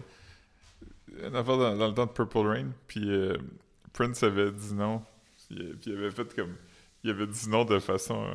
une 1.17 1.35
affaire 1.35 1.57
dans, 1.57 1.75
dans, 1.77 1.87
le 1.87 1.93
temps 1.93 2.05
de 2.05 2.11
Purple 2.11 2.47
Rain. 2.47 2.71
Puis 2.87 3.09
Prince 3.93 4.23
avait 4.23 4.51
dit 4.51 4.73
non. 4.73 5.03
Puis, 5.47 5.73
puis 5.81 5.91
il 5.91 5.97
avait 5.97 6.11
fait 6.11 6.33
comme. 6.35 6.55
Il 7.03 7.11
avait 7.11 7.27
dit 7.27 7.49
non 7.49 7.65
de 7.65 7.79
façon. 7.79 8.27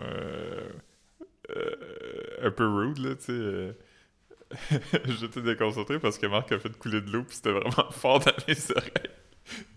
un 2.42 2.50
peu 2.50 2.66
rude, 2.66 2.98
là, 2.98 3.14
tu 3.16 3.24
sais 3.24 3.76
J'étais 5.20 5.42
déconcentré 5.42 5.98
parce 5.98 6.18
que 6.18 6.26
Marc 6.26 6.52
a 6.52 6.58
fait 6.58 6.76
couler 6.78 7.00
de 7.00 7.10
l'eau, 7.10 7.24
puis 7.24 7.36
c'était 7.36 7.52
vraiment 7.52 7.90
fort 7.90 8.20
dans 8.20 8.32
mes 8.46 8.56
oreilles. 8.70 9.10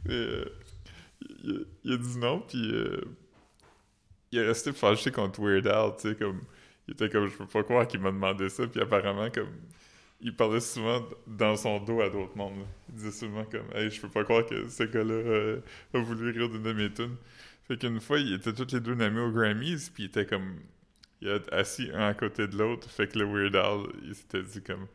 Euh, 0.10 0.46
il, 1.84 1.94
a 1.94 1.98
dit 1.98 2.18
non, 2.18 2.40
puis 2.40 2.72
euh, 2.72 3.02
il 4.32 4.40
est 4.40 4.48
resté 4.48 4.72
fâché 4.72 5.12
contre 5.12 5.42
Weird 5.42 5.68
Al, 5.68 5.96
tu 5.96 6.10
sais, 6.10 6.16
comme... 6.16 6.42
Il 6.88 6.94
était 6.94 7.10
comme, 7.10 7.28
je 7.28 7.36
peux 7.36 7.46
pas 7.46 7.64
croire 7.64 7.86
qu'il 7.86 8.00
m'a 8.00 8.12
demandé 8.12 8.48
ça, 8.48 8.66
puis 8.66 8.82
apparemment, 8.82 9.30
comme... 9.30 9.52
Il 10.22 10.36
parlait 10.36 10.62
souvent 10.62 11.06
dans 11.28 11.56
son 11.56 11.80
dos 11.80 12.02
à 12.02 12.10
d'autres 12.10 12.36
mondes. 12.36 12.66
Il 12.90 12.96
disait 12.96 13.12
souvent 13.12 13.44
comme, 13.46 13.68
hey, 13.76 13.92
je 13.92 14.02
peux 14.02 14.10
pas 14.10 14.24
croire 14.24 14.46
que 14.46 14.68
ce 14.68 14.84
gars-là 14.84 15.14
euh, 15.14 15.60
a 15.94 16.00
voulu 16.00 16.32
rire 16.32 16.50
d'une 16.50 16.64
de 16.64 16.74
mes 16.74 16.92
tunes. 16.92 17.18
Fait 17.68 17.78
qu'une 17.78 18.00
fois, 18.00 18.18
ils 18.18 18.34
étaient 18.34 18.54
tous 18.54 18.74
les 18.74 18.80
deux 18.80 18.96
nommés 18.96 19.20
aux 19.20 19.32
Grammys, 19.32 19.92
puis 19.94 20.04
il 20.04 20.06
était 20.08 20.26
comme 20.26 20.56
il 21.22 21.30
a 21.30 21.40
assis 21.52 21.90
un 21.94 22.08
à 22.08 22.14
côté 22.14 22.48
de 22.48 22.58
l'autre. 22.58 22.90
Fait 22.90 23.08
que 23.08 23.18
le 23.20 23.26
Weird 23.26 23.56
Al, 23.56 23.82
il 24.04 24.16
s'était 24.16 24.44
dit 24.44 24.62
comme. 24.62 24.88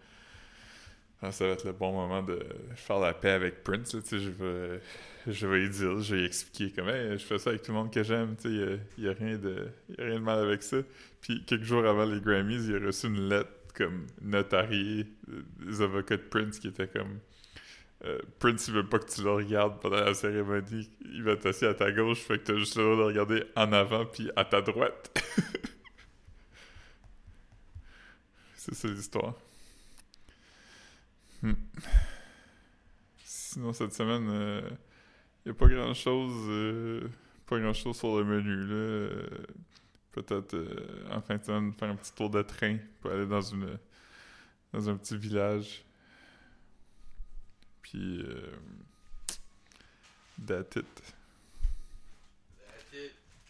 Ah, 1.24 1.30
ça 1.30 1.46
va 1.46 1.52
être 1.52 1.64
le 1.64 1.72
bon 1.72 1.92
moment 1.92 2.22
de 2.22 2.40
faire 2.74 2.98
la 2.98 3.14
paix 3.14 3.30
avec 3.30 3.62
Prince. 3.62 3.94
Là, 3.94 4.00
je 4.11 4.28
vais, 4.28 4.80
je 5.28 5.46
vais 5.46 5.61
lui 5.61 5.70
dire, 5.70 6.00
je 6.00 6.14
vais 6.14 6.20
lui 6.22 6.26
expliquer 6.26 6.72
comme 6.72 6.88
je 6.88 7.18
fais 7.18 7.38
ça 7.38 7.50
avec 7.50 7.62
tout 7.62 7.70
le 7.70 7.78
monde 7.78 7.92
que 7.92 8.02
j'aime. 8.02 8.35
Il 8.44 8.80
n'y 8.98 9.06
a, 9.06 9.11
a, 9.11 9.14
rien 9.14 9.38
de, 9.38 9.68
a 9.98 10.02
rien 10.02 10.14
de 10.16 10.24
mal 10.24 10.40
avec 10.40 10.64
ça. 10.64 10.78
Puis 11.20 11.44
quelques 11.44 11.62
jours 11.62 11.86
avant 11.86 12.05
les 12.05 12.20
Grammys, 12.20 12.66
il 12.66 12.74
a 12.74 12.86
reçu 12.86 13.07
une 13.07 13.28
lettre 13.28 13.51
comme 13.74 14.07
notariée 14.20 15.07
des 15.61 15.80
avocats 15.80 16.16
de 16.16 16.22
Prince 16.22 16.59
qui 16.59 16.68
était 16.68 16.88
comme. 16.88 17.18
Euh, 18.05 18.18
Prince, 18.40 18.66
il 18.66 18.74
veut 18.74 18.88
pas 18.88 18.99
que 18.99 19.09
tu 19.09 19.22
le 19.22 19.30
regardes 19.30 19.80
pendant 19.80 20.03
la 20.03 20.14
cérémonie. 20.14 20.90
Il 21.05 21.22
va 21.22 21.36
t'asseoir 21.36 21.70
à 21.70 21.74
ta 21.74 21.92
gauche, 21.92 22.18
fait 22.18 22.38
que 22.38 22.53
t'as 22.53 22.57
juste 22.57 22.76
le 22.76 22.82
droit 22.82 22.97
de 22.97 23.03
regarder 23.03 23.44
en 23.55 23.72
avant 23.72 24.07
puis 24.07 24.28
à 24.34 24.44
ta 24.44 24.61
droite. 24.61 25.22
C'est 28.64 28.76
ça 28.76 28.86
l'histoire. 28.86 29.34
Hmm. 31.42 31.54
Sinon, 33.24 33.72
cette 33.72 33.92
semaine, 33.92 34.22
il 34.22 34.30
euh, 34.30 34.70
n'y 35.46 35.50
a 35.50 35.54
pas 35.54 35.66
grand 35.66 35.92
chose. 35.94 36.46
Euh, 36.48 37.08
pas 37.44 37.58
grand 37.58 37.72
chose 37.72 37.96
sur 37.96 38.16
le 38.16 38.24
menu. 38.24 38.54
Là. 38.54 39.10
Peut-être 40.12 40.54
euh, 40.54 41.08
en 41.10 41.20
fin 41.20 41.38
de 41.38 41.42
semaine, 41.42 41.72
faire 41.72 41.90
un 41.90 41.96
petit 41.96 42.12
tour 42.12 42.30
de 42.30 42.40
train 42.42 42.78
pour 43.00 43.10
aller 43.10 43.26
dans 43.26 43.40
une 43.40 43.80
dans 44.72 44.88
un 44.88 44.96
petit 44.96 45.16
village. 45.16 45.84
Puis. 47.82 48.24
That's 50.46 50.76
it. 50.76 51.12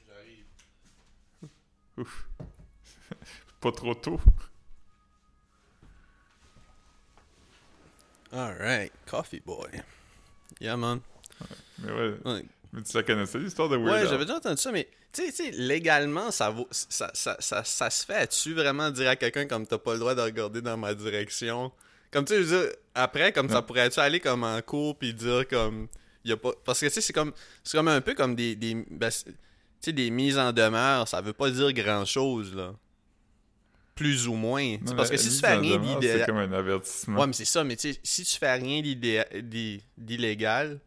J'arrive. 0.09 0.45
Ouf. 1.99 2.29
pas 3.61 3.73
trop 3.73 3.95
tôt. 3.95 4.19
Alright, 8.33 8.93
Coffee 9.07 9.43
Boy. 9.45 9.71
Yeah, 10.61 10.77
man. 10.77 11.01
Mais 11.79 11.93
ouais. 11.93 12.45
Mais 12.73 12.83
tu 12.83 12.97
la 12.97 13.03
connaissais, 13.03 13.39
l'histoire 13.39 13.69
de 13.69 13.77
Weird 13.77 14.05
Ouais, 14.05 14.09
j'avais 14.09 14.25
déjà 14.25 14.39
entendu 14.39 14.61
ça, 14.61 14.73
mais 14.73 14.89
tu 15.13 15.31
sais, 15.31 15.51
légalement, 15.51 16.31
ça, 16.31 16.49
vaut, 16.49 16.67
ça, 16.71 17.11
ça, 17.13 17.37
ça, 17.39 17.63
ça 17.65 17.91
se 17.91 18.07
fait. 18.07 18.15
As-tu 18.15 18.55
vraiment 18.55 18.91
dire 18.91 19.11
à 19.11 19.17
quelqu'un 19.17 19.47
comme 19.47 19.67
t'as 19.67 19.77
pas 19.77 19.93
le 19.93 19.99
droit 19.99 20.15
de 20.15 20.23
regarder 20.23 20.63
dans 20.63 20.79
ma 20.79 20.95
direction? 20.95 21.71
Comme 22.11 22.25
tu 22.25 22.33
sais, 22.33 22.43
je 22.43 22.47
veux 22.47 22.63
dire, 22.63 22.77
après, 22.95 23.33
comme 23.33 23.51
ça 23.51 23.61
pourrait-tu 23.61 24.01
aller 24.01 24.21
comme 24.21 24.45
en 24.45 24.61
cours 24.63 24.97
puis 24.97 25.13
dire 25.13 25.47
comme. 25.49 25.89
Y 26.25 26.33
a 26.33 26.37
pas... 26.37 26.53
Parce 26.65 26.81
que 26.81 26.87
tu 26.87 26.93
sais, 26.93 27.01
c'est 27.01 27.13
comme, 27.13 27.33
c'est 27.63 27.77
comme 27.77 27.89
un 27.89 28.01
peu 28.01 28.15
comme 28.15 28.35
des. 28.35 28.55
des 28.55 28.75
ben, 28.91 29.11
tu 29.11 29.33
sais, 29.81 29.93
des 29.93 30.11
mises 30.11 30.39
en 30.39 30.53
demeure, 30.53 31.07
ça 31.09 31.21
veut 31.21 31.33
pas 31.33 31.51
dire 31.51 31.73
grand 31.73 32.05
chose, 32.07 32.55
là. 32.55 32.73
Plus 33.95 34.27
ou 34.27 34.35
moins. 34.35 34.77
Non, 34.83 34.97
parce 34.97 35.11
que 35.11 35.17
si 35.19 35.29
tu 35.31 35.37
fais 35.37 35.55
en 35.55 35.61
rien 35.61 35.79
d'idéal. 35.79 36.21
C'est 36.21 36.27
comme 36.27 36.39
un 36.39 36.53
avertissement. 36.53 37.21
Ouais, 37.21 37.27
mais 37.27 37.33
c'est 37.35 37.45
ça, 37.45 37.63
mais 37.63 37.77
tu 37.77 37.93
sais, 37.93 38.01
si 38.03 38.25
tu 38.25 38.39
fais 38.39 38.55
rien 38.55 38.81
d'illégal, 39.99 40.81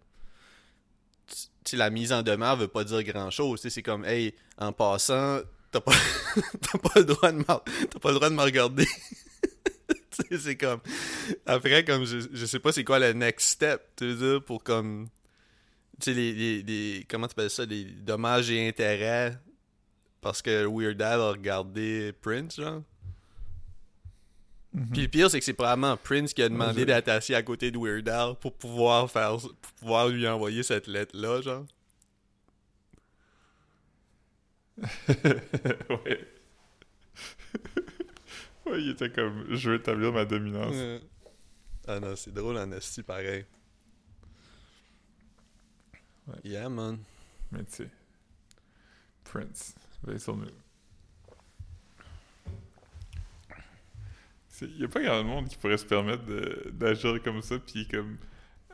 la 1.74 1.90
mise 1.90 2.12
en 2.14 2.22
demeure 2.24 2.56
veut 2.58 2.68
pas 2.68 2.84
dire 2.84 3.04
grand 3.04 3.30
chose. 3.30 3.62
C'est 3.68 3.82
comme, 3.84 4.06
hey, 4.06 4.34
en 4.58 4.72
passant, 4.74 5.40
t'as 5.72 5.82
pas, 5.82 5.92
t'as 6.62 6.78
pas 6.80 7.00
le 7.00 7.06
droit 7.06 7.32
de 7.32 7.38
me, 7.38 7.44
t'as 7.44 8.00
pas 8.02 8.10
le 8.10 8.16
droit 8.16 8.30
de 8.30 8.36
me 8.36 8.42
regarder. 8.42 8.88
C'est 10.40 10.56
comme, 10.56 10.80
après, 11.46 11.84
comme, 11.84 12.06
je, 12.06 12.20
je 12.32 12.46
sais 12.46 12.60
pas 12.60 12.72
c'est 12.72 12.86
quoi 12.86 13.00
le 13.00 13.12
next 13.12 13.50
step, 13.50 13.82
tu 13.98 14.06
veux 14.14 14.16
dire, 14.36 14.46
pour 14.46 14.64
comme, 14.64 15.10
tu 16.00 16.06
sais, 16.06 16.14
les, 16.14 16.32
les, 16.34 16.64
les- 16.64 17.06
comment 17.10 17.28
tu 17.28 17.34
appelles 17.34 17.50
ça, 17.50 17.66
les 17.66 17.84
dommages 17.84 18.50
et 18.50 18.66
intérêts, 18.66 19.38
parce 20.22 20.42
que 20.42 20.66
Weird 20.66 21.02
Al 21.02 21.20
a 21.20 21.30
regardé 21.32 22.14
Prince, 22.22 22.56
genre. 22.56 22.82
Mhm. 24.76 24.90
Puis 24.92 25.02
le 25.04 25.08
pire, 25.08 25.32
c'est 25.32 25.40
que 25.40 25.46
c'est 25.46 25.54
probablement 25.54 25.96
Prince 25.96 26.34
qui 26.34 26.44
a 26.44 26.50
demandé 26.50 26.86
d'être 26.86 27.08
assis 27.08 27.34
à 27.34 27.42
côté 27.42 27.72
de 27.72 27.78
Weird 27.78 28.10
Al 28.10 28.36
pour 28.36 28.54
pouvoir 28.54 29.10
faire 29.10 29.38
pour 29.38 29.72
pouvoir 29.80 30.10
lui 30.10 30.28
envoyer 30.28 30.64
cette 30.64 30.88
lettre-là, 30.88 31.42
genre. 31.42 31.66
ouais. 35.08 36.28
ouais, 38.66 38.82
il 38.82 38.90
était 38.90 39.10
comme, 39.10 39.46
je 39.56 39.70
veux 39.70 39.78
établir 39.78 40.12
ma 40.12 40.26
dominance. 40.26 40.76
Ouais. 40.76 41.00
Ah 41.88 42.02
non, 42.02 42.14
c'est 42.18 42.34
drôle 42.34 42.58
en 42.58 42.70
esti, 42.74 43.02
pareil. 43.02 43.46
Ouais. 46.28 46.36
Yeah, 46.44 46.68
man. 46.68 46.98
Mais 47.52 47.64
tu 47.64 47.72
sais, 47.72 47.90
Prince, 49.24 49.74
veille 50.04 50.20
sur 50.20 50.36
nous. 50.36 50.48
Il 54.62 54.78
n'y 54.78 54.86
a 54.86 54.88
pas 54.88 55.02
grand 55.02 55.24
monde 55.24 55.48
qui 55.50 55.58
pourrait 55.58 55.78
se 55.78 55.86
permettre 55.86 56.26
de- 56.26 56.70
d'agir 56.74 57.22
comme 57.24 57.42
ça, 57.42 57.58
puis 57.60 57.88
comme, 57.88 58.18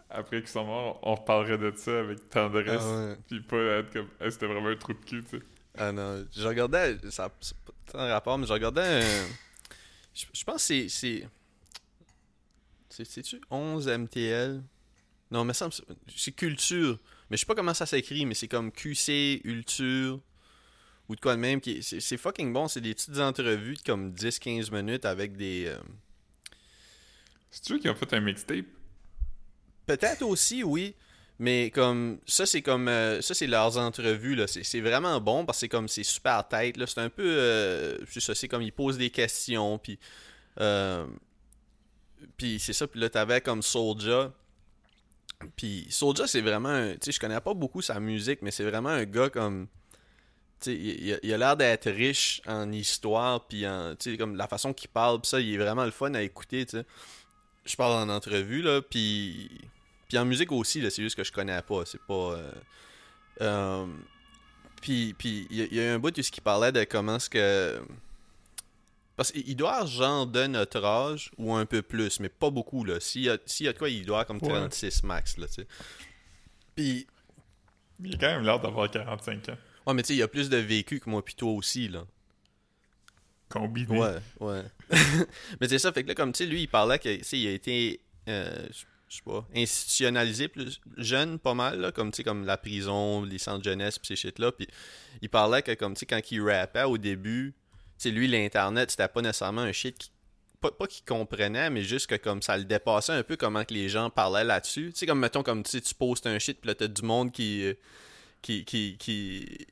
après 0.10 0.40
qu'ils 0.42 0.50
sont 0.50 0.66
morts, 0.66 1.00
on 1.04 1.16
reparlerait 1.16 1.58
de 1.58 1.72
ça 1.76 2.00
avec 2.00 2.30
tendresse, 2.30 2.82
Ah 2.84 3.08
ouais. 3.08 3.18
puis 3.28 3.42
pas 3.42 3.58
être 3.58 3.92
comme, 3.94 4.08
Hey, 4.20 4.32
c'était 4.32 4.48
vraiment 4.48 4.68
un 4.70 4.76
trou 4.76 4.94
de 4.94 5.00
cul, 5.00 5.24
tu 5.24 5.38
sais. 5.38 5.44
Ah 5.78 5.92
non, 5.92 6.26
je 6.36 6.48
regardais, 6.48 6.98
ça 7.10 7.30
c'est 7.40 7.56
pas 7.58 7.72
tant 7.92 8.00
un 8.00 8.12
rapport, 8.12 8.38
mais 8.38 8.46
je 8.46 8.54
regardais 8.54 8.82
un... 9.04 9.28
Je, 10.14 10.26
je 10.34 10.44
pense 10.44 10.56
que 10.56 10.62
c'est... 10.62 10.90
c'est... 10.90 11.28
c'est- 12.90 13.06
C'est-tu 13.06 13.40
11 13.50 13.88
MTL? 13.88 14.62
Non, 15.32 15.46
mais 15.46 15.54
ça 15.54 15.70
c'est 16.16 16.32
culture. 16.34 17.00
Mais 17.30 17.38
je 17.38 17.42
sais 17.42 17.46
pas 17.46 17.56
comment 17.56 17.74
ça 17.74 17.86
s'écrit, 17.86 18.26
mais 18.26 18.34
c'est 18.34 18.50
comme 18.50 18.70
QC, 18.72 19.40
Ulture, 19.46 20.20
ou 21.12 21.16
de 21.16 21.20
quoi 21.22 21.36
de 21.36 21.40
même. 21.42 21.60
qui 21.62 21.84
C'est 21.84 22.00
c'est 22.00 22.18
fucking 22.18 22.54
bon, 22.54 22.68
c'est 22.68 22.82
des 22.82 22.94
petites 22.94 23.20
entrevues 23.20 23.76
de 23.76 23.82
comme 23.84 24.12
10-15 24.14 24.72
minutes 24.74 25.06
avec 25.06 25.36
des... 25.38 25.66
euh, 25.68 25.78
C'est-tu 27.50 27.80
qui 27.80 27.90
ont 27.90 27.96
fait 27.96 28.14
un 28.14 28.22
mixtape? 28.22 28.66
Peut-être 29.86 30.22
aussi, 30.24 30.64
oui. 30.64 30.96
Mais 31.40 31.72
comme 31.72 32.20
ça, 32.28 32.46
c'est 32.46 32.62
comme 32.62 32.88
euh, 32.88 33.20
ça, 33.22 33.34
c'est 33.34 33.48
leurs 33.48 33.78
entrevues 33.78 34.36
là. 34.36 34.46
C'est, 34.46 34.64
c'est 34.64 34.80
vraiment 34.80 35.20
bon 35.20 35.44
parce 35.44 35.58
que 35.58 35.60
c'est 35.62 35.70
comme 35.70 35.88
c'est 35.88 36.04
super 36.04 36.48
tête 36.48 36.78
là. 36.78 36.86
C'est 36.86 37.00
un 37.02 37.10
peu, 37.10 37.24
euh, 37.26 37.98
c'est 38.08 38.20
ça, 38.20 38.36
c'est 38.36 38.48
comme 38.48 38.62
ils 38.62 38.72
posent 38.72 38.98
des 39.00 39.10
questions 39.10 39.80
puis, 39.80 39.98
euh, 40.60 41.08
puis 42.38 42.60
c'est 42.60 42.74
ça. 42.74 42.88
Puis 42.88 43.00
là, 43.00 43.10
t'avais 43.10 43.42
comme 43.42 43.64
Soulja. 43.64 44.32
Puis 45.56 45.88
Soulja, 45.90 46.28
c'est 46.28 46.42
vraiment, 46.42 46.70
un- 46.70 46.94
tu 46.94 47.00
sais, 47.06 47.12
je 47.12 47.20
connais 47.20 47.42
pas 47.42 47.56
beaucoup 47.56 47.82
sa 47.82 48.00
musique, 48.00 48.44
mais 48.44 48.52
c'est 48.52 48.64
vraiment 48.64 48.90
un 48.90 49.06
gars 49.06 49.30
comme, 49.32 49.68
il, 50.68 51.04
il 51.06 51.14
a- 51.14 51.20
il 51.24 51.34
a 51.34 51.38
l'air 51.38 51.58
d'être 51.58 51.90
riche 51.90 52.42
en 52.48 52.72
histoire 52.72 53.48
puis 53.48 53.68
en, 53.68 53.96
comme 54.18 54.36
la 54.36 54.48
façon 54.48 54.74
qu'il 54.74 54.90
parle. 54.90 55.20
Puis 55.22 55.30
ça, 55.30 55.40
il 55.40 55.54
est 55.54 55.58
vraiment 55.58 55.86
le 55.86 55.92
fun 55.92 56.14
à 56.14 56.22
écouter, 56.22 56.66
tu 56.66 56.78
sais. 56.78 56.86
Je 57.66 57.76
parle 57.76 57.94
en 58.10 58.14
entrevue 58.14 58.62
là, 58.62 58.82
puis 58.82 59.50
puis 60.08 60.18
en 60.18 60.26
musique 60.26 60.52
aussi, 60.52 60.82
là, 60.82 60.90
c'est 60.90 61.02
juste 61.04 61.16
que 61.16 61.24
je 61.24 61.32
connais 61.32 61.62
pas. 61.62 61.86
C'est 61.86 62.02
pas. 62.02 62.14
euh, 62.34 62.52
euh, 63.42 63.86
puis 64.82 65.14
puis 65.18 65.48
il 65.50 65.74
y, 65.74 65.80
a- 65.82 65.94
un 65.94 66.00
bout 66.00 66.12
de 66.12 66.22
ce 66.22 66.32
qui 66.32 66.42
parlait 66.42 66.72
de 66.72 66.84
comment 66.84 67.16
est-ce 67.18 67.30
que. 67.30 67.82
Parce 69.16 69.32
qu'il 69.32 69.56
doit 69.56 69.74
avoir 69.74 69.88
genre 69.88 70.26
de 70.26 70.48
notre 70.48 70.84
âge 70.84 71.32
ou 71.38 71.54
un 71.54 71.66
peu 71.66 71.82
plus, 71.84 72.20
mais 72.20 72.30
pas 72.30 72.50
beaucoup. 72.50 72.84
là. 72.84 73.00
S'il 73.00 73.22
y, 73.24 73.30
a- 73.30 73.38
s'il 73.46 73.68
y 73.68 73.70
a 73.70 73.74
de 73.74 73.78
quoi, 73.78 73.90
il 73.90 74.06
doit 74.06 74.22
avoir 74.22 74.28
comme 74.40 74.50
Ouais. 74.52 74.58
36 74.60 75.04
max. 75.04 75.38
Là, 75.38 75.48
tu 75.48 75.54
sais. 75.54 75.68
Puis. 76.76 77.08
Il 78.04 78.16
a 78.16 78.18
quand 78.18 78.28
même 78.28 78.44
l'air 78.44 78.60
d'avoir 78.60 78.90
45 78.90 79.50
ans. 79.50 79.58
Mais 79.94 80.04
tu 80.04 80.08
sais, 80.10 80.14
il 80.16 80.20
y 80.20 80.24
a 80.24 80.28
plus 80.28 80.50
de 80.50 80.58
vécu 80.58 81.00
que 81.00 81.10
moi, 81.10 81.24
puis 81.24 81.36
toi 81.36 81.52
aussi. 81.52 81.88
là. 81.88 82.06
Combiné. 83.52 83.98
Ouais, 83.98 84.16
ouais. 84.40 84.64
mais 85.60 85.68
c'est 85.68 85.80
ça, 85.80 85.92
fait 85.92 86.04
que 86.04 86.08
là, 86.08 86.16
comme 86.16 86.32
tu 86.32 86.44
sais, 86.44 86.50
lui, 86.50 86.64
il 86.64 86.68
parlait 86.68 87.00
que, 87.00 87.14
tu 87.18 87.24
sais, 87.24 87.38
il 87.38 87.48
a 87.48 87.52
été, 87.52 88.00
euh, 88.30 88.68
je 89.10 89.18
sais 89.18 89.22
pas, 89.26 89.46
institutionnalisé 89.54 90.48
plus 90.48 90.80
jeune, 90.98 91.38
pas 91.38 91.54
mal, 91.54 91.80
là, 91.80 91.92
comme, 91.92 92.12
tu 92.12 92.18
sais, 92.18 92.24
comme 92.24 92.46
la 92.46 92.58
prison, 92.58 93.24
les 93.24 93.38
centres 93.38 93.64
jeunesse, 93.64 94.00
pis 94.00 94.08
ces 94.08 94.16
shit-là, 94.16 94.54
puis 94.54 94.68
il 95.22 95.30
parlait 95.30 95.62
que, 95.62 95.74
comme, 95.74 95.96
tu 95.96 96.00
sais, 96.00 96.06
quand 96.06 96.22
il 96.32 96.42
rappait 96.42 96.84
au 96.84 96.98
début, 96.98 97.54
tu 97.54 97.76
sais, 97.98 98.12
lui, 98.12 98.28
l'Internet, 98.28 98.90
c'était 98.90 99.10
pas 99.10 99.22
nécessairement 99.22 99.62
un 99.62 99.74
shit 99.74 99.98
qui, 99.98 100.12
pas, 100.62 100.72
pas 100.72 100.88
qu'il 100.88 101.04
comprenait, 101.04 101.70
mais 101.70 101.84
juste 101.84 102.08
que, 102.08 102.16
comme, 102.16 102.42
ça 102.42 102.58
le 102.58 102.64
dépassait 102.64 103.12
un 103.12 103.24
peu 103.24 103.36
comment 103.36 103.66
que 103.66 103.74
les 103.74 103.90
gens 103.90 104.10
parlaient 104.10 104.46
là-dessus, 104.46 104.92
tu 104.94 105.00
sais, 105.00 105.06
comme, 105.06 105.20
mettons, 105.20 105.44
comme, 105.44 105.64
tu 105.64 105.72
sais, 105.72 105.82
tu 105.82 105.94
postes 105.94 106.26
un 106.26 106.40
shit, 106.40 106.62
puis 106.62 106.70
là, 106.70 106.76
t'as 106.76 106.88
du 106.88 107.02
monde 107.02 107.34
qui, 107.34 107.66
qui, 108.42 108.64
qui, 108.64 108.96
qui 108.98 109.68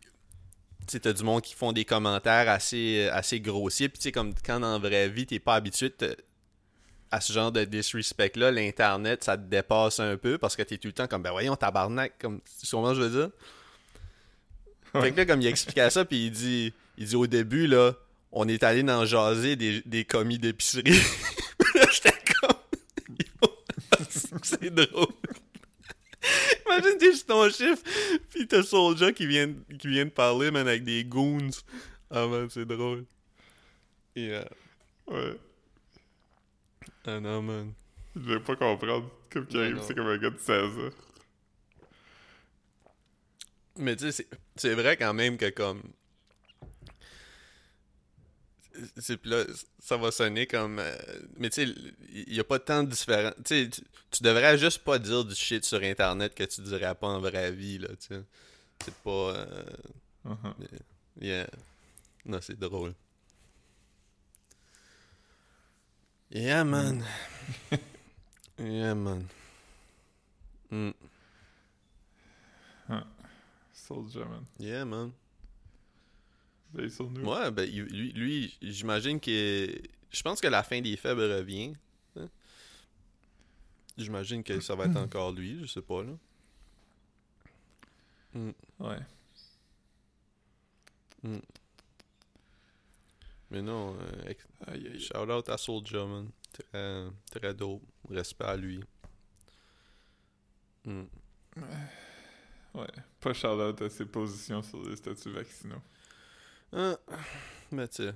tu 0.90 1.00
t'as 1.00 1.14
du 1.14 1.24
monde 1.24 1.42
qui 1.42 1.54
font 1.54 1.72
des 1.72 1.86
commentaires 1.86 2.50
assez, 2.50 3.08
assez 3.12 3.40
grossiers. 3.40 3.90
Puis, 3.90 4.00
tu 4.00 4.04
sais, 4.04 4.12
comme 4.12 4.34
quand 4.46 4.60
dans 4.60 4.74
la 4.74 4.78
vraie 4.78 5.10
vie, 5.10 5.26
t'es 5.26 5.40
pas 5.40 5.56
habitué 5.56 5.94
à 7.12 7.22
ce 7.22 7.34
genre 7.34 7.52
de 7.52 7.64
disrespect-là, 7.66 8.52
l'Internet, 8.52 9.24
ça 9.24 9.38
te 9.38 9.44
dépasse 9.44 10.00
un 10.00 10.18
peu 10.18 10.38
parce 10.38 10.56
que 10.56 10.62
t'es 10.62 10.78
tout 10.78 10.90
le 10.90 10.94
temps 10.94 11.08
comme, 11.08 11.24
ben 11.24 11.32
voyons, 11.32 11.56
tabarnak, 11.56 12.14
comme, 12.20 12.40
comment 12.70 12.94
je 12.94 13.02
veux 13.02 13.22
dire? 13.22 13.30
Fait 15.02 15.12
que 15.12 15.18
là, 15.18 15.26
comme 15.26 15.42
il 15.42 15.48
expliquait 15.48 15.90
ça, 15.90 16.06
puis 16.06 16.28
il 16.28 16.32
dit, 16.32 16.74
il 16.98 17.06
dit 17.08 17.16
au 17.16 17.28
début, 17.28 17.68
là, 17.68 17.94
on 18.32 18.48
est 18.48 18.64
allé 18.64 18.84
dans 18.84 19.06
jaser 19.06 19.56
des, 19.56 19.82
des 19.86 20.06
commis 20.06 20.38
d'épicerie. 20.38 20.84
là, 21.76 21.86
j'étais 21.92 22.14
comme, 22.42 22.58
c'est 24.44 24.74
drôle. 24.74 25.08
Imagine, 26.66 26.98
t'es 26.98 27.14
sur 27.14 27.26
ton 27.28 27.50
chiffre, 27.50 27.82
pis 28.34 28.48
t'as 28.48 28.64
Soulja 28.64 29.12
qui 29.12 29.26
vient, 29.26 29.54
qui 29.80 29.88
vient 29.88 30.06
de 30.06 30.10
parler, 30.10 30.52
man, 30.52 30.68
avec 30.68 30.84
des 30.84 31.04
goons. 31.04 31.50
Ah, 32.12 32.28
man, 32.28 32.50
c'est 32.50 32.66
drôle. 32.66 33.06
Euh, 34.18 34.44
Ouais. 35.08 35.36
ah 37.06 37.20
non, 37.20 37.42
man. 37.42 37.74
Je 38.16 38.22
vais 38.34 38.40
pas 38.40 38.56
comprendre. 38.56 39.10
Comme 39.32 39.48
Non, 39.54 39.60
arrive, 39.62 39.82
c'est 39.82 39.96
comme 39.96 40.08
un 40.08 40.18
gars 40.18 40.30
de 40.30 40.38
16 40.38 40.64
ans. 40.64 40.90
Mais 43.78 43.96
tu 43.96 44.12
sais, 44.12 44.28
c'est 44.56 44.74
vrai 44.74 44.98
quand 44.98 45.14
même 45.14 45.38
que 45.38 45.50
comme. 45.50 45.82
C'est 48.98 49.26
là, 49.26 49.44
ça 49.80 49.98
va 49.98 50.12
sonner 50.12 50.46
comme. 50.48 50.80
euh, 50.80 50.96
mais 51.38 51.50
tu 51.50 51.66
sais, 51.66 51.74
il 52.14 52.34
y 52.34 52.40
a 52.40 52.44
pas 52.44 52.60
tant 52.60 52.84
de 52.84 52.90
différence. 52.92 53.34
Tu 53.46 53.70
tu- 53.70 54.24
devrais 54.24 54.58
juste 54.58 54.80
pas 54.84 55.00
dire 55.00 55.26
du 55.26 55.36
shit 55.36 55.66
sur 55.66 55.82
internet 55.84 56.34
que 56.36 56.44
tu 56.44 56.62
dirais 56.62 56.96
pas 56.96 57.08
en 57.08 57.20
vraie 57.20 57.52
vie, 57.52 57.78
là, 57.80 57.90
tu. 58.00 58.16
C'est 58.84 58.96
pas. 59.04 59.10
euh, 59.36 59.64
Uh-huh. 60.26 60.54
Yeah. 61.22 61.48
Non, 62.26 62.40
c'est 62.42 62.60
drôle. 62.60 62.94
Yeah, 66.32 66.64
man. 66.64 67.04
yeah, 68.60 68.94
man. 68.94 69.28
Mm. 70.72 70.92
Soulja, 73.74 74.26
man. 74.26 74.46
Yeah, 74.60 74.86
man. 74.86 75.12
Veille 76.74 76.92
sur 76.92 77.10
nous. 77.10 77.26
Ouais, 77.30 77.50
ben, 77.52 77.70
lui, 77.70 78.12
lui 78.14 78.58
j'imagine 78.62 79.20
que. 79.20 79.82
Je 80.12 80.22
pense 80.24 80.40
que 80.42 80.48
la 80.48 80.64
fin 80.64 80.82
des 80.82 80.96
faibles 80.98 81.22
revient. 81.22 81.74
hein. 82.16 82.28
J'imagine 83.98 84.44
que 84.44 84.60
ça 84.60 84.76
va 84.76 84.86
être 84.86 84.98
encore 85.04 85.32
lui, 85.32 85.60
je 85.62 85.66
sais 85.68 85.82
pas, 85.82 86.04
là. 86.04 86.14
Ouais. 88.80 89.00
Mais 93.52 93.62
non, 93.62 93.96
euh, 94.00 94.30
ex- 94.30 94.46
Aïe, 94.68 94.88
aïe. 94.88 95.00
shout 95.00 95.18
out 95.32 95.50
à 95.50 95.58
Soulja, 95.58 96.06
man. 96.06 96.30
Très, 96.52 97.06
très 97.32 97.54
dope. 97.54 97.82
Respect 98.10 98.46
à 98.46 98.56
lui. 98.56 98.80
Mm. 100.86 101.04
Ouais. 102.76 102.88
Pas 103.20 103.34
Charlotte 103.34 103.82
à 103.82 103.90
ses 103.90 104.06
positions 104.06 104.62
sur 104.62 104.82
les 104.88 104.96
statuts 104.96 105.32
vaccinaux. 105.32 105.82
Ah, 106.74 106.98
mais 107.72 107.88
tu 107.88 108.04
sais. 108.04 108.14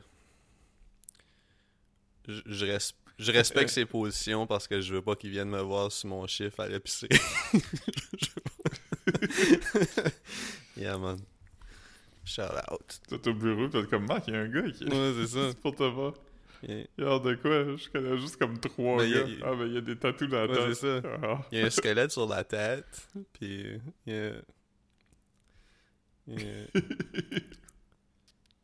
Je, 2.27 2.41
je, 2.45 2.65
res- 2.65 2.93
je 3.19 3.31
respecte 3.31 3.69
ses 3.69 3.85
positions 3.85 4.47
parce 4.47 4.67
que 4.67 4.81
je 4.81 4.93
veux 4.93 5.01
pas 5.01 5.15
qu'il 5.15 5.29
vienne 5.31 5.49
me 5.49 5.61
voir 5.61 5.91
sur 5.91 6.09
mon 6.09 6.25
chiffre 6.27 6.59
à 6.61 6.67
l'épicerie. 6.67 7.09
yeah, 10.77 10.97
man. 10.97 11.19
Shout 12.25 12.43
out. 12.71 12.99
T'es 13.09 13.27
au 13.27 13.33
bureau, 13.33 13.67
t'es 13.67 13.83
comme 13.85 14.05
Marc, 14.07 14.27
il 14.27 14.33
y 14.33 14.37
a 14.37 14.41
un 14.41 14.47
gars 14.47 14.71
qui 14.71 14.85
Ouais, 14.85 15.13
c'est 15.17 15.27
ça. 15.27 15.49
c'est 15.49 15.57
pour 15.61 15.75
te 15.75 15.83
voir. 15.83 16.13
Yeah. 16.65 16.85
A 16.99 17.19
de 17.19 17.35
quoi 17.35 17.75
Je 17.75 17.89
connais 17.89 18.17
juste 18.17 18.37
comme 18.37 18.57
trois 18.57 18.97
Ben, 18.99 19.13
a- 19.13 19.23
gars. 19.23 19.27
Ah, 19.43 19.53
ben 19.55 19.67
il 19.67 19.73
y 19.73 19.77
a 19.77 19.81
des 19.81 19.97
tatous 19.97 20.29
dans 20.29 20.45
la 20.45 20.47
Ouais, 20.47 20.55
tête. 20.67 20.75
c'est 20.75 21.01
ça. 21.01 21.09
Ah. 21.21 21.41
Il 21.51 21.59
y 21.59 21.61
a 21.61 21.65
un 21.65 21.69
squelette 21.69 22.11
sur 22.11 22.25
la 22.27 22.43
tête. 22.45 23.09
Puis. 23.33 23.81
Il 24.05 24.13
y 24.13 24.17
a. 24.17 24.31
Il 26.27 26.41
y 26.41 26.45
a. 26.45 26.47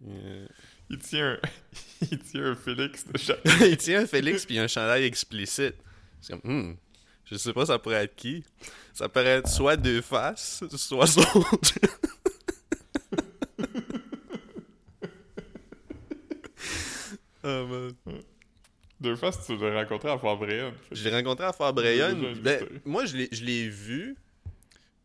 a- 0.07 0.47
Il 0.89 0.97
tient 0.99 1.31
un... 1.33 1.39
il 2.11 2.19
tient 2.19 2.45
un 2.45 2.55
Félix 2.55 3.05
de 3.07 3.17
chaque. 3.19 3.39
il 3.61 3.77
tient 3.77 4.01
un 4.01 4.07
Félix 4.07 4.45
puis 4.45 4.57
un 4.59 4.67
chandail 4.67 5.03
explicite. 5.05 5.75
C'est 6.21 6.33
comme, 6.39 6.51
hmm, 6.71 6.75
je 7.25 7.35
sais 7.35 7.53
pas, 7.53 7.65
ça 7.65 7.79
pourrait 7.79 8.03
être 8.05 8.15
qui. 8.15 8.43
Ça 8.93 9.07
pourrait 9.09 9.37
être 9.39 9.47
soit 9.49 9.77
deux 9.77 10.01
faces, 10.01 10.63
soit 10.75 11.07
son. 11.07 11.23
Ah, 17.43 17.63
man. 17.67 17.93
Deux 18.99 19.15
fois, 19.15 19.31
tu 19.31 19.55
l'as 19.57 19.73
rencontré 19.81 20.09
à 20.09 20.17
Fort-Brienne. 20.17 20.73
Je 20.91 21.07
l'ai 21.07 21.15
rencontré 21.15 21.45
à 21.45 21.53
Fort 21.53 21.73
Brayonne. 21.73 22.19
Déjà 22.19 22.31
une 22.33 22.41
Ben, 22.41 22.65
moi, 22.85 23.05
je 23.05 23.15
l'ai, 23.15 23.29
je 23.31 23.45
l'ai 23.45 23.69
vu. 23.69 24.17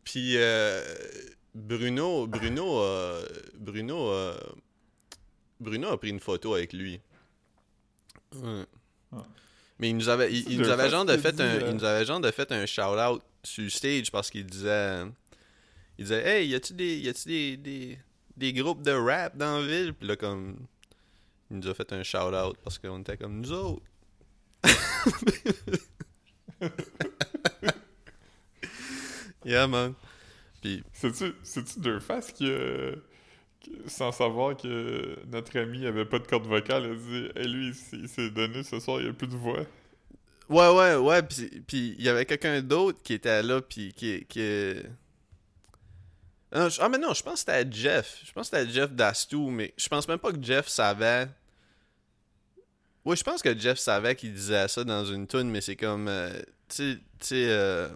Puis 0.02 0.32
euh, 0.36 0.82
Bruno, 1.54 2.26
Bruno, 2.26 2.80
euh, 2.80 3.24
Bruno, 3.56 4.08
euh, 4.10 4.36
Bruno 5.64 5.88
a 5.88 5.98
pris 5.98 6.10
une 6.10 6.20
photo 6.20 6.54
avec 6.54 6.72
lui. 6.72 7.00
Ouais. 8.36 8.64
Ah. 9.12 9.24
Mais 9.78 9.90
il 9.90 9.96
nous 9.96 10.08
avait, 10.08 10.32
il, 10.32 10.44
C'est 10.44 10.50
il 10.50 10.58
nous 10.58 10.64
deux 10.64 10.70
avait 10.70 10.82
fois 10.84 10.90
genre 10.90 11.04
de 11.04 11.14
tu 11.16 11.20
fait 11.20 11.40
un, 11.40 11.44
euh, 11.44 11.66
il 11.70 11.74
nous 11.76 11.84
avait 11.84 12.04
genre 12.04 12.20
de 12.20 12.30
fait 12.30 12.50
un 12.52 12.66
shout 12.66 12.82
out 12.82 13.22
sur 13.42 13.70
stage 13.70 14.10
parce 14.12 14.30
qu'il 14.30 14.46
disait, 14.46 15.02
il 15.98 16.04
disait, 16.04 16.42
hey, 16.42 16.48
y 16.48 16.54
a-tu 16.54 16.74
des, 16.74 16.98
y 16.98 17.08
a-tu 17.08 17.28
des, 17.28 17.56
des, 17.56 17.98
des 18.36 18.52
groupes 18.52 18.82
de 18.82 18.92
rap 18.92 19.36
dans 19.36 19.58
la 19.60 19.66
ville? 19.66 19.94
Puis 19.94 20.06
là 20.08 20.16
comme, 20.16 20.56
il 21.50 21.58
nous 21.58 21.68
a 21.68 21.74
fait 21.74 21.92
un 21.92 22.02
shout 22.02 22.18
out 22.34 22.56
parce 22.62 22.78
qu'on 22.78 23.00
était 23.00 23.16
comme 23.16 23.40
nous 23.40 23.52
autres. 23.52 23.82
yeah 29.44 29.66
man. 29.66 29.94
Puis 30.62 30.82
C'est-tu 30.92 31.34
c'est-tu 31.42 31.80
deux 31.80 32.00
faces 32.00 32.32
qui, 32.32 32.46
euh, 32.48 32.92
qui- 32.92 32.98
sans 33.86 34.12
savoir 34.12 34.56
que 34.56 35.16
notre 35.26 35.58
ami 35.58 35.86
avait 35.86 36.04
pas 36.04 36.18
de 36.18 36.26
corde 36.26 36.46
vocale, 36.46 36.84
a 36.84 36.94
dit 36.94 37.28
Hey, 37.36 37.48
lui, 37.48 37.72
il 37.92 38.08
s'est- 38.08 38.30
donné 38.30 38.62
ce 38.62 38.80
soir, 38.80 39.00
il 39.00 39.08
a 39.08 39.12
plus 39.12 39.26
de 39.28 39.36
voix. 39.36 39.64
Ouais, 40.48 40.68
ouais, 40.70 40.96
ouais. 40.96 41.22
Puis, 41.22 41.94
il 41.98 42.02
y 42.04 42.08
avait 42.08 42.26
quelqu'un 42.26 42.60
d'autre 42.60 42.98
qui 43.02 43.14
était 43.14 43.42
là, 43.42 43.60
puis 43.62 43.92
qui. 43.94 44.24
qui... 44.26 44.74
Ah, 46.52 46.68
je- 46.68 46.80
ah, 46.80 46.88
mais 46.88 46.98
non, 46.98 47.14
je 47.14 47.22
pense 47.22 47.42
que 47.44 47.52
c'était 47.52 47.66
Jeff. 47.72 48.20
Je 48.24 48.32
pense 48.32 48.50
que 48.50 48.56
c'était 48.58 48.70
Jeff 48.72 48.92
Dastou, 48.92 49.50
mais 49.50 49.72
je 49.76 49.88
pense 49.88 50.06
même 50.06 50.18
pas 50.18 50.32
que 50.32 50.42
Jeff 50.42 50.68
savait. 50.68 51.28
Oui, 53.04 53.16
je 53.16 53.24
pense 53.24 53.42
que 53.42 53.58
Jeff 53.58 53.78
savait 53.78 54.14
qu'il 54.14 54.32
disait 54.32 54.68
ça 54.68 54.84
dans 54.84 55.04
une 55.04 55.26
tune, 55.26 55.50
mais 55.50 55.60
c'est 55.60 55.76
comme. 55.76 56.08
euh, 56.08 56.30
tu 56.68 56.98
sais. 57.20 57.46
Euh, 57.48 57.88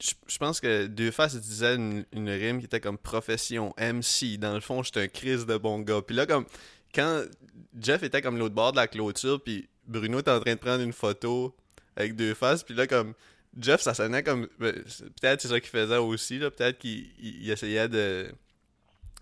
je, 0.00 0.38
pense 0.38 0.60
que 0.60 0.86
Deux 0.86 1.10
Faces 1.10 1.36
disait 1.36 1.74
une, 1.74 2.04
rime 2.12 2.60
qui 2.60 2.66
était 2.66 2.80
comme 2.80 2.98
profession 2.98 3.74
MC. 3.78 4.38
Dans 4.38 4.54
le 4.54 4.60
fond, 4.60 4.82
j'étais 4.82 5.00
un 5.00 5.08
Chris 5.08 5.44
de 5.44 5.56
bon 5.56 5.80
gars. 5.80 6.02
Puis 6.02 6.14
là, 6.14 6.26
comme 6.26 6.44
quand 6.94 7.24
Jeff 7.78 8.02
était 8.02 8.22
comme 8.22 8.38
l'autre 8.38 8.54
bord 8.54 8.72
de 8.72 8.76
la 8.76 8.86
clôture, 8.86 9.42
puis 9.42 9.68
Bruno 9.86 10.20
était 10.20 10.30
en 10.30 10.40
train 10.40 10.54
de 10.54 10.60
prendre 10.60 10.82
une 10.82 10.92
photo 10.92 11.54
avec 11.96 12.14
deux 12.14 12.34
faces, 12.34 12.62
puis 12.62 12.74
là, 12.74 12.86
comme 12.86 13.14
Jeff, 13.58 13.80
ça 13.80 13.94
sonnait 13.94 14.22
comme. 14.22 14.46
ben, 14.58 14.72
Peut-être 15.20 15.40
c'est 15.40 15.48
ça 15.48 15.58
qu'il 15.60 15.70
faisait 15.70 15.96
aussi, 15.96 16.38
là. 16.38 16.50
Peut-être 16.50 16.78
qu'il 16.78 17.10
il- 17.18 17.42
il 17.42 17.50
essayait 17.50 17.88
de, 17.88 18.30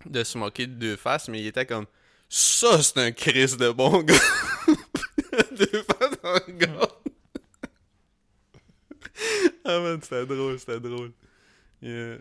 de 0.05 0.23
se 0.23 0.37
moquer 0.37 0.67
de 0.67 0.73
deux 0.73 0.95
faces, 0.95 1.27
mais 1.27 1.39
il 1.39 1.47
était 1.47 1.65
comme. 1.65 1.85
Ça, 2.29 2.83
c'est 2.83 2.97
un 2.99 3.11
Chris 3.11 3.55
de 3.57 3.69
bon 3.71 4.03
gars! 4.03 4.13
deux 5.57 5.83
faces 5.83 6.43
le 6.47 6.53
gars! 6.53 6.89
Ah 9.67 9.79
man, 9.79 9.99
c'était 10.01 10.25
drôle, 10.25 10.59
c'était 10.59 10.79
drôle. 10.79 11.11
Yeah. 11.81 12.17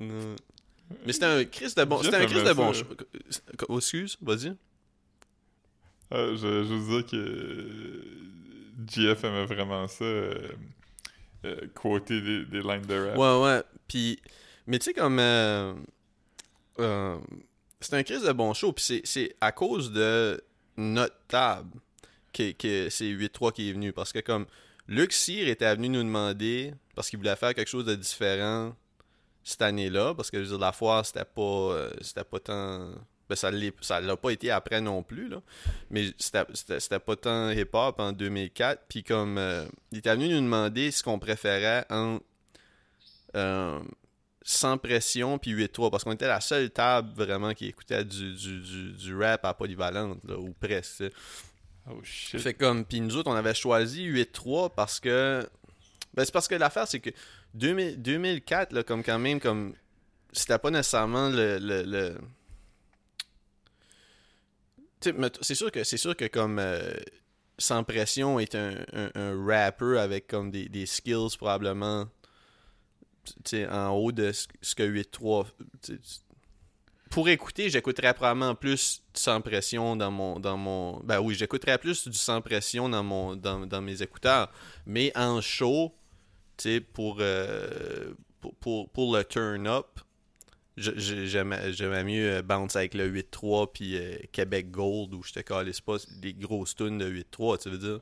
Non. 0.00 0.36
Mais 1.04 1.12
c'était 1.12 1.26
un 1.26 1.44
Chris 1.44 1.72
de 1.76 1.84
bon. 1.84 2.02
C'était 2.02 2.16
un 2.16 2.26
Chris 2.26 2.42
de 2.44 2.52
bon. 2.52 2.72
Oh, 3.68 3.78
excuse, 3.78 4.16
vas-y. 4.22 4.54
Ah, 6.10 6.28
je, 6.32 6.36
je 6.36 6.74
veux 6.74 7.02
dire 7.02 7.10
que 7.10 7.16
euh, 7.16 8.02
GF 8.88 9.24
aimait 9.24 9.46
vraiment 9.46 9.88
ça, 9.88 10.04
euh, 10.04 10.48
euh, 11.44 11.56
quoter 11.74 12.20
des, 12.20 12.44
des 12.44 12.60
lignes 12.60 12.86
de 12.86 13.08
rap. 13.08 13.16
Ouais, 13.18 13.42
ouais. 13.42 13.62
Puis, 13.88 14.20
mais 14.66 14.78
tu 14.78 14.84
sais, 14.86 14.94
comme. 14.94 15.18
euh, 15.18 15.74
euh, 16.78 17.18
c'est 17.80 17.94
un 17.94 18.02
crise 18.04 18.22
de 18.22 18.32
bon 18.32 18.54
show. 18.54 18.72
Puis 18.72 18.84
c'est- 18.84 19.02
c'est 19.04 19.34
à 19.40 19.50
cause 19.52 19.90
de 19.92 20.40
notre 20.76 21.16
table 21.26 21.80
que, 22.32 22.52
que 22.52 22.88
c'est 22.90 23.06
8-3 23.06 23.52
qui 23.52 23.68
est 23.68 23.72
venu. 23.72 23.92
Parce 23.92 24.12
que, 24.12 24.20
comme. 24.20 24.46
Luc 24.88 25.12
était 25.28 25.74
venu 25.74 25.88
nous 25.88 26.02
demander, 26.02 26.72
parce 26.94 27.10
qu'il 27.10 27.18
voulait 27.18 27.36
faire 27.36 27.54
quelque 27.54 27.68
chose 27.68 27.84
de 27.84 27.94
différent 27.94 28.74
cette 29.42 29.62
année-là. 29.62 30.14
Parce 30.14 30.30
que, 30.30 30.36
la 30.58 30.72
foire, 30.72 31.04
c'était 31.04 31.24
pas. 31.24 31.40
euh, 31.40 31.90
c'était 32.00 32.24
pas 32.24 32.40
tant. 32.40 32.90
Ben, 33.28 33.34
ça 33.34 33.50
l'a 33.50 34.16
pas 34.16 34.30
été 34.30 34.52
après 34.52 34.80
non 34.80 35.02
plus, 35.02 35.28
là. 35.28 35.42
Mais 35.90 36.12
c'était- 36.18 36.98
pas 37.00 37.16
tant 37.16 37.50
hip-hop 37.50 37.98
en 37.98 38.12
2004. 38.12 38.84
Puis 38.88 39.02
comme, 39.02 39.36
euh, 39.38 39.66
il 39.90 39.98
était 39.98 40.14
venu 40.14 40.28
nous 40.28 40.40
demander 40.40 40.92
ce 40.92 41.02
qu'on 41.02 41.18
préférait 41.18 41.84
entre 41.90 42.24
euh, 43.34 43.80
sans 44.42 44.78
pression 44.78 45.38
puis 45.38 45.50
8-3 45.50 45.90
parce 45.90 46.04
qu'on 46.04 46.12
était 46.12 46.28
la 46.28 46.40
seule 46.40 46.70
table 46.70 47.10
vraiment 47.16 47.52
qui 47.52 47.66
écoutait 47.66 48.04
du, 48.04 48.32
du, 48.34 48.92
du, 48.92 49.16
rap 49.16 49.44
à 49.44 49.52
polyvalente 49.52 50.20
ou 50.38 50.52
presque. 50.52 51.02
Oh 51.90 52.00
shit. 52.02 52.40
Fait 52.40 52.54
comme 52.54 52.84
puis 52.84 53.00
nous 53.00 53.16
autres 53.16 53.30
on 53.30 53.34
avait 53.34 53.54
choisi 53.54 54.08
8-3 54.08 54.70
parce 54.74 54.98
que 54.98 55.48
ben 56.14 56.24
c'est 56.24 56.32
parce 56.32 56.48
que 56.48 56.54
l'affaire 56.54 56.88
c'est 56.88 57.00
que 57.00 57.10
2000 57.54 58.02
2004 58.02 58.72
là, 58.72 58.82
comme 58.82 59.02
quand 59.04 59.18
même 59.18 59.40
comme 59.40 59.74
c'était 60.32 60.58
pas 60.58 60.70
nécessairement 60.70 61.30
le, 61.30 62.14
c'est 65.40 65.54
sûr 65.54 65.70
que 65.70 65.84
c'est 65.84 65.96
sûr 65.96 66.16
que 66.16 66.26
comme 66.26 66.58
euh, 66.58 66.94
sans 67.58 67.84
pression 67.84 68.40
est 68.40 68.54
un, 68.54 68.74
un, 68.92 69.10
un 69.14 69.46
rapper 69.46 69.98
avec 69.98 70.26
comme 70.26 70.50
des, 70.50 70.68
des 70.68 70.86
skills 70.86 71.36
probablement 71.38 72.06
en 73.70 73.88
haut 73.90 74.12
de 74.12 74.32
ce 74.32 74.74
que 74.74 74.82
8-3 74.82 75.46
tu 75.82 75.98
sais, 76.02 76.20
pour 77.10 77.28
écouter, 77.28 77.70
j'écouterais 77.70 78.14
probablement 78.14 78.54
plus 78.54 79.02
du 79.14 79.20
sans 79.20 79.40
pression 79.40 79.96
dans 79.96 80.10
mon 80.10 80.40
dans 80.40 80.56
mon 80.56 81.00
ben 81.00 81.20
oui, 81.20 81.34
j'écouterais 81.34 81.78
plus 81.78 82.08
du 82.08 82.16
sans 82.16 82.40
pression 82.40 82.88
dans 82.88 83.04
mon 83.04 83.36
dans, 83.36 83.66
dans 83.66 83.80
mes 83.80 84.02
écouteurs, 84.02 84.50
mais 84.86 85.12
en 85.16 85.40
show, 85.40 85.94
tu 86.56 86.64
sais 86.64 86.80
pour, 86.80 87.18
euh, 87.20 88.14
pour 88.40 88.54
pour 88.56 88.90
pour 88.90 89.16
le 89.16 89.24
turn 89.24 89.66
up, 89.66 90.00
j'aimais 90.76 92.04
mieux 92.04 92.36
euh, 92.36 92.42
bounce 92.42 92.76
avec 92.76 92.94
le 92.94 93.08
8-3 93.08 93.70
puis 93.72 93.96
euh, 93.96 94.16
Québec 94.32 94.70
Gold 94.70 95.14
où 95.14 95.22
je 95.22 95.32
te 95.32 95.40
calisse 95.40 95.80
pas 95.80 95.96
des 96.18 96.34
grosses 96.34 96.74
tunes 96.74 96.98
de 96.98 97.08
8-3, 97.08 97.62
tu 97.62 97.70
veux 97.70 97.78
dire. 97.78 98.00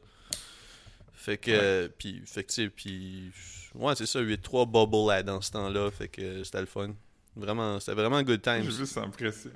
Fait 1.12 1.38
que 1.38 1.86
puis 1.98 2.22
fait 2.26 2.42
que 2.42 2.48
tu 2.48 2.54
sais 2.54 2.68
puis 2.70 3.30
ouais, 3.74 3.94
c'est 3.96 4.06
ça 4.06 4.20
8-3 4.20 4.70
bubble 4.70 5.08
là 5.08 5.22
dans 5.22 5.40
ce 5.40 5.52
temps-là, 5.52 5.90
fait 5.90 6.08
que 6.08 6.42
c'était 6.42 6.60
le 6.60 6.66
fun. 6.66 6.94
Vraiment, 7.36 7.80
c'était 7.80 7.94
vraiment 7.94 8.22
good 8.22 8.40
Moi, 8.46 8.56
times. 8.60 8.70
j'ai 8.70 8.78
vu 8.78 8.86
sans 8.86 9.10
pression. 9.10 9.50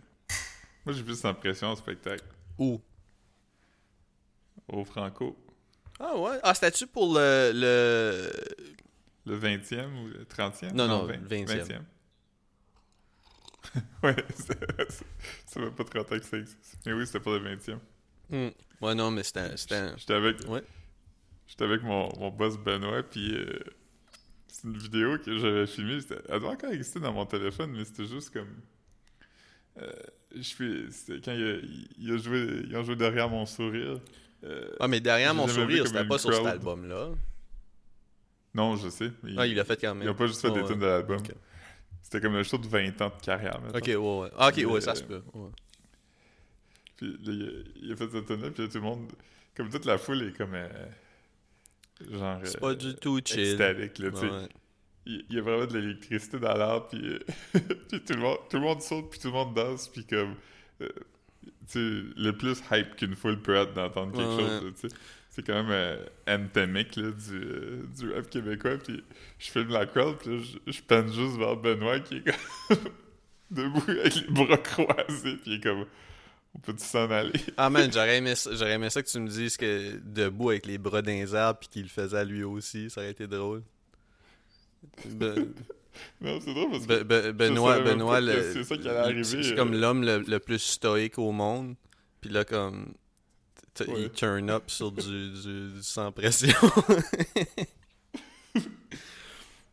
Moi, 0.85 0.95
j'ai 0.95 1.03
vu 1.03 1.15
sans 1.15 1.35
pression 1.35 1.73
au 1.73 1.77
spectacle. 1.77 2.25
Où? 2.59 2.81
Au 4.69 4.85
Franco. 4.85 5.37
Ah 6.01 6.17
ouais? 6.17 6.39
Ah, 6.43 6.55
c'était-tu 6.55 6.87
pour 6.87 7.15
le... 7.15 7.53
le... 7.55 8.31
Le 9.27 9.39
20e 9.39 10.03
ou 10.03 10.09
le 10.09 10.25
30e? 10.25 10.73
Non, 10.73 10.89
non, 10.89 11.05
20, 11.05 11.17
le 11.19 11.29
20e. 11.29 11.81
ouais, 14.03 14.17
c'est- 14.35 15.05
ça 15.47 15.61
fait 15.61 15.71
pas 15.71 15.85
30 15.85 16.13
ans 16.13 16.19
que 16.19 16.25
ça 16.25 16.39
existe. 16.39 16.79
Mais 16.87 16.93
oui, 16.95 17.07
c'était 17.07 17.21
pour 17.21 17.33
le 17.33 17.41
20e. 17.41 17.79
Hmm. 18.31 18.49
Ouais, 18.81 18.95
non, 18.95 19.11
mais 19.11 19.23
c'était... 19.23 19.57
c'était... 19.57 19.97
J'étais 19.99 20.15
avec, 20.15 20.39
Ouais. 20.49 20.63
j'étais 21.47 21.65
avec 21.65 21.83
mon, 21.83 22.09
mon 22.19 22.31
boss 22.31 22.57
Benoît, 22.59 23.03
puis 23.03 23.35
euh, 23.35 23.59
c'est 24.61 24.67
une 24.67 24.77
vidéo 24.77 25.19
que 25.19 25.39
j'avais 25.39 25.67
filmée. 25.67 26.01
c'était- 26.01 26.21
Elle 26.29 26.41
doit 26.41 26.51
encore 26.51 26.71
exister 26.71 26.99
dans 26.99 27.13
mon 27.13 27.27
téléphone, 27.27 27.73
mais 27.77 27.85
c'était 27.85 28.07
juste 28.07 28.31
comme. 28.31 28.49
euh, 29.79 29.93
je 30.35 30.55
fais, 30.55 30.91
c'était 30.91 31.21
quand 31.21 31.33
il 31.33 31.47
a, 31.47 31.59
il 31.99 32.13
a 32.13 32.17
joué, 32.17 32.63
ils 32.69 32.77
ont 32.77 32.83
joué 32.83 32.97
derrière 32.97 33.29
mon 33.29 33.47
sourire. 33.47 34.01
euh, 34.45 34.69
Ah, 34.81 34.89
mais 34.89 35.01
derrière 35.01 35.33
mon 35.35 35.47
sourire, 35.47 35.87
c'était 35.87 36.05
pas 36.05 36.19
sur 36.19 36.35
cet 36.35 36.47
album-là. 36.47 37.11
Non, 38.55 38.77
je 38.77 38.89
sais. 38.89 39.13
mais 39.23 39.33
Ah, 39.37 39.47
il 39.47 39.55
l'a 39.55 39.65
fait 39.65 39.81
quand 39.81 39.95
même. 39.95 40.09
Ils 40.09 40.15
pas 40.15 40.27
juste 40.27 40.41
fait 40.41 40.51
des 40.51 40.61
Ouais, 40.61 40.67
tunes 40.67 40.81
de 40.81 40.87
l'album. 40.87 41.19
C'était 42.03 42.21
comme 42.21 42.35
un 42.35 42.43
show 42.43 42.59
de 42.59 42.67
20 42.67 43.01
ans 43.03 43.13
de 43.17 43.23
carrière, 43.25 43.61
mettons. 43.61 43.79
Ok, 43.79 43.87
ouais, 43.87 44.23
ouais. 44.25 44.31
Ah, 44.37 44.49
ok, 44.49 44.65
ouais, 44.73 44.81
ça 44.81 44.93
euh, 44.93 44.95
se 44.95 45.03
peut. 45.05 45.23
ouais. 45.35 45.51
Puis 46.97 47.13
là, 47.23 47.33
il, 47.83 47.93
a, 47.93 47.97
fait 47.97 48.11
cette 48.11 48.27
tune 48.27 48.43
là 48.43 48.51
puis 48.51 48.69
tout 48.69 48.75
le 48.79 48.81
monde... 48.81 49.13
Comme 49.55 49.69
toute 49.71 49.85
la 49.85 49.99
foule 49.99 50.23
est 50.23 50.37
comme... 50.37 50.55
euh, 50.55 50.69
genre... 52.11 52.41
C'est 52.45 52.61
pas 52.61 52.75
du 52.75 52.95
tout 52.97 53.21
chill. 53.25 53.57
Là, 53.57 53.75
tu 53.75 53.91
sais. 53.97 54.09
Ouais. 54.11 54.49
Il 55.07 55.25
y 55.31 55.39
a 55.39 55.41
vraiment 55.41 55.65
de 55.67 55.79
l'électricité 55.79 56.39
dans 56.39 56.55
l'air, 56.55 56.87
puis, 56.87 57.01
euh, 57.03 57.19
puis 57.89 58.01
tout, 58.01 58.13
le 58.13 58.21
monde, 58.21 58.39
tout 58.51 58.59
le 58.59 58.63
monde 58.63 58.83
saute, 58.83 59.11
puis 59.11 59.19
tout 59.19 59.29
le 59.29 59.33
monde 59.35 59.55
danse, 59.55 59.89
puis 59.89 60.05
comme... 60.05 60.35
euh, 60.83 60.89
tu 61.71 61.79
sais, 61.79 61.79
le 62.17 62.31
plus 62.33 62.63
hype 62.71 62.97
qu'une 62.97 63.15
foule 63.17 63.41
peut 63.41 63.55
être 63.55 63.73
d'entendre 63.73 64.13
quelque 64.13 64.43
Ouais, 64.43 64.61
chose, 64.61 64.75
tu 64.81 64.89
sais. 64.89 64.95
C'est 65.31 65.47
quand 65.47 65.55
même 65.55 65.71
euh, 65.71 66.05
anthemique, 66.27 66.97
là, 66.97 67.11
du, 67.11 67.37
euh, 67.37 67.83
du 67.97 68.13
rap 68.13 68.29
québécois, 68.29 68.77
puis 68.79 69.03
je 69.39 69.51
filme 69.51 69.71
la 69.71 69.87
crowd, 69.87 70.19
puis 70.19 70.31
là, 70.37 70.43
je, 70.43 70.73
je 70.73 70.83
peine 70.83 71.07
juste 71.13 71.37
vers 71.39 71.57
Benoît, 71.57 72.01
qui 72.01 72.17
est 72.17 72.25
comme... 72.25 72.79
debout 73.51 73.91
avec 73.91 74.15
les 74.15 74.27
bras 74.31 74.59
croisés, 74.59 75.37
puis 75.37 75.43
il 75.47 75.55
est 75.55 75.61
comme... 75.63 75.87
On 76.59 76.61
peut-tu 76.61 76.85
s'en 76.85 77.09
aller? 77.11 77.33
Ah 77.57 77.71
man, 77.71 77.91
j'aurais 77.93 78.17
aimé, 78.19 78.35
ça- 78.35 78.51
j'aurais 78.53 78.73
aimé 78.73 78.91
ça 78.91 79.01
que 79.03 79.09
tu 79.09 79.19
me 79.21 79.29
dises 79.29 79.57
que 79.57 79.99
debout 80.05 80.51
avec 80.51 80.67
les 80.67 80.77
bras 80.77 81.01
les 81.01 81.35
airs 81.35 81.57
puis 81.59 81.69
qu'il 81.69 81.83
le 81.85 81.89
faisait 81.89 82.19
à 82.19 82.25
lui 82.25 82.43
aussi, 82.45 82.91
ça 82.91 83.01
aurait 83.01 83.11
été 83.13 83.27
drôle. 83.27 83.63
Be- 85.09 85.49
Non, 86.21 86.39
c'est 86.41 86.55
drôle, 86.55 86.71
parce 86.71 86.87
que... 86.87 87.03
Be- 87.03 87.05
Be- 87.05 87.33
Benoît, 87.33 87.81
Benoît, 87.81 88.21
que 88.21 88.27
le- 88.27 88.53
c'est 88.53 88.63
ça 88.65 88.77
qui 88.77 88.89
allait 88.89 88.99
arriver, 88.99 89.25
c'est 89.25 89.53
euh. 89.53 89.57
comme 89.57 89.73
l'homme 89.75 90.05
le, 90.05 90.19
le 90.21 90.39
plus 90.39 90.61
stoïque 90.61 91.19
au 91.19 91.33
monde. 91.33 91.75
Puis 92.21 92.31
là, 92.31 92.45
comme, 92.45 92.95
Ouais. 93.81 94.03
il 94.03 94.11
turn 94.11 94.49
up 94.51 94.65
sur 94.71 94.91
du, 94.93 95.03
du- 95.03 95.73
du 95.75 95.83
sans 95.83 96.11
pression. 96.13 96.55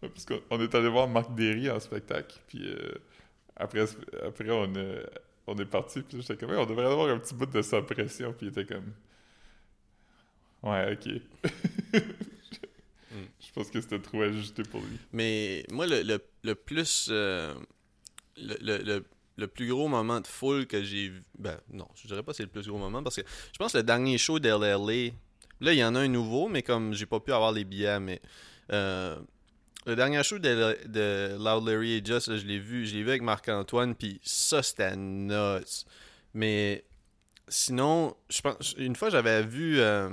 Parce 0.02 0.26
qu'on 0.26 0.40
on 0.52 0.62
est 0.62 0.74
allé 0.76 0.90
voir 0.90 1.08
Marc 1.08 1.34
Derry 1.36 1.70
en 1.70 1.80
spectacle, 1.80 2.36
puis 2.48 2.68
euh, 2.68 2.92
après, 3.56 3.86
après 4.26 4.50
on, 4.52 4.66
a- 4.76 5.10
on 5.48 5.56
est 5.58 5.66
parti, 5.66 6.02
puis 6.02 6.22
j'étais 6.22 6.38
comme, 6.38 6.52
on 6.58 6.66
devrait 6.66 6.86
avoir 6.86 7.10
un 7.10 7.20
petit 7.20 7.34
bout 7.36 7.46
de 7.46 7.62
sa 7.62 7.82
pression, 7.82 8.34
puis 8.34 8.48
il 8.48 8.50
était 8.50 8.66
comme, 8.66 8.94
ouais, 10.64 10.94
ok. 10.94 11.52
Je 13.40 13.52
pense 13.54 13.70
que 13.70 13.80
c'était 13.80 14.00
trop 14.00 14.22
ajusté 14.24 14.64
pour 14.64 14.82
lui. 14.82 14.98
Mais 15.14 15.64
moi, 15.72 15.88
le, 15.88 16.02
le, 16.04 16.20
le 16.44 16.56
plus. 16.56 17.08
euh, 17.12 17.54
le, 18.38 18.56
le, 18.62 18.78
le- 18.84 19.06
le 19.38 19.48
plus 19.48 19.68
gros 19.68 19.90
moment 19.90 20.22
de 20.22 20.28
foule 20.28 20.66
que 20.66 20.82
j'ai 20.82 21.10
vu. 21.10 21.22
Ben, 21.38 21.60
non, 21.70 21.86
je 21.96 22.08
dirais 22.08 22.24
pas 22.24 22.32
que 22.32 22.38
c'est 22.38 22.44
le 22.44 22.50
plus 22.50 22.66
gros 22.70 22.78
moment 22.78 23.04
parce 23.04 23.18
que 23.18 23.22
je 23.52 23.58
pense 23.58 23.74
que 23.74 23.80
le 23.80 23.84
dernier 23.84 24.18
show 24.18 24.40
d'LLA. 24.40 25.12
Là, 25.62 25.74
il 25.74 25.78
y 25.78 25.84
en 25.84 25.94
a 25.96 26.00
un 26.00 26.08
nouveau, 26.08 26.48
mais 26.48 26.64
comme 26.64 26.94
j'ai 26.94 27.06
pas 27.06 27.20
pu 27.20 27.34
avoir 27.34 27.52
les 27.52 27.66
billets, 27.66 28.00
mais. 28.00 28.22
euh, 28.72 29.18
le 29.86 29.96
dernier 29.96 30.24
show 30.24 30.40
de, 30.40 30.78
de 30.88 31.36
Loud 31.38 31.68
Larry 31.68 31.94
et 31.94 32.06
Just, 32.06 32.28
là, 32.28 32.38
je 32.38 32.46
l'ai 32.46 32.60
vu, 32.60 32.86
je 32.86 32.96
l'ai 32.96 33.04
vu 33.04 33.10
avec 33.10 33.22
Marc-Antoine, 33.22 33.96
puis 33.96 34.20
ça, 34.24 34.64
c'était 34.64 34.96
nuts. 34.96 35.86
Mais 36.34 36.84
sinon, 37.48 38.16
je 38.30 38.42
pense, 38.42 38.74
une 38.78 38.96
fois, 38.96 39.10
j'avais 39.10 39.44
vu. 39.44 39.80
euh, 39.80 40.10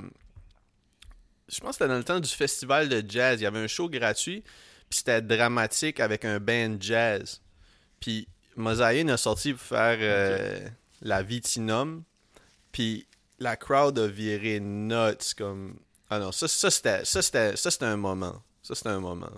je 1.49 1.59
pense 1.59 1.71
que 1.71 1.73
c'était 1.73 1.87
dans 1.87 1.97
le 1.97 2.03
temps 2.03 2.19
du 2.19 2.29
festival 2.29 2.87
de 2.89 3.03
jazz. 3.07 3.39
Il 3.39 3.43
y 3.43 3.47
avait 3.47 3.59
un 3.59 3.67
show 3.67 3.89
gratuit, 3.89 4.41
puis 4.89 4.99
c'était 4.99 5.21
dramatique 5.21 5.99
avec 5.99 6.23
un 6.25 6.39
band 6.39 6.77
jazz. 6.79 7.41
Puis 7.99 8.27
Mosaïen 8.55 9.09
a 9.09 9.17
sorti 9.17 9.53
pour 9.53 9.61
faire 9.61 9.97
euh, 10.01 10.67
la 11.01 11.23
Vitinum, 11.23 12.03
puis 12.71 13.07
la 13.39 13.55
crowd 13.55 13.97
a 13.99 14.07
viré 14.07 14.59
nuts 14.59 15.33
comme. 15.37 15.77
Ah 16.09 16.19
non, 16.19 16.31
ça, 16.31 16.47
ça 16.47 16.69
c'était 16.69 17.03
ça, 17.05 17.21
c'était 17.21 17.55
ça, 17.55 17.71
c'était 17.71 17.85
un 17.85 17.97
moment. 17.97 18.43
Ça, 18.61 18.75
c'était 18.75 18.89
un 18.89 18.99
moment. 18.99 19.31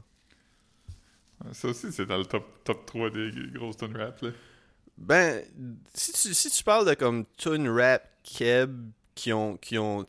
Ça 1.54 1.68
aussi, 1.70 1.92
c'est 1.92 2.06
dans 2.06 2.18
le 2.18 2.26
top, 2.26 2.46
top 2.64 2.86
3 2.86 3.10
des 3.12 3.32
grosses 3.54 3.78
tunes 3.78 3.96
rap, 3.98 4.22
là. 4.22 4.30
Ben, 4.98 5.44
si 5.94 6.14
tu, 6.14 6.34
si 6.34 6.50
tu 6.50 6.64
parles 6.64 6.88
de 6.88 6.94
comme 6.94 7.26
tune 7.38 7.68
rap 7.70 8.04
keb 8.24 8.90
qui 9.14 9.34
ont 9.34 9.58
qui 9.58 9.78
ont 9.78 10.06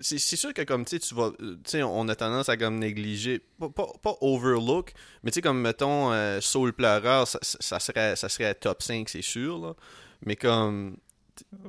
c'est 0.00 0.18
sûr 0.36 0.52
que 0.54 0.62
comme 0.62 0.84
tu 0.84 0.98
vas 1.14 1.32
euh, 1.40 1.56
tu 1.64 1.82
on 1.82 2.06
a 2.08 2.14
tendance 2.14 2.48
à 2.50 2.56
comme 2.56 2.78
négliger 2.78 3.40
pas, 3.58 3.68
pas, 3.70 3.86
pas 4.02 4.14
overlook 4.20 4.92
mais 5.22 5.30
tu 5.30 5.36
sais 5.36 5.40
comme 5.42 5.60
mettons 5.60 6.12
euh, 6.12 6.40
Soul 6.40 6.72
pleureur 6.72 7.26
ça, 7.26 7.40
serait 7.80 8.14
ça 8.14 8.28
serait 8.28 8.54
top 8.54 8.82
5 8.82 9.08
c'est 9.08 9.22
sûr 9.22 9.58
là 9.58 9.74
mais 10.24 10.36
comme 10.36 10.96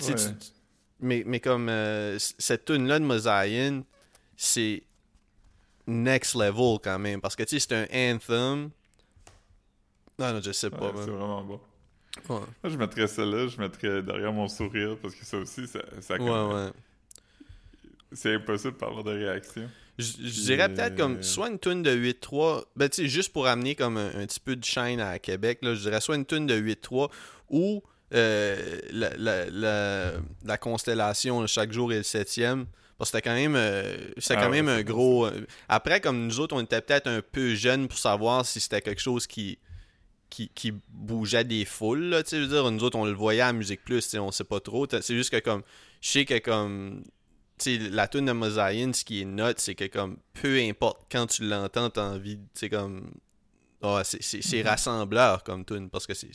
Ouais. 0.02 0.16
tu- 0.16 0.52
mais, 1.00 1.24
mais 1.26 1.40
comme 1.40 1.70
euh, 1.70 2.18
cette 2.20 2.66
tune 2.66 2.88
là 2.88 3.00
de 3.00 3.06
Mosaïen 3.06 3.84
c'est 4.36 4.84
next 5.90 6.36
level 6.36 6.78
quand 6.84 7.00
même 7.00 7.20
parce 7.22 7.36
que 7.36 7.44
tu 7.44 7.60
sais 7.60 7.68
c'est 7.68 7.76
un 7.76 8.16
anthem 8.16 8.70
non 10.18 10.34
non 10.34 10.42
je 10.42 10.52
sais 10.52 10.70
pas 10.70 10.92
Ouais, 10.92 11.02
c'est 11.04 11.12
vraiment 11.12 11.44
bon. 11.44 11.60
Ouais. 12.28 12.40
Moi, 12.64 12.72
je 12.72 12.78
mettrais 12.78 13.08
ça 13.08 13.24
là, 13.24 13.48
je 13.48 13.58
mettrais 13.60 14.02
derrière 14.02 14.34
mon 14.34 14.48
sourire, 14.50 14.98
parce 15.02 15.16
que 15.16 15.24
ça 15.24 15.38
aussi, 15.38 15.68
ça, 15.68 15.80
ça 16.02 16.16
Ouais, 16.16 16.30
ouais. 16.30 16.72
c'est 18.12 18.34
impossible 18.36 18.74
par 18.74 18.90
avoir 18.90 19.04
de 19.06 19.12
réaction. 19.12 19.70
Je 19.98 20.42
dirais 20.44 20.74
peut-être 20.74 20.96
comme 20.98 21.18
euh, 21.18 21.22
soit 21.22 21.50
une 21.50 21.60
tune 21.60 21.84
de 21.84 21.96
8-3, 21.96 22.64
ben 22.76 22.90
tu 22.90 23.04
sais, 23.04 23.08
juste 23.08 23.32
pour 23.32 23.48
amener 23.48 23.76
comme 23.76 23.98
un, 23.98 24.08
un 24.08 24.26
petit 24.26 24.40
peu 24.40 24.56
de 24.56 24.64
shine 24.64 25.00
à 25.00 25.20
Québec, 25.20 25.60
là, 25.62 25.76
je 25.76 25.82
dirais 25.82 26.02
soit 26.02 26.16
une 26.16 26.26
tune 26.26 26.48
de 26.48 26.60
8-3 26.60 27.10
ou 27.50 27.84
euh, 28.14 28.80
la, 28.92 29.16
la, 29.18 29.50
la, 29.50 30.12
la 30.44 30.58
constellation, 30.58 31.46
chaque 31.48 31.72
jour 31.72 31.94
est 31.94 31.98
le 31.98 32.04
septième. 32.04 32.66
Parce 33.00 33.10
que 33.12 33.18
c'était 33.18 33.30
quand 33.30 33.36
même, 33.36 33.56
euh, 33.56 33.98
c'était 34.18 34.36
Ah 34.38 34.44
quand 34.44 34.50
même 34.52 34.68
un 34.68 34.84
gros. 34.84 35.26
euh, 35.26 35.48
Après, 35.70 36.02
comme 36.02 36.28
nous 36.28 36.40
autres, 36.42 36.56
on 36.56 36.62
était 36.62 36.82
peut-être 36.82 37.08
un 37.08 37.22
peu 37.22 37.56
jeunes 37.56 37.88
pour 37.88 37.98
savoir 37.98 38.46
si 38.46 38.60
c'était 38.60 38.82
quelque 38.82 39.02
chose 39.02 39.26
qui, 39.26 39.58
qui, 40.30 40.50
qui 40.50 40.74
bougeait 40.90 41.46
des 41.46 41.64
foules. 41.66 42.04
Là, 42.10 42.22
je 42.30 42.36
veux 42.36 42.48
dire, 42.48 42.70
nous 42.70 42.84
autres, 42.84 42.98
on 43.00 43.06
le 43.06 43.14
voyait 43.14 43.42
à 43.42 43.54
Musique 43.54 43.84
Plus, 43.86 44.14
on 44.16 44.32
sait 44.32 44.44
pas 44.44 44.60
trop. 44.60 44.86
C'est 44.90 45.16
juste 45.16 45.32
que 45.32 45.40
comme, 45.40 45.64
je 46.02 46.10
sais 46.10 46.26
que 46.26 46.38
comme, 46.40 47.04
la 47.66 48.08
tune 48.10 48.26
de 48.26 48.32
Mosaïen, 48.34 48.94
ce 48.94 49.04
qui 49.06 49.22
est 49.22 49.26
note, 49.26 49.60
c'est 49.60 49.76
que 49.76 49.86
comme, 49.86 50.18
peu 50.34 50.60
importe 50.60 51.08
quand 51.12 51.26
tu 51.28 51.48
l'entends, 51.48 51.90
t'as 51.90 52.04
envie, 52.04 52.36
tu 52.38 52.44
sais, 52.54 52.70
comme, 52.70 53.12
ah, 53.82 54.02
c'est- 54.04 54.22
c'est 54.22 54.42
c'est 54.42 54.62
rassembleur 54.62 55.44
comme 55.44 55.64
tune 55.66 55.90
parce 55.90 56.06
que 56.06 56.14
c'est. 56.14 56.32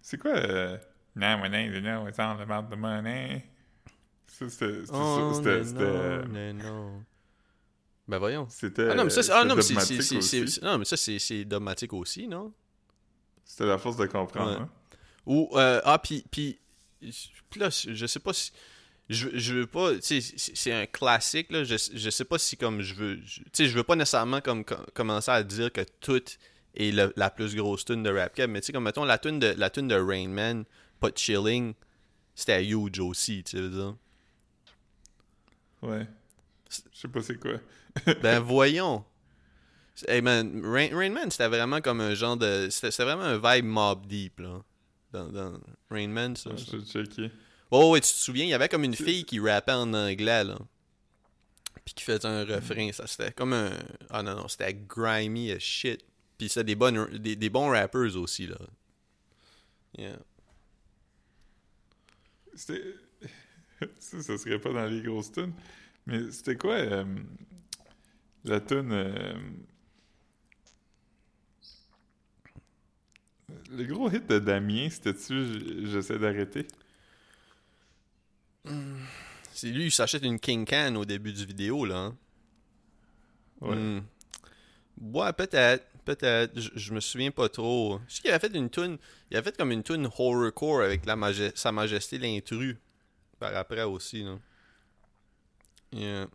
C'est 0.00 0.18
quoi 0.18 0.32
euh... 0.32 0.78
Non, 1.14 1.38
money, 1.38 1.68
know, 1.80 2.06
it's 2.08 2.18
all 2.18 2.40
about 2.40 2.74
the 2.74 2.78
money. 2.78 3.44
C'était... 4.38 4.72
Oh, 4.92 5.32
c'était- 5.36 5.58
non, 5.58 5.64
c'était- 5.64 6.28
non, 6.28 6.54
non. 6.54 7.02
Ben 8.08 8.18
voyons. 8.18 8.46
C'était... 8.50 8.88
Ah 8.90 8.94
non, 8.94 9.04
mais 9.04 9.10
ça, 9.10 9.22
c'est- 9.22 9.32
ah, 9.32 9.44
non, 9.44 9.54
mais 9.54 9.62
c'est- 9.62 10.20
c'est- 10.22 10.62
non, 10.62 10.78
mais 10.78 10.84
ça, 10.84 10.96
c'est 10.96 11.18
c'est 11.18 11.44
dogmatique 11.44 11.92
aussi, 11.92 12.26
non? 12.26 12.52
C'était 13.44 13.66
la 13.66 13.78
force 13.78 13.96
de 13.96 14.06
comprendre, 14.06 14.50
Ouais. 14.50 14.56
hein. 14.62 14.68
Ou, 15.26 15.50
euh, 15.54 15.80
ah, 15.84 15.98
puis, 15.98 16.24
puis, 16.30 16.58
là, 17.56 17.68
je 17.70 18.06
sais 18.06 18.18
pas 18.20 18.32
si. 18.32 18.52
Je, 19.08 19.28
je 19.34 19.54
veux 19.54 19.66
pas, 19.66 19.94
tu 19.96 20.00
sais, 20.02 20.20
c'est 20.36 20.56
c'est 20.56 20.72
un 20.72 20.86
classique, 20.86 21.52
là. 21.52 21.64
Je, 21.64 21.76
je 21.92 22.10
sais 22.10 22.24
pas 22.24 22.38
si, 22.38 22.56
comme, 22.56 22.80
je 22.80 22.94
veux. 22.94 23.16
je- 23.24 23.40
Tu 23.40 23.50
sais, 23.52 23.66
je 23.66 23.76
veux 23.76 23.82
pas 23.84 23.94
nécessairement, 23.96 24.40
comme, 24.40 24.64
com- 24.64 24.84
commencer 24.94 25.30
à 25.30 25.42
dire 25.42 25.70
que 25.72 25.82
tout 26.00 26.22
est 26.74 26.90
le- 26.92 27.12
la 27.16 27.28
plus 27.30 27.54
grosse 27.54 27.84
tune 27.84 28.02
de 28.02 28.10
Rap 28.10 28.34
Cab, 28.34 28.48
mais 28.50 28.60
tu 28.60 28.66
sais, 28.66 28.72
comme, 28.72 28.84
mettons, 28.84 29.04
la 29.04 29.18
tune 29.18 29.38
de, 29.38 29.48
la 29.56 29.70
tune 29.70 29.88
de 29.88 29.94
Rain 29.96 30.28
Man, 30.28 30.64
pas 30.98 31.10
de 31.10 31.18
chilling, 31.18 31.74
c'était 32.34 32.64
huge 32.64 32.98
aussi, 33.00 33.44
tu 33.44 33.56
sais, 33.56 33.62
veux 33.62 33.68
dire. 33.70 33.96
Ouais. 35.82 36.06
Je 36.70 36.78
sais 36.92 37.08
pas 37.08 37.22
c'est 37.22 37.38
quoi. 37.38 37.60
Ben 38.22 38.40
voyons. 38.40 39.04
Hey 40.08 40.22
man, 40.22 40.62
Rain, 40.64 40.88
Rain 40.92 41.10
Man, 41.10 41.30
c'était 41.30 41.48
vraiment 41.48 41.80
comme 41.80 42.00
un 42.00 42.14
genre 42.14 42.36
de. 42.36 42.68
C'était 42.70 43.04
vraiment 43.04 43.24
un 43.24 43.38
vibe 43.38 43.66
Mob 43.66 44.06
Deep, 44.06 44.40
là. 44.40 44.62
Dans, 45.12 45.28
dans 45.28 45.60
Rain 45.90 46.08
Man, 46.08 46.34
ça. 46.36 46.50
Ouais, 46.50 46.56
ça. 46.56 46.64
Je 46.72 46.76
vais 46.98 47.04
checker. 47.04 47.30
Oh, 47.70 47.90
ouais, 47.92 48.00
tu 48.00 48.10
te 48.10 48.16
souviens, 48.16 48.44
il 48.44 48.50
y 48.50 48.54
avait 48.54 48.68
comme 48.68 48.84
une 48.84 48.94
fille 48.94 49.24
qui 49.24 49.38
rappait 49.40 49.72
en 49.72 49.92
anglais, 49.92 50.44
là. 50.44 50.58
Puis 51.84 51.94
qui 51.94 52.04
faisait 52.04 52.26
un 52.26 52.44
refrain. 52.44 52.90
Ça, 52.92 53.06
c'était 53.06 53.32
comme 53.32 53.52
un. 53.52 53.70
Ah 54.10 54.22
non, 54.22 54.36
non, 54.36 54.48
c'était 54.48 54.74
grimy 54.74 55.50
as 55.52 55.58
shit. 55.58 56.04
Puis 56.38 56.48
c'était 56.48 56.64
des, 56.64 56.74
bonnes, 56.74 57.18
des, 57.18 57.36
des 57.36 57.50
bons 57.50 57.68
rappers 57.70 58.16
aussi, 58.16 58.46
là. 58.46 58.56
Yeah. 59.98 60.18
C'était... 62.54 62.82
ça, 63.98 64.22
ça 64.22 64.38
serait 64.38 64.58
pas 64.60 64.72
dans 64.72 64.86
les 64.86 65.02
grosses 65.02 65.32
tunes. 65.32 65.52
Mais 66.06 66.30
c'était 66.30 66.56
quoi 66.56 66.74
euh, 66.74 67.04
la 68.44 68.60
tune... 68.60 68.92
euh, 68.92 69.34
Le 73.70 73.84
gros 73.84 74.10
hit 74.10 74.26
de 74.28 74.38
Damien, 74.38 74.88
c'était-tu 74.90 75.86
J'essaie 75.90 76.18
d'arrêter? 76.18 76.66
C'est 79.52 79.68
lui, 79.68 79.86
il 79.86 79.92
s'achète 79.92 80.22
une 80.24 80.38
King 80.38 80.64
Can 80.66 80.94
au 80.96 81.04
début 81.04 81.32
du 81.32 81.44
vidéo, 81.44 81.84
là. 81.84 81.96
hein. 81.96 82.16
Ouais. 83.60 83.76
Hmm. 83.76 84.00
Ouais, 85.00 85.32
peut-être. 85.32 85.86
Peut-être. 86.04 86.58
Je, 86.58 86.70
je 86.74 86.94
me 86.94 87.00
souviens 87.00 87.30
pas 87.30 87.48
trop. 87.48 88.00
Je 88.08 88.14
sais 88.16 88.22
qu'il 88.22 88.30
avait 88.30 88.40
fait 88.48 88.56
une 88.56 88.70
tune. 88.70 88.98
Il 89.30 89.36
avait 89.36 89.50
fait 89.50 89.56
comme 89.56 89.70
une 89.70 89.82
tune 89.84 90.06
horrorcore 90.06 90.82
avec 90.82 91.06
la 91.06 91.14
maje- 91.16 91.52
Sa 91.54 91.70
Majesté 91.72 92.18
l'intrus. 92.18 92.76
Par 93.42 93.56
après 93.56 93.82
aussi, 93.82 94.22
là. 94.22 94.38
Yeah. 95.92 96.28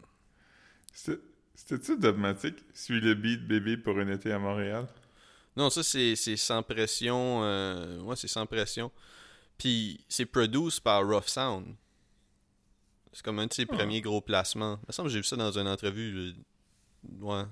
C'était- 0.94 1.22
C'était-tu 1.56 1.98
dogmatique? 1.98 2.58
Suis 2.74 3.00
le 3.00 3.14
beat 3.16 3.48
bébé 3.48 3.78
pour 3.78 3.98
un 3.98 4.10
été 4.10 4.30
à 4.34 4.38
Montréal? 4.40 4.86
Non, 5.56 5.70
ça, 5.70 5.84
c'est 5.84 6.16
sans 6.36 6.62
pression. 6.64 7.44
euh, 7.46 8.02
Ouais, 8.02 8.18
c'est 8.18 8.28
sans 8.28 8.46
pression. 8.46 8.92
Puis, 9.58 10.04
c'est 10.10 10.26
produit 10.26 10.80
par 10.84 11.08
Rough 11.08 11.28
Sound. 11.28 11.76
C'est 13.14 13.24
comme 13.24 13.40
un 13.40 13.48
de 13.48 13.54
ses 13.54 13.66
Ah. 13.70 13.74
premiers 13.78 14.02
gros 14.02 14.20
placements. 14.22 14.78
Il 14.84 14.88
me 14.90 14.92
semble 14.92 15.08
que 15.08 15.14
j'ai 15.14 15.20
vu 15.20 15.24
ça 15.24 15.38
dans 15.38 15.58
une 15.58 15.68
entrevue. 15.70 16.34
je- 17.10 17.24
Ouais. 17.24 17.46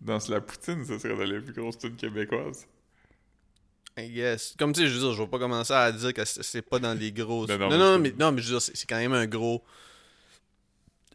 Dans 0.00 0.18
la 0.30 0.40
poutine, 0.40 0.84
ça 0.86 0.98
serait 0.98 1.16
dans 1.16 1.22
les 1.30 1.40
plus 1.42 1.52
grosses 1.52 1.76
tunes 1.78 1.96
québécoises. 1.96 2.66
I 4.04 4.10
guess. 4.10 4.54
Comme 4.58 4.72
tu 4.72 4.80
sais, 4.80 4.88
je 4.88 4.94
veux 4.94 5.00
dire, 5.00 5.12
je 5.12 5.22
vais 5.22 5.28
pas 5.28 5.38
commencer 5.38 5.72
à 5.72 5.90
dire 5.92 6.12
que 6.14 6.24
c'est 6.24 6.62
pas 6.62 6.78
dans 6.78 6.94
les 6.98 7.12
grosses. 7.12 7.48
Non, 7.48 7.58
non, 7.70 7.78
non, 7.78 7.98
mais 7.98 8.12
non, 8.18 8.32
mais 8.32 8.42
je 8.42 8.52
veux 8.52 8.58
dire, 8.58 8.62
c'est 8.74 8.86
quand 8.88 8.98
même 8.98 9.12
un 9.12 9.26
gros. 9.26 9.62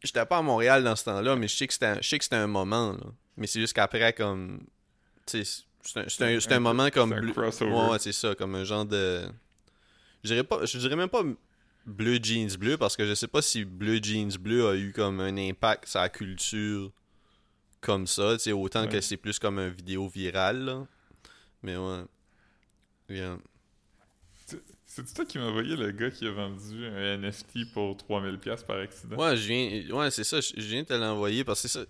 J'étais 0.04 0.26
pas 0.26 0.38
à 0.38 0.42
Montréal 0.42 0.84
dans 0.84 0.96
ce 0.96 1.06
temps-là, 1.06 1.36
mais 1.36 1.48
je 1.48 1.56
sais 1.56 1.68
que 1.68 1.74
c'était 1.74 2.36
un, 2.36 2.44
un 2.44 2.48
moment, 2.48 2.94
là. 2.94 3.06
Mais 3.38 3.48
c'est 3.48 3.60
juste 3.60 3.74
qu'après, 3.74 4.14
comme. 4.14 4.60
Tu 5.26 5.44
sais, 5.44 5.64
c'est 5.84 6.00
un, 6.00 6.06
c'est 6.40 6.52
un, 6.54 6.58
un 6.58 6.60
moment 6.60 6.90
comme. 6.90 7.12
c'est 7.12 7.28
un 7.30 7.32
crossover. 7.32 7.72
Ouais, 7.72 7.90
ouais, 7.90 8.00
c'est 8.00 8.12
ça, 8.14 8.36
comme 8.36 8.56
un 8.56 8.64
genre 8.64 8.86
de. 8.86 9.24
Je 10.24 10.30
dirais, 10.30 10.44
pas, 10.44 10.64
je 10.66 10.78
dirais 10.78 10.96
même 10.96 11.10
pas 11.10 11.24
bleu 11.86 12.20
jeans 12.22 12.56
bleu, 12.58 12.78
parce 12.78 12.96
que 12.96 13.06
je 13.06 13.14
sais 13.14 13.28
pas 13.28 13.42
si 13.42 13.64
bleu 13.64 14.00
jeans 14.02 14.36
bleu 14.40 14.68
a 14.68 14.76
eu 14.76 14.92
comme 14.92 15.20
un 15.20 15.38
impact 15.38 15.88
sur 15.88 16.00
la 16.00 16.10
culture 16.10 16.92
comme 17.82 18.08
ça, 18.08 18.34
tu 18.34 18.40
sais, 18.46 18.52
autant 18.52 18.84
Ouais. 18.84 18.90
que 18.90 19.02
c'est 19.02 19.18
plus 19.18 19.38
comme 19.38 19.60
un 19.60 19.70
vidéo 19.70 20.08
virale, 20.08 20.66
là. 20.66 20.88
Mais 21.62 21.78
ouais. 21.78 22.04
C'est 24.86 25.14
toi 25.14 25.26
qui 25.26 25.38
m'a 25.38 25.46
envoyé 25.46 25.76
le 25.76 25.92
gars 25.92 26.10
qui 26.10 26.26
a 26.26 26.32
vendu 26.32 26.86
un 26.86 27.18
NFT 27.18 27.72
pour 27.74 27.98
3000$ 27.98 28.66
par 28.66 28.78
accident? 28.78 29.18
Ouais, 29.18 29.36
je 29.36 29.48
viens. 29.48 29.96
Ouais, 29.96 30.12
c'est 30.12 30.24
ça. 30.24 30.40
Je 30.40 30.62
viens 30.62 30.84
de 30.84 30.88
te 30.88 30.94
l'envoyer 30.94 31.44
parce 31.44 31.62
que 31.62 31.68
ça. 31.68 31.82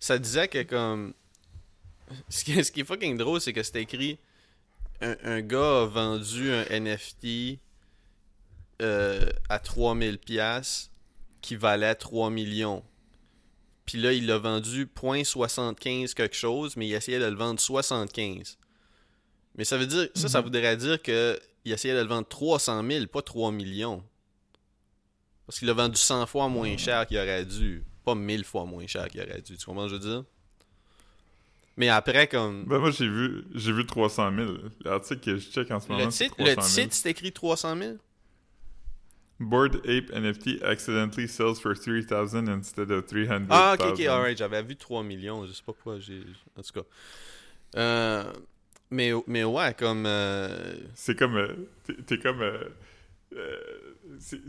Ça 0.00 0.18
disait 0.18 0.48
que 0.48 0.62
comme. 0.62 1.14
Ce 2.28 2.42
qui, 2.42 2.64
ce 2.64 2.72
qui 2.72 2.80
est 2.80 2.84
fucking 2.84 3.16
drôle, 3.18 3.40
c'est 3.40 3.52
que 3.52 3.62
c'était 3.62 3.82
écrit. 3.82 4.18
Un, 5.00 5.16
un 5.22 5.40
gars 5.40 5.82
a 5.82 5.86
vendu 5.86 6.50
un 6.50 6.64
NFT 6.80 7.60
euh, 8.80 9.28
à 9.48 9.58
3000 9.58 10.18
pièces 10.18 10.90
qui 11.40 11.56
valait 11.56 11.94
3 11.94 12.30
millions. 12.30 12.84
Puis 13.86 13.98
là, 13.98 14.12
il 14.12 14.26
l'a 14.26 14.38
vendu 14.38 14.86
0.75 14.86 16.14
quelque 16.14 16.36
chose, 16.36 16.76
mais 16.76 16.86
il 16.86 16.94
essayait 16.94 17.18
de 17.18 17.24
le 17.24 17.36
vendre 17.36 17.60
75. 17.60 18.58
Mais 19.58 19.64
ça 19.64 19.76
veut 19.76 19.86
dire. 19.86 20.08
Ça, 20.14 20.28
ça 20.28 20.38
Mhm. 20.38 20.44
voudrait 20.44 20.76
dire 20.76 21.02
que 21.02 21.38
il 21.66 21.72
essayait 21.72 21.94
de 21.94 22.00
le 22.00 22.06
vendre 22.06 22.26
300 22.26 22.82
000, 22.88 23.06
pas 23.08 23.20
3 23.20 23.52
millions. 23.52 24.02
Parce 25.46 25.58
qu'il 25.58 25.68
l'a 25.68 25.74
vendu 25.74 25.96
100 25.98 26.24
fois 26.26 26.48
moins 26.48 26.76
cher 26.78 27.06
qu'il 27.06 27.18
aurait 27.18 27.44
dû. 27.44 27.82
Pas 28.04 28.14
1000 28.14 28.44
fois 28.44 28.64
moins 28.64 28.86
cher 28.86 29.08
qu'il 29.08 29.20
aurait 29.20 29.42
dû. 29.42 29.56
Tu 29.58 29.66
comprends 29.66 29.88
ce 29.88 29.94
que 29.94 30.00
je 30.00 30.06
veux 30.06 30.10
dire? 30.14 30.24
Mais 31.76 31.88
après, 31.88 32.26
comme. 32.26 32.64
Ben 32.64 32.78
moi 32.78 32.90
j'ai 32.90 33.08
vu 33.08 33.44
j'ai 33.54 33.72
vu 33.72 33.84
300 33.86 34.34
000. 34.34 34.52
L'article 34.84 35.20
que 35.20 35.36
je 35.36 35.48
check 35.50 35.70
en 35.70 35.80
ce 35.80 35.88
moment 35.88 36.04
Le 36.04 36.10
titre, 36.10 36.34
300 36.36 36.44
le 36.50 36.54
000. 36.54 36.66
titre, 36.86 36.94
c'est 36.94 37.10
écrit 37.10 37.32
300 37.32 37.76
000? 37.76 37.92
Board 39.40 39.76
Ape 39.86 40.10
NFT 40.12 40.62
accidentally 40.64 41.28
sells 41.28 41.60
for 41.60 41.74
3000 41.78 42.48
instead 42.48 42.90
of 42.90 43.06
300,000. 43.06 43.46
Ah, 43.50 43.76
ok, 43.78 43.86
ok, 43.92 44.00
alright. 44.06 44.36
J'avais 44.36 44.62
vu 44.64 44.74
3 44.76 45.04
millions. 45.04 45.46
Je 45.46 45.52
sais 45.52 45.62
pas 45.64 45.72
pourquoi 45.72 45.98
j'ai. 46.00 46.22
En 46.56 46.62
tout 46.62 46.72
cas. 46.72 46.86
Euh, 47.76 48.32
mais, 48.90 49.12
mais 49.26 49.44
ouais, 49.44 49.74
comme. 49.78 50.04
euh, 50.06 50.74
C'est 50.94 51.18
comme 51.18 51.36
euh, 51.36 51.54
t'es- 52.06 52.18
comme 52.18 52.40
euh, 52.42 52.64
euh, 53.36 53.56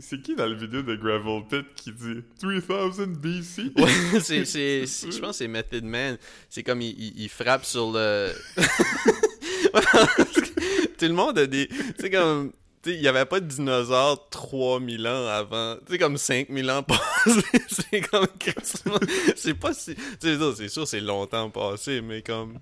c'est 0.00 0.20
qui 0.22 0.34
dans 0.34 0.46
la 0.46 0.54
vidéo 0.54 0.82
de 0.82 0.96
Gravel 0.96 1.42
Pit 1.48 1.66
qui 1.76 1.92
dit 1.92 2.22
3000 2.40 3.06
BC? 3.18 3.72
Ouais, 3.76 4.20
c'est, 4.20 4.44
c'est, 4.44 4.86
c'est- 4.86 5.10
je 5.12 5.18
pense 5.20 5.30
que 5.32 5.36
c'est 5.44 5.48
Method 5.48 5.84
Man. 5.84 6.16
C'est 6.48 6.62
comme 6.62 6.80
il, 6.80 6.90
il- 6.98 7.20
il 7.22 7.28
frappe 7.28 7.64
sur 7.64 7.92
le. 7.92 8.32
Tout 10.98 11.06
le 11.06 11.12
monde 11.12 11.38
a 11.38 11.46
des. 11.46 11.68
Tu 11.68 11.76
sais, 11.98 12.10
comme. 12.10 12.52
Tu 12.82 12.92
il 12.94 13.00
n'y 13.00 13.08
avait 13.08 13.26
pas 13.26 13.40
de 13.40 13.46
dinosaures 13.46 14.28
3000 14.30 15.06
ans 15.06 15.26
avant. 15.26 15.76
Tu 15.86 15.92
sais, 15.92 15.98
comme 15.98 16.16
5000 16.16 16.70
ans 16.70 16.82
passés. 16.82 17.42
c'est 17.68 18.00
comme. 18.00 18.26
C'est 19.36 19.54
pas 19.54 19.74
si. 19.74 19.94
Tu 19.94 20.02
sais, 20.20 20.38
c'est 20.56 20.68
sûr, 20.68 20.86
c'est 20.88 21.00
longtemps 21.00 21.50
passé, 21.50 22.00
mais 22.00 22.22
comme. 22.22 22.58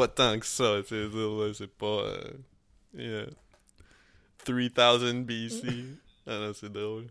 Pas 0.00 0.08
tant 0.08 0.38
que 0.38 0.46
ça. 0.46 0.80
C'est 0.88 1.66
pas. 1.76 1.86
euh, 1.86 2.30
yeah. 2.94 3.26
3000 4.44 5.24
BC. 5.24 5.66
Ah 6.26 6.38
non, 6.38 6.52
c'est 6.54 6.70
drôle. 6.70 7.06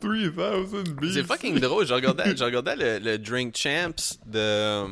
3000 0.00 0.30
BC! 0.94 1.12
C'est 1.12 1.24
fucking 1.24 1.58
drôle. 1.58 1.84
Je 1.86 1.92
regardais, 1.92 2.34
je 2.36 2.42
regardais 2.44 2.76
le, 2.76 2.98
le 2.98 3.18
Drink 3.18 3.56
Champs 3.56 4.16
de, 4.24 4.86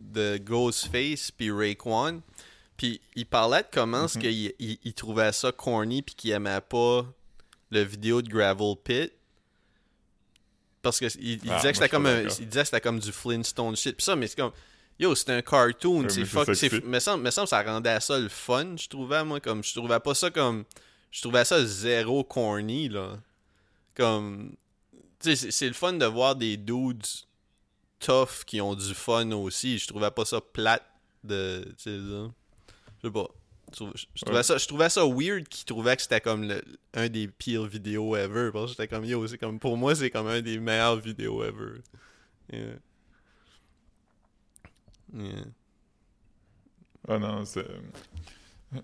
de 0.00 0.36
Ghostface 0.38 1.30
puis 1.30 1.50
Raekwon. 1.50 2.22
Puis 2.76 3.00
il 3.16 3.26
parlait 3.26 3.62
de 3.62 3.68
comment 3.72 4.04
est-ce 4.04 4.18
qu'il 4.18 4.52
il, 4.58 4.78
il 4.84 4.94
trouvait 4.94 5.32
ça 5.32 5.50
corny 5.50 6.02
puis 6.02 6.14
qu'il 6.14 6.30
aimait 6.32 6.60
pas 6.60 7.04
le 7.70 7.80
vidéo 7.82 8.22
de 8.22 8.28
Gravel 8.28 8.74
Pit. 8.84 9.12
Parce 10.82 11.00
que 11.00 11.06
il, 11.18 11.42
il 11.44 11.50
Ah, 11.50 11.56
disait 11.56 11.70
que 11.72 11.78
c'était 11.78 11.88
comme 11.88 12.06
un, 12.06 12.22
il 12.22 12.46
disait 12.48 12.60
que 12.60 12.64
c'était 12.66 12.80
comme 12.80 13.00
du 13.00 13.10
Flintstone 13.12 13.74
shit. 13.76 13.96
Puis 13.96 14.04
ça, 14.04 14.14
mais 14.14 14.26
c'est 14.28 14.36
comme 14.36 14.52
yo, 14.98 15.14
c'est 15.14 15.30
un 15.30 15.42
cartoon, 15.42 16.02
Ouais, 16.04 16.08
c'est 16.08 16.24
fuck, 16.24 16.48
me 16.84 16.98
semble, 17.00 17.22
me 17.24 17.30
semble 17.30 17.48
ça 17.48 17.62
rendait 17.62 18.00
ça 18.00 18.18
le 18.18 18.28
fun, 18.28 18.76
je 18.76 18.88
trouvais 18.88 19.24
moi 19.24 19.40
comme 19.40 19.62
je 19.64 19.74
trouvais 19.74 20.00
pas 20.00 20.14
ça 20.14 20.30
comme 20.30 20.64
je 21.10 21.20
trouvais 21.20 21.44
ça 21.44 21.64
zéro 21.64 22.24
corny 22.24 22.88
là. 22.88 23.18
Comme 23.96 24.54
tu 25.20 25.36
sais, 25.36 25.50
c'est- 25.50 25.68
le 25.68 25.72
fun 25.74 25.92
de 25.94 26.04
voir 26.06 26.34
des 26.36 26.56
dudes 26.56 27.04
tough 28.00 28.44
qui 28.46 28.60
ont 28.60 28.74
du 28.74 28.92
fun 28.94 29.30
aussi. 29.32 29.78
Je 29.78 29.86
trouvais 29.86 30.10
pas 30.10 30.24
ça 30.24 30.40
plate 30.40 30.84
de. 31.22 31.64
Tu 31.78 31.84
sais. 31.84 31.90
Je 31.98 32.28
sais 33.02 33.10
pas. 33.12 33.28
Je 33.72 33.76
trouvais, 34.24 34.36
Ouais. 34.38 34.42
ça, 34.42 34.58
je 34.58 34.66
trouvais 34.66 34.88
ça 34.90 35.04
weird 35.06 35.48
qu'ils 35.48 35.64
trouvaient 35.64 35.96
que 35.96 36.02
c'était 36.02 36.20
comme 36.20 36.46
le- 36.48 36.62
un 36.92 37.08
des 37.08 37.26
pires 37.28 37.64
vidéos 37.64 38.14
ever. 38.16 38.50
Parce 38.52 38.66
que 38.66 38.70
j'étais 38.72 38.88
comme 38.88 39.04
yo, 39.04 39.26
c'est 39.26 39.38
comme 39.38 39.58
pour 39.58 39.76
moi, 39.76 39.94
c'est 39.94 40.10
comme 40.10 40.26
un 40.26 40.40
des 40.42 40.58
meilleurs 40.58 40.96
vidéos 40.96 41.42
ever. 41.42 41.80
Yeah. 42.52 42.74
Yeah. 45.14 45.44
Ah 47.08 47.18
non, 47.18 47.44
c'est... 47.44 47.66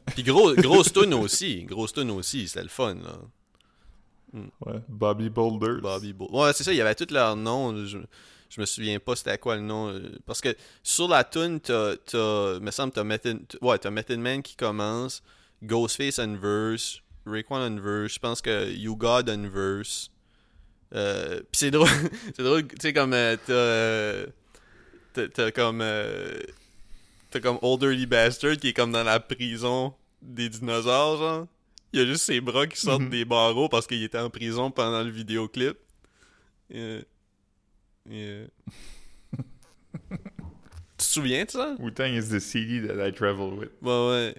Puis 0.07 0.23
gros, 0.23 0.55
grosse 0.55 0.93
tune 0.93 1.15
aussi. 1.15 1.65
Grosse 1.65 1.93
tune 1.93 2.11
aussi, 2.11 2.47
c'était 2.47 2.63
le 2.63 2.69
fun 2.69 2.95
là. 2.95 3.19
Ouais, 4.61 4.81
Bobby 4.89 5.29
Boulders. 5.29 5.81
Bobby. 5.81 6.15
Ouais, 6.31 6.53
c'est 6.53 6.63
ça, 6.63 6.73
il 6.73 6.77
y 6.77 6.81
avait 6.81 6.95
tous 6.95 7.13
leurs 7.13 7.35
noms. 7.35 7.85
Je, 7.85 7.99
je 8.49 8.61
me 8.61 8.67
souviens 8.67 9.01
pas 9.01 9.17
c'était 9.17 9.39
quoi 9.39 9.57
le 9.57 9.63
nom. 9.63 9.89
euh, 9.89 10.01
Parce 10.27 10.41
que 10.41 10.55
sur 10.85 11.09
la 11.09 11.25
tune, 11.25 11.59
t'as, 11.61 11.97
t'as, 11.97 12.61
me 12.61 12.71
semble, 12.71 12.93
t'as 12.93 13.03
Method, 13.03 13.41
ouais, 13.63 13.79
t'as 13.79 13.91
Method 13.91 14.21
Man 14.21 14.43
qui 14.43 14.55
commence, 14.55 15.23
Ghostface 15.65 16.21
on 16.21 16.37
verse, 16.37 17.01
Raekwon 17.27 17.61
on 17.61 17.81
verse, 17.81 18.15
je 18.15 18.19
pense 18.21 18.41
que 18.41 18.71
You 18.71 18.95
God 18.97 19.29
on 19.29 19.49
verse. 19.49 20.11
Euh, 20.95 21.41
Pis 21.51 21.59
c'est 21.61 21.71
drôle, 21.73 21.89
c'est 22.37 22.43
drôle, 22.45 22.67
tu 22.69 22.77
sais, 22.81 22.93
comme 22.93 23.13
euh, 23.15 23.37
t'as, 23.45 23.53
euh, 23.53 24.27
t'as, 25.13 25.51
comme, 25.51 25.81
euh, 25.83 26.39
t'as 27.31 27.41
comme 27.41 27.59
Old 27.63 27.81
Dirty 27.81 28.07
Bastard 28.07 28.57
qui 28.57 28.69
est 28.69 28.73
comme 28.73 28.93
dans 28.93 29.05
la 29.05 29.21
prison 29.21 29.95
des 30.23 30.49
dinosaures, 30.49 31.17
genre. 31.19 31.47
Il 31.93 31.99
y 32.01 32.03
a 32.03 32.07
juste 32.07 32.25
ses 32.25 32.41
bras 32.41 32.67
qui 32.69 32.79
sortent 32.81 33.03
Mhm. 33.03 33.11
des 33.11 33.25
barreaux 33.25 33.69
parce 33.69 33.87
qu'il 33.87 34.03
était 34.03 34.19
en 34.19 34.31
prison 34.31 34.71
pendant 34.71 35.03
le 35.03 35.11
vidéoclip. 35.11 35.77
Yeah. 36.73 37.01
Yeah. 38.09 38.47
tu 40.11 40.17
te 40.99 41.03
souviens 41.03 41.45
de 41.45 41.51
ça? 41.51 41.75
Wu-Tang 41.79 42.13
is 42.15 42.29
the 42.29 42.39
CD 42.41 42.87
that 42.87 43.05
I 43.07 43.13
travel 43.13 43.55
with. 43.55 43.71
Ouais, 43.83 44.09
ouais. 44.09 44.35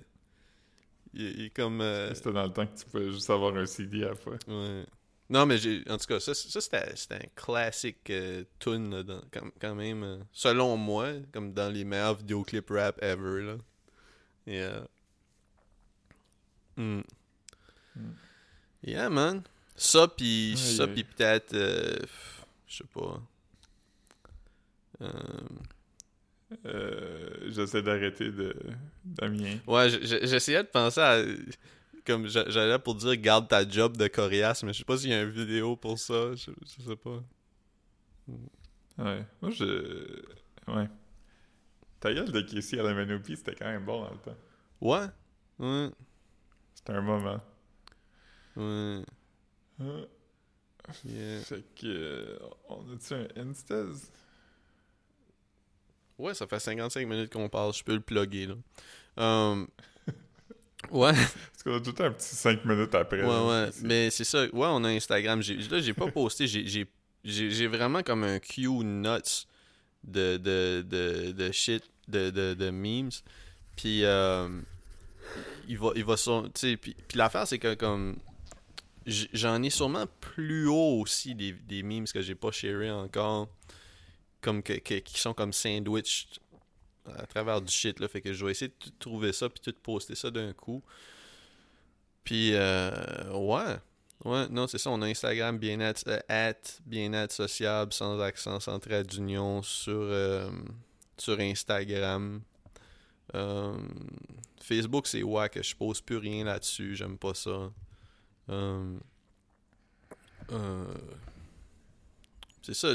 Il, 1.14 1.22
il 1.40 1.46
est 1.48 1.50
comme. 1.50 1.82
euh, 1.82 2.14
C'était 2.14 2.32
dans 2.32 2.44
le 2.44 2.54
temps 2.54 2.66
que 2.66 2.78
tu 2.80 2.86
pouvais 2.86 3.12
juste 3.12 3.30
avoir 3.30 3.56
un 3.56 3.66
CD 3.66 4.04
à 4.06 4.10
la 4.10 4.16
fois. 4.16 4.38
ouais. 4.48 4.86
Non, 5.32 5.46
mais 5.46 5.58
j'ai. 5.58 5.82
En 5.90 5.98
tout 5.98 6.06
cas, 6.08 6.20
ça, 6.20 6.34
ça 6.34 6.60
c'était, 6.62 6.96
c'était 6.96 7.16
un 7.16 7.30
classique 7.36 8.10
euh, 8.10 8.44
tune, 8.60 8.94
là, 8.94 9.02
dans- 9.04 9.24
quand, 9.32 9.48
quand 9.62 9.74
même. 9.76 10.04
euh, 10.04 10.18
selon 10.34 10.76
moi, 10.76 11.14
comme 11.32 11.54
dans 11.54 11.70
les 11.74 11.86
meilleurs 11.86 12.16
vidéoclips 12.16 12.70
rap 12.70 13.02
ever, 13.02 13.42
là. 13.42 13.56
Yeah. 14.46 14.88
Mm. 16.76 17.02
Mm. 17.96 18.02
Yeah, 18.84 19.10
man. 19.10 19.44
Ça, 19.76 20.06
Aïe, 20.20 20.58
ça, 20.58 20.88
pis 20.88 21.04
peut-être. 21.06 21.54
euh, 21.54 21.98
je 22.68 22.78
sais 22.78 22.84
pas. 22.94 23.22
Euh, 26.66 27.50
J'essaie 27.50 27.82
d'arrêter 27.82 28.30
de... 28.32 28.54
Damien. 29.06 29.58
Ouais, 29.66 29.90
j'essayais 29.90 30.64
de 30.64 30.68
penser 30.68 31.00
à. 31.00 31.24
Comme 32.06 32.28
j'a- 32.28 32.50
j'allais 32.50 32.80
pour 32.80 32.96
dire 32.96 33.16
garde 33.18 33.48
ta 33.48 33.68
job 33.68 33.96
de 33.98 34.08
coriace, 34.08 34.64
mais 34.64 34.74
je 34.74 34.80
sais 34.80 34.84
pas 34.86 34.98
s'il 34.98 35.10
y 35.10 35.14
a 35.14 35.22
une 35.22 35.30
vidéo 35.30 35.76
pour 35.76 36.00
ça. 36.00 36.34
Je, 36.36 36.52
je 36.66 36.84
sais 36.84 36.96
pas. 36.96 37.22
Ouais. 38.98 39.26
Moi, 39.42 39.52
je... 39.52 40.22
Ouais. 40.68 40.90
Ta 42.00 42.14
gueule 42.14 42.32
de 42.32 42.42
Casey 42.42 42.80
à 42.80 42.84
la 42.84 42.94
Manopie, 42.94 43.38
c'était 43.38 43.56
quand 43.56 43.66
même 43.66 43.86
bon 43.86 44.02
dans 44.04 44.12
le 44.12 44.18
temps. 44.18 44.38
Ouais. 44.82 45.06
Ouais. 45.60 45.90
C'était 46.74 46.94
un 46.94 47.02
moment. 47.02 47.38
Ouais. 48.56 49.04
Yeah. 51.06 51.42
Fait 51.42 51.64
que. 51.76 51.86
euh, 51.88 52.40
on 52.70 52.82
a-tu 52.94 53.14
un 53.14 53.28
Instaz? 53.50 54.12
Ouais, 56.18 56.34
ça 56.34 56.46
fait 56.48 56.60
55 56.60 57.08
minutes 57.08 57.32
qu'on 57.34 57.50
parle, 57.50 57.74
je 57.74 57.84
peux 57.84 57.94
le 57.94 58.02
plugger, 58.02 58.48
là. 58.48 58.56
Um, 59.18 59.68
ouais, 60.90 61.12
Parce 61.52 61.64
qu'on 61.64 61.76
a 61.76 61.80
tout 61.80 61.92
le 61.92 61.96
temps 61.96 62.04
un 62.06 62.12
petit 62.12 62.36
5 62.36 62.66
minutes 62.66 62.96
après. 62.96 63.22
ouais, 63.22 63.28
là, 63.28 63.66
ouais. 63.66 63.70
Mais 63.84 64.10
c'est 64.10 64.24
ça, 64.24 64.44
ouais, 64.46 64.50
on 64.54 64.84
a 64.84 64.90
Instagram. 64.90 65.42
Là, 65.70 65.80
j'ai 65.80 65.94
pas 65.94 66.10
posté, 66.10 66.48
j'ai- 66.48 66.66
j'ai 66.68 66.88
j'ai 67.24 67.52
j'ai 67.52 67.68
vraiment 67.68 68.02
comme 68.02 68.24
un 68.24 68.40
queue 68.40 68.82
nuts 68.84 69.46
de, 70.04 70.38
de, 70.38 70.82
de, 70.88 71.32
de 71.34 71.52
shit, 71.52 71.84
de, 72.08 72.32
de, 72.32 72.56
de 72.56 72.70
memes. 72.72 73.12
Puis, 73.76 74.04
euh, 74.04 74.50
il 75.68 75.78
va, 75.78 75.92
il 75.96 76.04
va 76.04 76.18
sur- 76.18 76.50
puis, 76.52 76.78
puis 76.78 76.96
l'affaire, 77.16 77.46
c'est 77.48 77.60
que 77.60 77.76
comme. 77.76 78.18
J'en 79.08 79.62
ai 79.64 79.72
sûrement 79.72 80.06
plus 80.20 80.68
haut 80.68 81.00
aussi 81.02 81.34
des, 81.34 81.54
des 81.54 81.82
memes 81.82 82.06
que 82.06 82.22
j'ai 82.22 82.36
pas 82.36 82.52
sharé 82.52 82.90
encore. 82.92 83.48
Comme 84.42 84.62
que, 84.64 84.74
que- 84.74 85.00
qui 85.00 85.20
sont 85.20 85.34
comme 85.34 85.54
sandwich 85.54 86.28
à 87.06 87.26
travers 87.26 87.62
du 87.62 87.72
shit 87.72 88.00
là. 88.00 88.08
Fait 88.08 88.22
que 88.22 88.34
je 88.34 88.46
vais 88.46 88.52
essayer 88.52 88.70
de 88.70 88.92
trouver 89.00 89.34
ça 89.34 89.50
puis 89.50 89.60
tout 89.60 89.74
poster 89.82 90.16
ça 90.16 90.30
d'un 90.32 90.54
coup. 90.54 90.84
Puis 92.24 92.52
euh, 92.54 93.32
ouais. 93.34 93.78
Ouais, 94.24 94.48
non, 94.50 94.68
c'est 94.68 94.78
ça. 94.78 94.92
On 94.92 95.02
a 95.02 95.08
Instagram 95.08 95.58
bien-être 95.58 96.04
euh, 96.08 96.20
at 96.30 96.54
bien-être 96.86 97.32
sociable 97.32 97.92
sans 97.92 98.20
accent, 98.20 98.60
sans 98.60 98.80
trait 98.80 99.04
d'union 99.04 99.64
sur, 99.64 99.94
euh, 99.96 100.52
sur 101.18 101.40
Instagram. 101.40 102.42
Euh, 103.34 103.76
Facebook, 104.62 105.08
c'est 105.08 105.24
ouais 105.24 105.50
que 105.50 105.64
je 105.64 105.76
pose 105.76 106.02
plus 106.02 106.18
rien 106.18 106.44
là-dessus. 106.46 106.96
J'aime 106.96 107.18
pas 107.18 107.34
ça. 107.34 107.72
C'est 112.62 112.74
ça. 112.76 112.90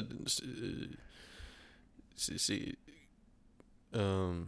c'est- 2.17 2.77
C'est. 3.93 3.99
Euh, 3.99 4.43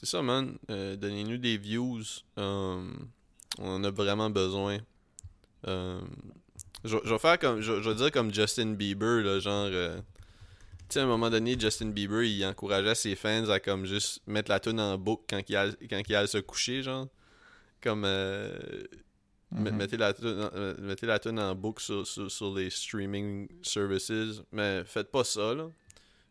c'est 0.00 0.06
ça, 0.06 0.22
man. 0.22 0.56
Euh, 0.70 0.96
Donnez-nous 0.96 1.38
des 1.38 1.56
views. 1.58 2.02
Euh, 2.38 2.88
on 3.58 3.68
en 3.68 3.84
a 3.84 3.90
vraiment 3.90 4.30
besoin. 4.30 4.78
Je, 5.64 6.96
vais 7.10 7.18
faire 7.18 7.38
comme. 7.38 7.60
Je, 7.60 7.82
je 7.82 7.90
vais 7.90 7.96
dire 7.96 8.12
comme 8.12 8.32
Justin 8.32 8.72
Bieber, 8.74 9.22
là, 9.22 9.40
genre. 9.40 9.68
tu 9.70 10.02
sais, 10.90 11.00
à 11.00 11.02
un 11.02 11.06
moment 11.06 11.28
donné, 11.30 11.58
Justin 11.58 11.88
Bieber, 11.90 12.22
il 12.22 12.44
encourageait 12.44 12.94
ses 12.94 13.16
fans 13.16 13.48
à 13.48 13.58
comme 13.60 13.84
juste 13.84 14.20
mettre 14.26 14.50
la 14.50 14.60
tune 14.60 14.80
en 14.80 14.96
boucle 14.96 15.24
quand 15.28 15.42
il 15.48 15.56
allait, 15.56 15.76
quand 15.90 16.00
il 16.08 16.14
allait 16.14 16.26
se 16.28 16.38
coucher, 16.38 16.82
genre. 16.82 17.08
Comme. 17.82 18.04
euh, 18.04 18.56
Mhm. 19.50 19.70
mettez, 19.76 19.96
la 19.96 20.12
tune, 20.12 20.26
en- 20.26 20.50
euh, 20.54 20.74
mettez 20.78 21.06
la 21.06 21.18
tune 21.18 21.40
en 21.40 21.54
boucle 21.54 21.82
sur, 21.82 22.06
sur, 22.06 22.30
sur 22.30 22.54
les 22.54 22.68
streaming 22.68 23.48
services. 23.62 24.42
Mais 24.52 24.84
faites 24.84 25.10
pas 25.10 25.24
ça, 25.24 25.54
là. 25.54 25.68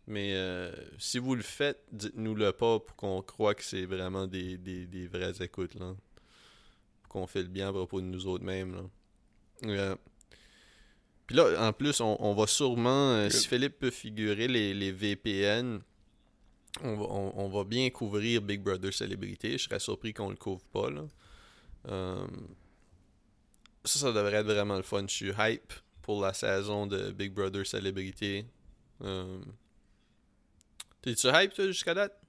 Mais 0.07 0.33
euh, 0.35 0.71
si 0.97 1.19
vous 1.19 1.35
le 1.35 1.43
faites, 1.43 1.83
dites-nous 1.91 2.33
le 2.33 2.53
pas 2.53 2.79
pour 2.79 2.95
qu'on 2.95 3.21
croie 3.21 3.53
que 3.55 3.63
c'est 3.63 3.85
vraiment 3.85 4.25
des, 4.25 4.57
des, 4.57 4.85
des 4.87 5.05
vraies 5.07 5.41
écoutes, 5.41 5.75
là. 5.75 5.95
Pour 7.03 7.09
qu'on 7.11 7.27
fait 7.27 7.41
le 7.41 7.49
bien 7.49 7.69
à 7.69 7.73
propos 7.73 7.99
de 7.99 8.05
nous 8.05 8.25
autres 8.25 8.45
mêmes, 8.45 8.73
là. 8.75 8.83
Euh, 9.65 9.95
Puis 11.25 11.35
là, 11.35 11.67
en 11.67 11.73
plus, 11.73 11.99
on, 11.99 12.15
on 12.21 12.33
va 12.35 12.47
sûrement, 12.47 13.11
euh, 13.11 13.29
si 13.29 13.47
Philippe 13.47 13.79
peut 13.79 13.91
figurer 13.91 14.47
les, 14.47 14.73
les 14.73 14.93
VPN, 14.93 15.81
on 16.83 16.95
va, 16.95 17.05
on, 17.05 17.33
on 17.35 17.49
va 17.49 17.63
bien 17.65 17.89
couvrir 17.89 18.41
Big 18.41 18.61
Brother 18.61 18.93
Célébrité. 18.93 19.57
Je 19.57 19.63
serais 19.65 19.79
surpris 19.79 20.13
qu'on 20.13 20.29
le 20.29 20.35
couvre 20.37 20.63
pas, 20.71 20.89
là. 20.89 21.03
Euh, 21.89 22.27
ça, 23.83 23.99
ça 23.99 24.13
devrait 24.13 24.35
être 24.37 24.45
vraiment 24.45 24.77
le 24.77 24.83
fun. 24.83 25.03
Je 25.07 25.13
suis 25.13 25.31
hype 25.37 25.73
pour 26.01 26.21
la 26.21 26.33
saison 26.33 26.87
de 26.87 27.11
Big 27.11 27.33
Brother 27.33 27.65
Célébrité. 27.65 28.45
T'es-tu 31.07 31.27
hype, 31.33 31.53
toi, 31.53 31.65
jusqu'à 31.67 31.93
date? 31.93 32.19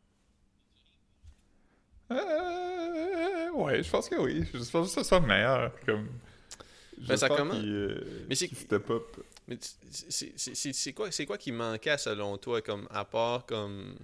Euh, 2.12 3.50
ouais, 3.50 3.82
je 3.82 3.90
pense 3.90 4.08
que 4.08 4.14
oui. 4.14 4.44
Je 4.54 4.70
pense 4.70 4.86
que 4.86 4.94
ça 4.94 5.02
soit 5.02 5.18
meilleur. 5.18 5.72
Comme... 5.84 6.06
Ben, 6.98 7.16
ça 7.16 7.28
commence- 7.28 7.56
euh, 7.64 8.24
Mais 8.28 8.36
c'est-. 8.36 8.50
Mais 9.48 9.58
c'est- 10.72 10.92
quoi, 10.92 11.10
c'est 11.10 11.26
quoi 11.26 11.38
qui 11.38 11.50
manquait 11.50 11.98
selon 11.98 12.36
toi, 12.38 12.62
comme 12.62 12.86
à 12.92 13.04
part 13.04 13.46
comme. 13.46 13.96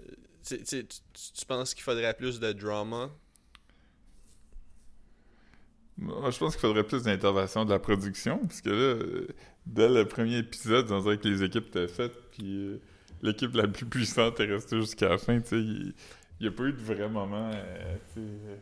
euh, 0.00 0.06
tu, 0.44 0.58
tu- 0.64 0.84
tu- 0.84 0.98
tu 1.34 1.46
penses 1.46 1.72
qu'il 1.72 1.84
faudrait 1.84 2.14
plus 2.14 2.40
de 2.40 2.50
drama? 2.52 3.10
Moi, 5.98 6.30
je 6.32 6.38
pense 6.38 6.54
qu'il 6.56 6.62
faudrait 6.62 6.82
plus 6.84 7.04
d'intervention 7.04 7.64
de 7.64 7.70
la 7.70 7.78
production, 7.78 8.38
parce 8.38 8.60
que 8.60 8.70
là, 8.70 9.32
dès 9.66 9.88
le 9.88 10.04
premier 10.06 10.38
épisode, 10.38 10.90
on 10.90 11.00
dirait 11.00 11.18
que 11.18 11.28
les 11.28 11.44
équipes 11.44 11.68
étaient 11.68 11.86
faites, 11.88 12.30
puis 12.32 12.56
euh, 12.56 12.80
l'équipe 13.22 13.54
la 13.54 13.66
plus 13.66 13.86
puissante 13.86 14.40
est 14.40 14.46
restée 14.46 14.80
jusqu'à 14.80 15.08
la 15.10 15.18
fin. 15.18 15.40
Il 15.52 15.94
n'y 16.40 16.46
a 16.46 16.50
pas 16.50 16.64
eu 16.64 16.72
de 16.72 16.80
vrai 16.80 17.08
moment, 17.08 17.50
euh, 17.54 18.56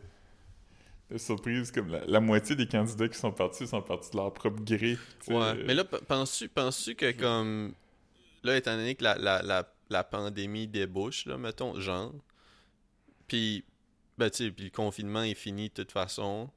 de 1.11 1.17
surprise, 1.17 1.71
comme 1.71 1.89
la, 1.89 2.19
moitié 2.19 2.55
des 2.55 2.67
candidats 2.67 3.07
qui 3.07 3.17
sont 3.17 3.31
partis 3.31 3.67
sont 3.67 3.81
partis 3.81 4.11
de 4.11 4.17
leur 4.17 4.33
propre 4.33 4.61
gré. 4.63 4.97
Ouais. 5.27 5.53
Mais 5.65 5.73
là, 5.73 5.83
penses-tu 5.83 6.49
penses 6.49 6.89
que 6.97 7.11
comme. 7.11 7.73
Là, 8.43 8.57
étant 8.57 8.75
donné 8.75 8.95
que 8.95 9.03
la, 9.03 9.15
la, 9.17 9.41
la, 9.41 9.67
la 9.89 10.03
pandémie 10.03 10.67
débouche, 10.67 11.25
là, 11.25 11.37
mettons, 11.37 11.79
genre. 11.79 12.13
Puis. 13.27 13.63
Ben, 14.17 14.29
tu 14.29 14.49
puis 14.53 14.65
le 14.65 14.71
confinement 14.71 15.23
est 15.23 15.35
fini 15.35 15.67
de 15.67 15.73
toute 15.73 15.91
façon. 15.91 16.49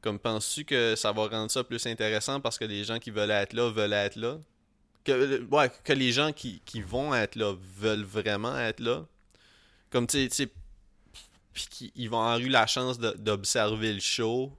Comme, 0.00 0.18
penses-tu 0.18 0.64
que 0.64 0.96
ça 0.96 1.12
va 1.12 1.28
rendre 1.28 1.50
ça 1.50 1.62
plus 1.64 1.86
intéressant 1.86 2.40
parce 2.40 2.58
que 2.58 2.64
les 2.64 2.84
gens 2.84 2.98
qui 2.98 3.10
veulent 3.10 3.30
être 3.30 3.52
là 3.52 3.70
veulent 3.70 3.92
être 3.92 4.16
là? 4.16 4.38
Que, 5.04 5.42
ouais, 5.44 5.70
que 5.84 5.92
les 5.92 6.12
gens 6.12 6.32
qui, 6.32 6.60
qui 6.64 6.80
vont 6.80 7.14
être 7.14 7.36
là 7.36 7.54
veulent 7.78 8.04
vraiment 8.04 8.58
être 8.58 8.80
là? 8.80 9.04
Comme, 9.90 10.06
tu 10.06 10.28
sais, 10.30 10.50
puis 11.54 11.66
qu'ils 11.70 11.92
ils 11.94 12.10
vont 12.10 12.20
avoir 12.20 12.38
eu 12.38 12.48
la 12.48 12.66
chance 12.66 12.98
d'observer 12.98 13.92
le 13.94 14.00
show. 14.00 14.52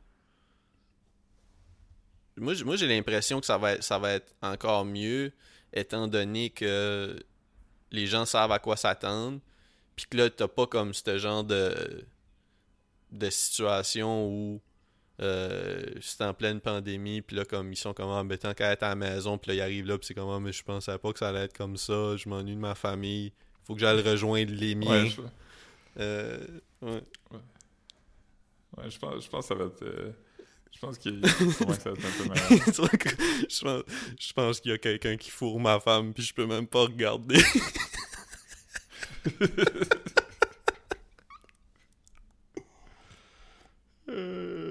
Moi 2.38 2.54
j'ai 2.76 2.88
l'impression 2.88 3.40
que 3.40 3.46
ça 3.46 3.58
va, 3.58 3.74
être, 3.74 3.84
ça 3.84 4.00
va 4.00 4.14
être 4.14 4.34
encore 4.42 4.86
mieux, 4.86 5.32
étant 5.72 6.08
donné 6.08 6.50
que 6.50 7.22
les 7.92 8.08
gens 8.08 8.26
savent 8.26 8.52
à 8.52 8.60
quoi 8.60 8.76
s'attendre, 8.76 9.40
puis 9.96 10.06
que 10.10 10.18
là, 10.18 10.30
t'as 10.30 10.48
pas 10.48 10.68
comme 10.68 10.94
ce 10.94 11.18
genre 11.18 11.44
de, 11.44 12.06
de 13.12 13.30
situation 13.30 14.28
où 14.28 14.62
euh, 15.22 15.82
c'est 16.02 16.22
en 16.24 16.34
pleine 16.34 16.60
pandémie, 16.60 17.22
puis 17.22 17.36
là, 17.38 17.46
comme 17.46 17.72
ils 17.72 17.78
sont 17.78 17.94
comme, 17.94 18.10
ah, 18.10 18.24
ben, 18.24 18.38
tant 18.38 18.54
qu'à 18.54 18.72
être 18.72 18.84
à 18.84 18.90
la 18.90 18.96
maison, 18.96 19.38
puis 19.38 19.50
là, 19.52 19.56
ils 19.56 19.62
arrivent 19.62 19.88
là, 19.88 19.98
puis 19.98 20.08
c'est 20.08 20.14
comme, 20.14 20.30
ah, 20.30 20.40
mais 20.40 20.52
je 20.52 20.64
pensais 20.64 20.98
pas 20.98 21.14
que 21.14 21.20
ça 21.20 21.30
allait 21.30 21.46
être 21.46 21.58
comme 21.58 21.78
ça, 21.78 22.18
je 22.18 22.28
m'ennuie 22.28 22.56
de 22.56 22.60
ma 22.60 22.76
famille, 22.76 23.32
faut 23.64 23.74
que 23.76 23.80
j'aille 23.80 24.02
rejoindre 24.02 24.52
les 24.54 24.76
miens. 24.76 25.04
Ouais, 25.04 25.10
je, 25.10 25.22
Euh, 25.98 26.38
ouais. 26.82 27.02
ouais, 28.78 28.90
je 28.90 29.00
pense, 29.00 29.24
je 29.24 29.30
pense 29.30 29.48
que 29.48 29.54
ça 29.54 29.56
va 29.56 29.66
être... 29.66 29.84
euh, 29.84 30.12
je 30.74 30.80
pense 30.80 30.98
qu'il 30.98 31.26
ça 31.28 31.66
va 31.66 31.74
être 31.74 31.88
un 31.88 31.94
peu 31.94 32.00
je 33.50 33.62
pense, 33.64 33.84
je 34.20 34.34
pense 34.34 34.60
qu'il 34.60 34.72
y 34.72 34.74
a 34.74 34.78
quelqu'un 34.78 35.16
qui 35.16 35.32
fourre 35.32 35.60
ma 35.62 35.80
femme, 35.80 36.14
puis 36.14 36.24
je 36.24 36.34
peux 36.34 36.46
même 36.46 36.68
pas 36.68 36.82
regarder. 36.82 37.42
Euh, 44.08 44.65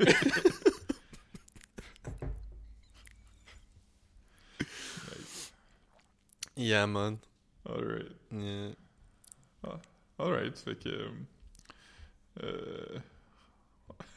yeah, 6.56 6.86
man. 6.86 7.18
Alright. 7.68 8.12
Yeah. 8.32 8.70
Alright, 10.18 10.58
fait 10.58 10.78
que... 10.78 10.88
euh, 10.88 11.10
euh, 12.42 12.98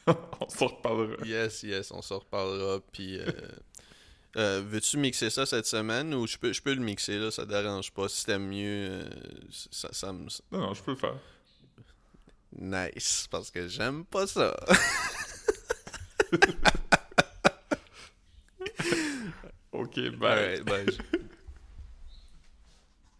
on 0.41 0.49
s'en 0.49 0.67
reparlera. 0.67 1.25
Yes, 1.25 1.63
yes, 1.63 1.91
on 1.91 2.01
s'en 2.01 2.19
reparlera. 2.19 2.79
Puis, 2.91 3.19
euh, 3.19 3.25
euh, 4.37 4.61
veux-tu 4.65 4.97
mixer 4.97 5.29
ça 5.29 5.45
cette 5.45 5.65
semaine 5.65 6.13
ou 6.13 6.27
je 6.27 6.37
peux, 6.37 6.51
je 6.53 6.61
peux 6.61 6.73
le 6.73 6.81
mixer 6.81 7.17
là, 7.19 7.31
ça 7.31 7.45
dérange 7.45 7.91
pas. 7.91 8.07
Si 8.09 8.25
t'aimes 8.25 8.47
mieux, 8.47 8.89
euh, 8.89 9.09
ça, 9.49 9.89
ça 9.93 10.11
me. 10.13 10.27
Non, 10.51 10.59
non, 10.59 10.73
je 10.73 10.83
peux 10.83 10.91
le 10.91 10.97
faire. 10.97 11.17
Nice, 12.55 13.27
parce 13.31 13.49
que 13.49 13.67
j'aime 13.67 14.05
pas 14.05 14.27
ça. 14.27 14.55
Ok, 19.73 19.95
bye. 20.19 20.29
Alright, 20.29 20.65
bye. 20.65 20.85